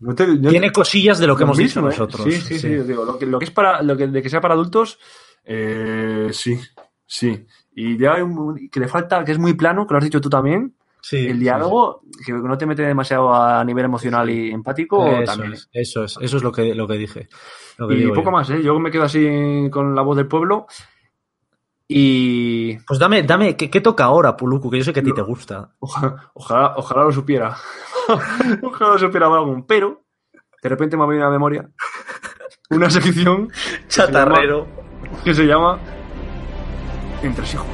no 0.00 0.14
te- 0.14 0.26
no 0.26 0.50
tiene 0.50 0.68
te- 0.68 0.72
cosillas 0.72 1.18
de 1.18 1.26
lo 1.26 1.36
que 1.36 1.44
hemos 1.44 1.56
dicho 1.56 1.80
mismo, 1.80 1.88
¿eh? 1.90 1.92
nosotros. 1.98 2.24
Sí, 2.24 2.32
sí, 2.40 2.58
sí. 2.58 2.68
digo, 2.68 3.04
lo, 3.04 3.18
que, 3.18 3.26
lo 3.26 3.38
que 3.38 3.44
es 3.44 3.50
para, 3.50 3.82
lo 3.82 3.96
que, 3.96 4.08
de 4.08 4.22
que 4.22 4.28
sea 4.30 4.40
para 4.40 4.54
adultos, 4.54 4.98
eh, 5.44 6.28
sí, 6.32 6.58
sí. 7.06 7.46
Y 7.74 7.96
ya 7.98 8.14
hay 8.14 8.22
un- 8.22 8.68
que 8.70 8.80
le 8.80 8.88
falta, 8.88 9.24
que 9.24 9.32
es 9.32 9.38
muy 9.38 9.54
plano, 9.54 9.86
que 9.86 9.94
lo 9.94 9.98
has 9.98 10.04
dicho 10.04 10.20
tú 10.20 10.28
también, 10.28 10.74
Sí, 11.00 11.26
el 11.26 11.34
sí, 11.34 11.38
diálogo, 11.38 12.02
que 12.26 12.32
no 12.32 12.58
te 12.58 12.66
mete 12.66 12.82
demasiado 12.82 13.32
a 13.34 13.64
nivel 13.64 13.84
emocional 13.84 14.28
y 14.30 14.50
empático. 14.50 15.06
Eso 15.06 15.24
también. 15.24 15.52
es, 15.54 15.68
eso 15.72 16.04
es, 16.04 16.18
eso 16.20 16.36
es 16.38 16.42
lo 16.42 16.52
que, 16.52 16.74
lo 16.74 16.86
que 16.88 16.94
dije. 16.98 17.28
Lo 17.78 17.88
que 17.88 17.94
Y 17.94 18.08
poco 18.08 18.24
yo. 18.24 18.30
más, 18.30 18.50
¿eh? 18.50 18.62
Yo 18.62 18.78
me 18.80 18.90
quedo 18.90 19.04
así 19.04 19.68
con 19.70 19.94
la 19.94 20.02
voz 20.02 20.16
del 20.16 20.26
pueblo. 20.26 20.66
Y 21.86 22.76
Pues 22.80 22.98
dame, 22.98 23.22
dame, 23.22 23.56
¿qué, 23.56 23.70
qué 23.70 23.80
toca 23.80 24.04
ahora, 24.04 24.36
Puluku? 24.36 24.70
Que 24.70 24.78
yo 24.78 24.84
sé 24.84 24.92
que 24.92 25.00
a 25.00 25.02
ti 25.02 25.12
te 25.14 25.22
gusta. 25.22 25.70
ojalá, 25.78 26.30
ojalá, 26.34 26.74
ojalá 26.76 27.04
lo 27.04 27.12
supiera. 27.12 27.56
ojalá 28.62 28.92
lo 28.92 28.98
supiera 28.98 29.26
algún. 29.26 29.66
Pero, 29.66 30.02
de 30.62 30.68
repente 30.68 30.96
me 30.96 31.04
ha 31.04 31.06
venido 31.06 31.24
a 31.26 31.28
la 31.30 31.32
memoria 31.32 31.70
una 32.70 32.90
sección 32.90 33.50
Chatarrero. 33.88 34.66
que 35.24 35.32
se 35.32 35.46
llama 35.46 35.78
Entre 37.22 37.44
hijos. 37.46 37.66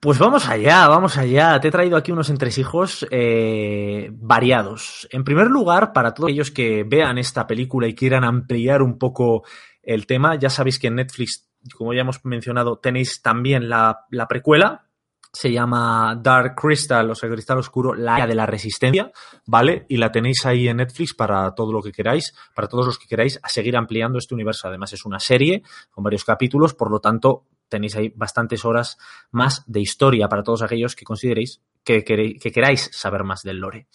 Pues 0.00 0.18
vamos 0.18 0.48
allá, 0.48 0.88
vamos 0.88 1.16
allá. 1.16 1.58
Te 1.58 1.68
he 1.68 1.70
traído 1.70 1.96
aquí 1.96 2.12
unos 2.12 2.28
entresijos 2.28 3.06
eh, 3.10 4.10
variados. 4.12 5.08
En 5.10 5.24
primer 5.24 5.46
lugar, 5.46 5.92
para 5.92 6.12
todos 6.12 6.28
aquellos 6.28 6.50
que 6.50 6.84
vean 6.84 7.18
esta 7.18 7.46
película 7.46 7.88
y 7.88 7.94
quieran 7.94 8.24
ampliar 8.24 8.82
un 8.82 8.98
poco 8.98 9.44
el 9.82 10.06
tema, 10.06 10.36
ya 10.36 10.50
sabéis 10.50 10.78
que 10.78 10.88
en 10.88 10.96
Netflix, 10.96 11.48
como 11.74 11.94
ya 11.94 12.02
hemos 12.02 12.24
mencionado, 12.24 12.78
tenéis 12.78 13.22
también 13.22 13.68
la, 13.68 14.04
la 14.10 14.28
precuela. 14.28 14.82
Se 15.32 15.52
llama 15.52 16.18
Dark 16.22 16.54
Crystal, 16.54 17.10
o 17.10 17.14
sea, 17.14 17.28
Cristal 17.28 17.58
Oscuro, 17.58 17.94
la 17.94 18.16
era 18.16 18.26
de 18.26 18.34
la 18.34 18.46
resistencia, 18.46 19.10
¿vale? 19.44 19.84
Y 19.88 19.98
la 19.98 20.10
tenéis 20.10 20.46
ahí 20.46 20.66
en 20.66 20.78
Netflix 20.78 21.14
para 21.14 21.54
todo 21.54 21.72
lo 21.72 21.82
que 21.82 21.92
queráis, 21.92 22.34
para 22.54 22.68
todos 22.68 22.86
los 22.86 22.98
que 22.98 23.06
queráis, 23.06 23.38
a 23.42 23.48
seguir 23.50 23.76
ampliando 23.76 24.18
este 24.18 24.34
universo. 24.34 24.68
Además, 24.68 24.94
es 24.94 25.04
una 25.04 25.20
serie 25.20 25.62
con 25.90 26.04
varios 26.04 26.24
capítulos, 26.24 26.72
por 26.72 26.90
lo 26.90 27.00
tanto, 27.00 27.44
tenéis 27.68 27.96
ahí 27.96 28.12
bastantes 28.14 28.64
horas 28.64 28.98
más 29.30 29.62
de 29.66 29.80
historia 29.80 30.28
para 30.28 30.42
todos 30.42 30.62
aquellos 30.62 30.96
que 30.96 31.04
consideréis 31.04 31.60
que, 31.84 32.04
queráis 32.04 32.90
saber 32.92 33.24
más 33.24 33.42
del 33.42 33.58
lore. 33.58 33.86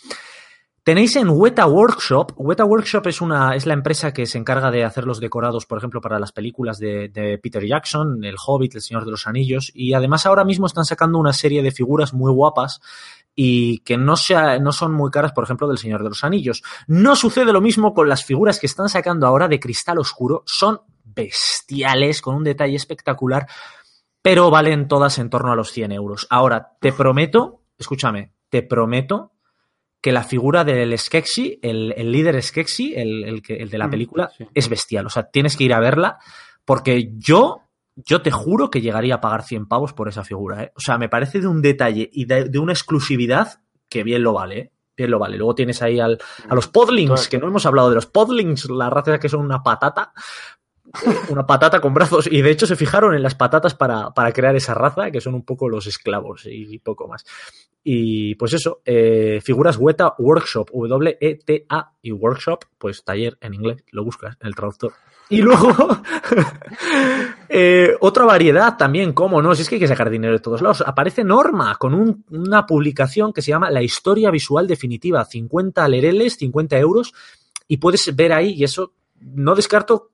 Tenéis 0.83 1.15
en 1.15 1.29
Weta 1.29 1.67
Workshop. 1.67 2.33
Weta 2.37 2.65
Workshop 2.65 3.05
es, 3.07 3.21
una, 3.21 3.55
es 3.55 3.67
la 3.67 3.73
empresa 3.73 4.13
que 4.13 4.25
se 4.25 4.39
encarga 4.39 4.71
de 4.71 4.83
hacer 4.83 5.05
los 5.05 5.19
decorados, 5.19 5.67
por 5.67 5.77
ejemplo, 5.77 6.01
para 6.01 6.17
las 6.17 6.31
películas 6.31 6.79
de, 6.79 7.09
de 7.09 7.37
Peter 7.37 7.63
Jackson, 7.63 8.23
El 8.23 8.35
Hobbit, 8.43 8.75
El 8.75 8.81
Señor 8.81 9.05
de 9.05 9.11
los 9.11 9.27
Anillos. 9.27 9.71
Y 9.75 9.93
además 9.93 10.25
ahora 10.25 10.43
mismo 10.43 10.65
están 10.65 10.85
sacando 10.85 11.19
una 11.19 11.33
serie 11.33 11.61
de 11.61 11.71
figuras 11.71 12.13
muy 12.13 12.31
guapas 12.31 12.81
y 13.35 13.79
que 13.79 13.97
no, 13.97 14.17
sea, 14.17 14.57
no 14.59 14.71
son 14.71 14.93
muy 14.93 15.11
caras, 15.11 15.33
por 15.33 15.43
ejemplo, 15.43 15.67
del 15.67 15.77
Señor 15.77 16.01
de 16.01 16.09
los 16.09 16.23
Anillos. 16.23 16.63
No 16.87 17.15
sucede 17.15 17.53
lo 17.53 17.61
mismo 17.61 17.93
con 17.93 18.09
las 18.09 18.23
figuras 18.23 18.59
que 18.59 18.65
están 18.65 18.89
sacando 18.89 19.27
ahora 19.27 19.47
de 19.47 19.59
cristal 19.59 19.99
oscuro. 19.99 20.43
Son 20.45 20.81
bestiales, 21.13 22.21
con 22.21 22.35
un 22.35 22.43
detalle 22.43 22.75
espectacular, 22.75 23.47
pero 24.21 24.49
valen 24.51 24.87
todas 24.87 25.17
en 25.19 25.29
torno 25.29 25.51
a 25.51 25.55
los 25.55 25.71
100 25.71 25.91
euros. 25.91 26.27
Ahora, 26.29 26.73
te 26.79 26.93
prometo, 26.93 27.61
escúchame, 27.77 28.33
te 28.49 28.61
prometo 28.63 29.33
que 30.01 30.11
la 30.11 30.23
figura 30.23 30.63
del 30.63 30.97
Skeksis, 30.97 31.59
el, 31.61 31.93
el 31.95 32.11
líder 32.11 32.41
Skeksis, 32.41 32.97
el, 32.97 33.43
el, 33.47 33.69
de 33.69 33.77
la 33.77 33.87
Mm, 33.87 33.91
película, 33.91 34.31
sí. 34.35 34.47
es 34.53 34.67
bestial. 34.67 35.05
O 35.05 35.09
sea, 35.09 35.29
tienes 35.29 35.55
que 35.55 35.63
ir 35.63 35.73
a 35.73 35.79
verla 35.79 36.17
porque 36.65 37.11
yo, 37.17 37.61
yo 37.95 38.21
te 38.21 38.31
juro 38.31 38.69
que 38.71 38.81
llegaría 38.81 39.15
a 39.15 39.21
pagar 39.21 39.43
100 39.43 39.67
pavos 39.67 39.93
por 39.93 40.07
esa 40.07 40.23
figura. 40.23 40.63
¿eh? 40.63 40.71
O 40.75 40.79
sea, 40.79 40.97
me 40.97 41.09
parece 41.09 41.39
de 41.39 41.47
un 41.47 41.61
detalle 41.61 42.09
y 42.11 42.25
de, 42.25 42.45
de 42.45 42.59
una 42.59 42.73
exclusividad 42.73 43.61
que 43.89 44.03
bien 44.03 44.23
lo 44.23 44.33
vale. 44.33 44.57
¿eh? 44.59 44.71
Bien 44.97 45.11
lo 45.11 45.19
vale. 45.19 45.37
Luego 45.37 45.53
tienes 45.55 45.81
ahí 45.83 45.99
al, 45.99 46.19
a 46.49 46.55
los 46.55 46.67
podlings, 46.67 47.27
que 47.27 47.37
no 47.37 47.47
hemos 47.47 47.65
hablado 47.67 47.89
de 47.89 47.95
los 47.95 48.07
podlings, 48.07 48.69
la 48.69 48.89
raza 48.89 49.19
que 49.19 49.29
son 49.29 49.41
una 49.41 49.61
patata. 49.63 50.13
Una 51.29 51.45
patata 51.45 51.79
con 51.79 51.93
brazos. 51.93 52.27
Y 52.31 52.41
de 52.41 52.51
hecho 52.51 52.65
se 52.67 52.75
fijaron 52.75 53.15
en 53.15 53.23
las 53.23 53.35
patatas 53.35 53.73
para, 53.75 54.11
para 54.11 54.31
crear 54.31 54.55
esa 54.55 54.73
raza, 54.73 55.11
que 55.11 55.21
son 55.21 55.33
un 55.35 55.43
poco 55.43 55.69
los 55.69 55.87
esclavos 55.87 56.45
y 56.45 56.79
poco 56.79 57.07
más. 57.07 57.25
Y 57.83 58.35
pues 58.35 58.53
eso, 58.53 58.81
eh, 58.85 59.39
figuras 59.43 59.77
Weta 59.77 60.13
Workshop, 60.19 60.69
W-E-T-A 60.71 61.91
y 62.03 62.11
Workshop, 62.11 62.65
pues 62.77 63.03
taller 63.03 63.37
en 63.41 63.55
inglés, 63.55 63.83
lo 63.91 64.03
buscas 64.03 64.37
en 64.39 64.47
el 64.47 64.55
traductor. 64.55 64.93
Y 65.29 65.41
luego, 65.41 65.69
eh, 67.49 67.95
otra 68.01 68.25
variedad 68.25 68.77
también, 68.77 69.13
cómo 69.13 69.41
no, 69.41 69.55
si 69.55 69.61
es 69.63 69.69
que 69.69 69.75
hay 69.75 69.81
que 69.81 69.87
sacar 69.87 70.09
dinero 70.09 70.33
de 70.33 70.39
todos 70.39 70.61
lados. 70.61 70.83
Aparece 70.85 71.23
Norma 71.23 71.75
con 71.77 71.93
un- 71.93 72.25
una 72.29 72.65
publicación 72.65 73.33
que 73.33 73.41
se 73.41 73.49
llama 73.51 73.71
La 73.71 73.81
Historia 73.81 74.29
Visual 74.31 74.67
Definitiva, 74.67 75.23
50 75.25 75.87
lereles, 75.87 76.35
50 76.37 76.77
euros, 76.77 77.13
y 77.67 77.77
puedes 77.77 78.15
ver 78.15 78.33
ahí, 78.33 78.53
y 78.53 78.63
eso 78.63 78.93
no 79.21 79.55
descarto 79.55 80.09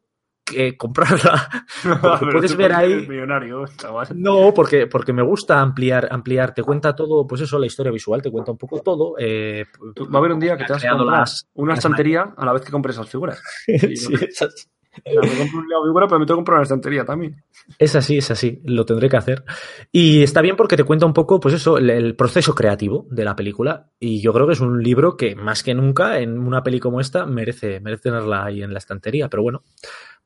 que 0.49 0.77
comprarla. 0.77 1.49
Porque 1.83 2.17
Pero 2.19 2.31
puedes 2.31 2.55
ver 2.55 2.73
ahí- 2.73 3.05
millonario, 3.07 3.65
chaval. 3.77 4.07
No, 4.15 4.53
porque, 4.53 4.87
porque 4.87 5.13
me 5.13 5.21
gusta 5.21 5.59
ampliar, 5.61 6.07
ampliar, 6.11 6.53
te 6.53 6.63
cuenta 6.63 6.95
todo, 6.95 7.27
pues 7.27 7.41
eso, 7.41 7.59
la 7.59 7.65
historia 7.67 7.91
visual, 7.91 8.21
te 8.21 8.31
cuenta 8.31 8.51
un 8.51 8.57
poco 8.57 8.79
todo. 8.79 9.15
eh, 9.19 9.65
Va 9.99 10.15
a 10.15 10.17
haber 10.19 10.31
un 10.31 10.39
día 10.39 10.57
que 10.57 10.63
te 10.65 10.73
creado 10.73 10.99
comprar 10.99 11.19
las- 11.19 11.47
una 11.55 11.71
las 11.71 11.79
estantería 11.79 12.33
a 12.37 12.45
la 12.45 12.53
vez 12.53 12.61
que 12.63 12.71
compres 12.71 12.95
esas 12.95 13.09
figuras. 13.09 13.41
sí, 13.65 14.13
no- 14.13 14.19
es, 14.19 14.41
así. 14.41 14.67
O 15.05 15.11
sea, 15.11 15.21
me 15.21 15.37
compro 15.37 15.59
una 15.59 15.85
figura, 15.85 16.07
pero 16.07 16.19
me 16.19 16.25
tengo 16.25 16.37
que 16.37 16.39
comprar 16.39 16.55
una 16.55 16.63
estantería 16.63 17.05
también. 17.05 17.43
es 17.77 17.95
así, 17.95 18.17
es 18.17 18.31
así, 18.31 18.63
lo 18.65 18.83
tendré 18.83 19.09
que 19.09 19.17
hacer. 19.17 19.43
Y 19.91 20.23
está 20.23 20.41
bien 20.41 20.55
porque 20.55 20.75
te 20.75 20.85
cuenta 20.85 21.05
un 21.05 21.13
poco, 21.13 21.39
pues 21.39 21.53
eso, 21.53 21.77
el, 21.77 21.91
el 21.91 22.15
proceso 22.15 22.55
creativo 22.55 23.05
de 23.11 23.23
la 23.23 23.35
película. 23.35 23.91
Y 23.99 24.21
yo 24.21 24.33
creo 24.33 24.47
que 24.47 24.53
es 24.53 24.59
un 24.59 24.81
libro 24.81 25.15
que 25.15 25.35
más 25.35 25.61
que 25.61 25.75
nunca 25.75 26.17
en 26.19 26.39
una 26.39 26.63
peli 26.63 26.79
como 26.79 26.99
esta 26.99 27.27
merece, 27.27 27.79
merece 27.79 28.03
tenerla 28.09 28.45
ahí 28.45 28.63
en 28.63 28.73
la 28.73 28.79
estantería, 28.79 29.29
pero 29.29 29.43
bueno, 29.43 29.61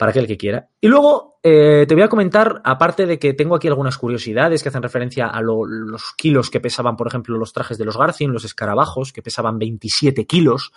para 0.01 0.09
aquel 0.09 0.25
que 0.25 0.35
quiera. 0.35 0.67
Y 0.81 0.87
luego 0.87 1.37
eh, 1.43 1.85
te 1.87 1.93
voy 1.93 2.01
a 2.03 2.07
comentar, 2.09 2.59
aparte 2.63 3.05
de 3.05 3.19
que 3.19 3.33
tengo 3.35 3.55
aquí 3.55 3.67
algunas 3.67 3.99
curiosidades 3.99 4.63
que 4.63 4.69
hacen 4.69 4.81
referencia 4.81 5.27
a 5.27 5.41
lo- 5.41 5.63
los 5.67 6.13
kilos 6.17 6.49
que 6.49 6.59
pesaban, 6.59 6.97
por 6.97 7.05
ejemplo, 7.05 7.37
los 7.37 7.53
trajes 7.53 7.77
de 7.77 7.85
los 7.85 7.97
Garcin, 7.97 8.31
los 8.33 8.43
escarabajos, 8.43 9.13
que 9.13 9.21
pesaban 9.21 9.59
27 9.59 10.25
kilos. 10.25 10.71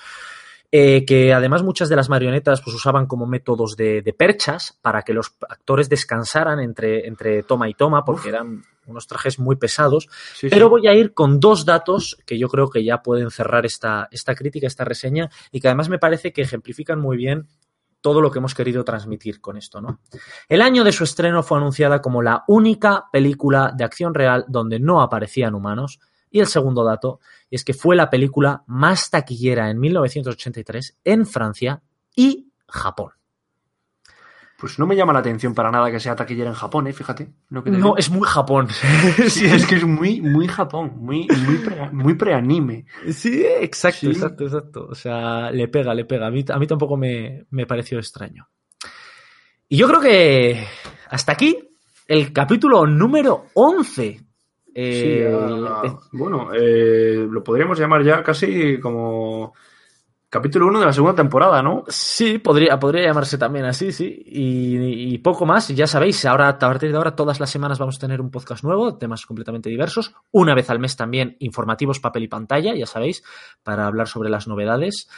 eh, 0.76 1.04
que 1.06 1.32
además 1.32 1.62
muchas 1.62 1.88
de 1.88 1.94
las 1.94 2.08
marionetas 2.08 2.60
pues 2.60 2.74
usaban 2.74 3.06
como 3.06 3.26
métodos 3.26 3.76
de, 3.76 4.02
de 4.02 4.12
perchas 4.12 4.76
para 4.82 5.02
que 5.02 5.12
los 5.14 5.36
actores 5.48 5.88
descansaran 5.88 6.58
entre, 6.58 7.06
entre 7.06 7.44
toma 7.44 7.68
y 7.68 7.74
toma 7.74 8.04
porque 8.04 8.30
eran 8.30 8.62
unos 8.86 9.06
trajes 9.06 9.38
muy 9.38 9.54
pesados 9.54 10.08
Sí, 10.34 10.48
pero 10.50 10.66
sí. 10.66 10.70
voy 10.70 10.86
a 10.88 10.94
ir 10.94 11.14
con 11.14 11.38
dos 11.38 11.64
datos 11.64 12.16
que 12.26 12.38
yo 12.38 12.48
creo 12.48 12.70
que 12.70 12.82
ya 12.82 13.02
pueden 13.02 13.30
cerrar 13.30 13.64
esta, 13.64 14.08
esta 14.10 14.34
crítica, 14.34 14.66
esta 14.66 14.84
reseña, 14.84 15.30
y 15.52 15.60
que 15.60 15.68
además 15.68 15.88
me 15.88 16.00
parece 16.00 16.32
que 16.32 16.42
ejemplifican 16.42 16.98
muy 17.00 17.16
bien 17.16 17.46
todo 18.04 18.20
lo 18.20 18.30
que 18.30 18.38
hemos 18.38 18.54
querido 18.54 18.84
transmitir 18.84 19.40
con 19.40 19.56
esto, 19.56 19.80
¿no? 19.80 20.00
El 20.46 20.60
año 20.60 20.84
de 20.84 20.92
su 20.92 21.04
estreno 21.04 21.42
fue 21.42 21.56
anunciada 21.56 22.02
como 22.02 22.20
la 22.20 22.44
única 22.48 23.06
película 23.10 23.72
de 23.74 23.82
acción 23.82 24.12
real 24.12 24.44
donde 24.46 24.78
no 24.78 25.00
aparecían 25.00 25.54
humanos. 25.54 26.00
Y 26.30 26.40
el 26.40 26.46
segundo 26.46 26.84
dato 26.84 27.20
es 27.50 27.64
que 27.64 27.72
fue 27.72 27.96
la 27.96 28.10
película 28.10 28.62
más 28.66 29.08
taquillera 29.08 29.70
en 29.70 29.80
1983 29.80 30.98
en 31.02 31.24
Francia 31.24 31.80
y 32.14 32.52
Japón. 32.68 33.12
Pues 34.58 34.78
no 34.78 34.86
me 34.86 34.94
llama 34.94 35.12
la 35.12 35.18
atención 35.18 35.52
para 35.52 35.70
nada 35.70 35.90
que 35.90 35.98
sea 35.98 36.14
taquillera 36.14 36.48
en 36.48 36.54
Japón, 36.54 36.86
¿eh? 36.86 36.92
Fíjate. 36.92 37.28
lo 37.48 37.62
que 37.64 37.70
te 37.70 37.76
No, 37.78 37.96
es 37.96 38.08
muy 38.10 38.26
Japón. 38.26 38.68
Sí, 39.28 39.46
es 39.46 39.66
que 39.66 39.74
es 39.76 39.84
muy, 39.84 40.20
muy 40.20 40.46
Japón, 40.46 40.92
muy, 40.96 41.26
muy, 41.46 41.58
pre, 41.58 41.90
muy 41.90 42.14
preanime. 42.14 42.86
Sí, 43.10 43.44
exacto, 43.44 43.98
Sí. 44.00 44.06
exacto, 44.08 44.44
exacto. 44.44 44.86
O 44.88 44.94
sea, 44.94 45.50
le 45.50 45.68
pega, 45.68 45.92
le 45.92 46.04
pega. 46.04 46.28
A 46.28 46.30
mí, 46.30 46.44
a 46.48 46.58
mí 46.58 46.66
tampoco 46.66 46.96
me, 46.96 47.46
me 47.50 47.66
pareció 47.66 47.98
extraño. 47.98 48.48
Y 49.68 49.76
yo 49.76 49.88
creo 49.88 50.00
que 50.00 50.66
hasta 51.10 51.32
aquí 51.32 51.58
el 52.06 52.32
capítulo 52.32 52.86
número 52.86 53.46
11. 53.54 54.20
Eh, 54.76 55.28
Sí, 55.28 55.66
ah, 55.66 55.98
bueno, 56.12 56.50
eh, 56.52 57.26
lo 57.28 57.42
podríamos 57.42 57.78
llamar 57.78 58.04
ya 58.04 58.22
casi 58.22 58.78
como 58.80 59.54
capítulo 60.34 60.66
1 60.66 60.80
de 60.80 60.86
la 60.86 60.92
segunda 60.92 61.14
temporada, 61.14 61.62
¿no? 61.62 61.84
Sí, 61.86 62.38
podría, 62.38 62.76
podría 62.76 63.06
llamarse 63.06 63.38
también 63.38 63.66
así, 63.66 63.92
sí. 63.92 64.20
Y, 64.26 65.14
y 65.14 65.18
poco 65.18 65.46
más. 65.46 65.68
Ya 65.68 65.86
sabéis, 65.86 66.24
ahora 66.24 66.48
a 66.48 66.58
partir 66.58 66.90
de 66.90 66.96
ahora, 66.96 67.14
todas 67.14 67.38
las 67.38 67.50
semanas 67.50 67.78
vamos 67.78 67.98
a 67.98 68.00
tener 68.00 68.20
un 68.20 68.32
podcast 68.32 68.64
nuevo, 68.64 68.98
temas 68.98 69.26
completamente 69.26 69.70
diversos. 69.70 70.12
Una 70.32 70.56
vez 70.56 70.70
al 70.70 70.80
mes 70.80 70.96
también 70.96 71.36
informativos, 71.38 72.00
papel 72.00 72.24
y 72.24 72.28
pantalla, 72.28 72.74
ya 72.74 72.84
sabéis, 72.84 73.22
para 73.62 73.86
hablar 73.86 74.08
sobre 74.08 74.28
las 74.28 74.48
novedades. 74.48 75.08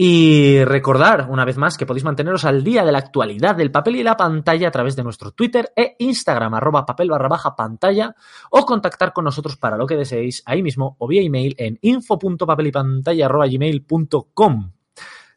Y 0.00 0.62
recordar, 0.64 1.26
una 1.28 1.44
vez 1.44 1.58
más, 1.58 1.76
que 1.76 1.84
podéis 1.84 2.04
manteneros 2.04 2.44
al 2.44 2.62
día 2.62 2.84
de 2.84 2.92
la 2.92 2.98
actualidad 2.98 3.56
del 3.56 3.72
papel 3.72 3.96
y 3.96 4.04
la 4.04 4.16
pantalla 4.16 4.68
a 4.68 4.70
través 4.70 4.94
de 4.94 5.02
nuestro 5.02 5.32
Twitter 5.32 5.72
e 5.74 5.96
Instagram, 5.98 6.54
arroba 6.54 6.86
papel 6.86 7.10
barra 7.10 7.26
baja 7.26 7.56
pantalla, 7.56 8.14
o 8.50 8.64
contactar 8.64 9.12
con 9.12 9.24
nosotros 9.24 9.56
para 9.56 9.76
lo 9.76 9.88
que 9.88 9.96
deseéis 9.96 10.44
ahí 10.46 10.62
mismo 10.62 10.94
o 11.00 11.08
vía 11.08 11.22
email 11.22 11.56
en 11.58 11.80
info.papelypantalla 11.82 13.26
arroba 13.26 13.48
gmail.com. 13.48 14.70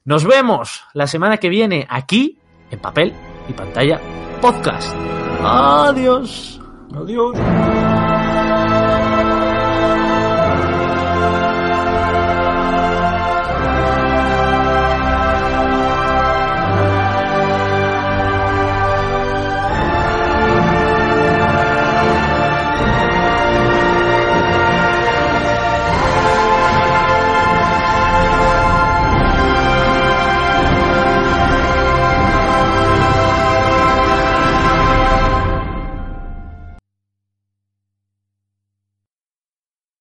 Nos 0.06 0.26
vemos 0.26 0.84
la 0.94 1.08
semana 1.08 1.38
que 1.38 1.50
viene 1.50 1.88
aquí 1.90 2.38
en 2.70 2.80
papel 2.80 3.14
y 3.50 3.54
pantalla 3.54 4.00
podcast. 4.42 4.96
Adiós. 5.44 6.62
Adiós. 6.94 7.36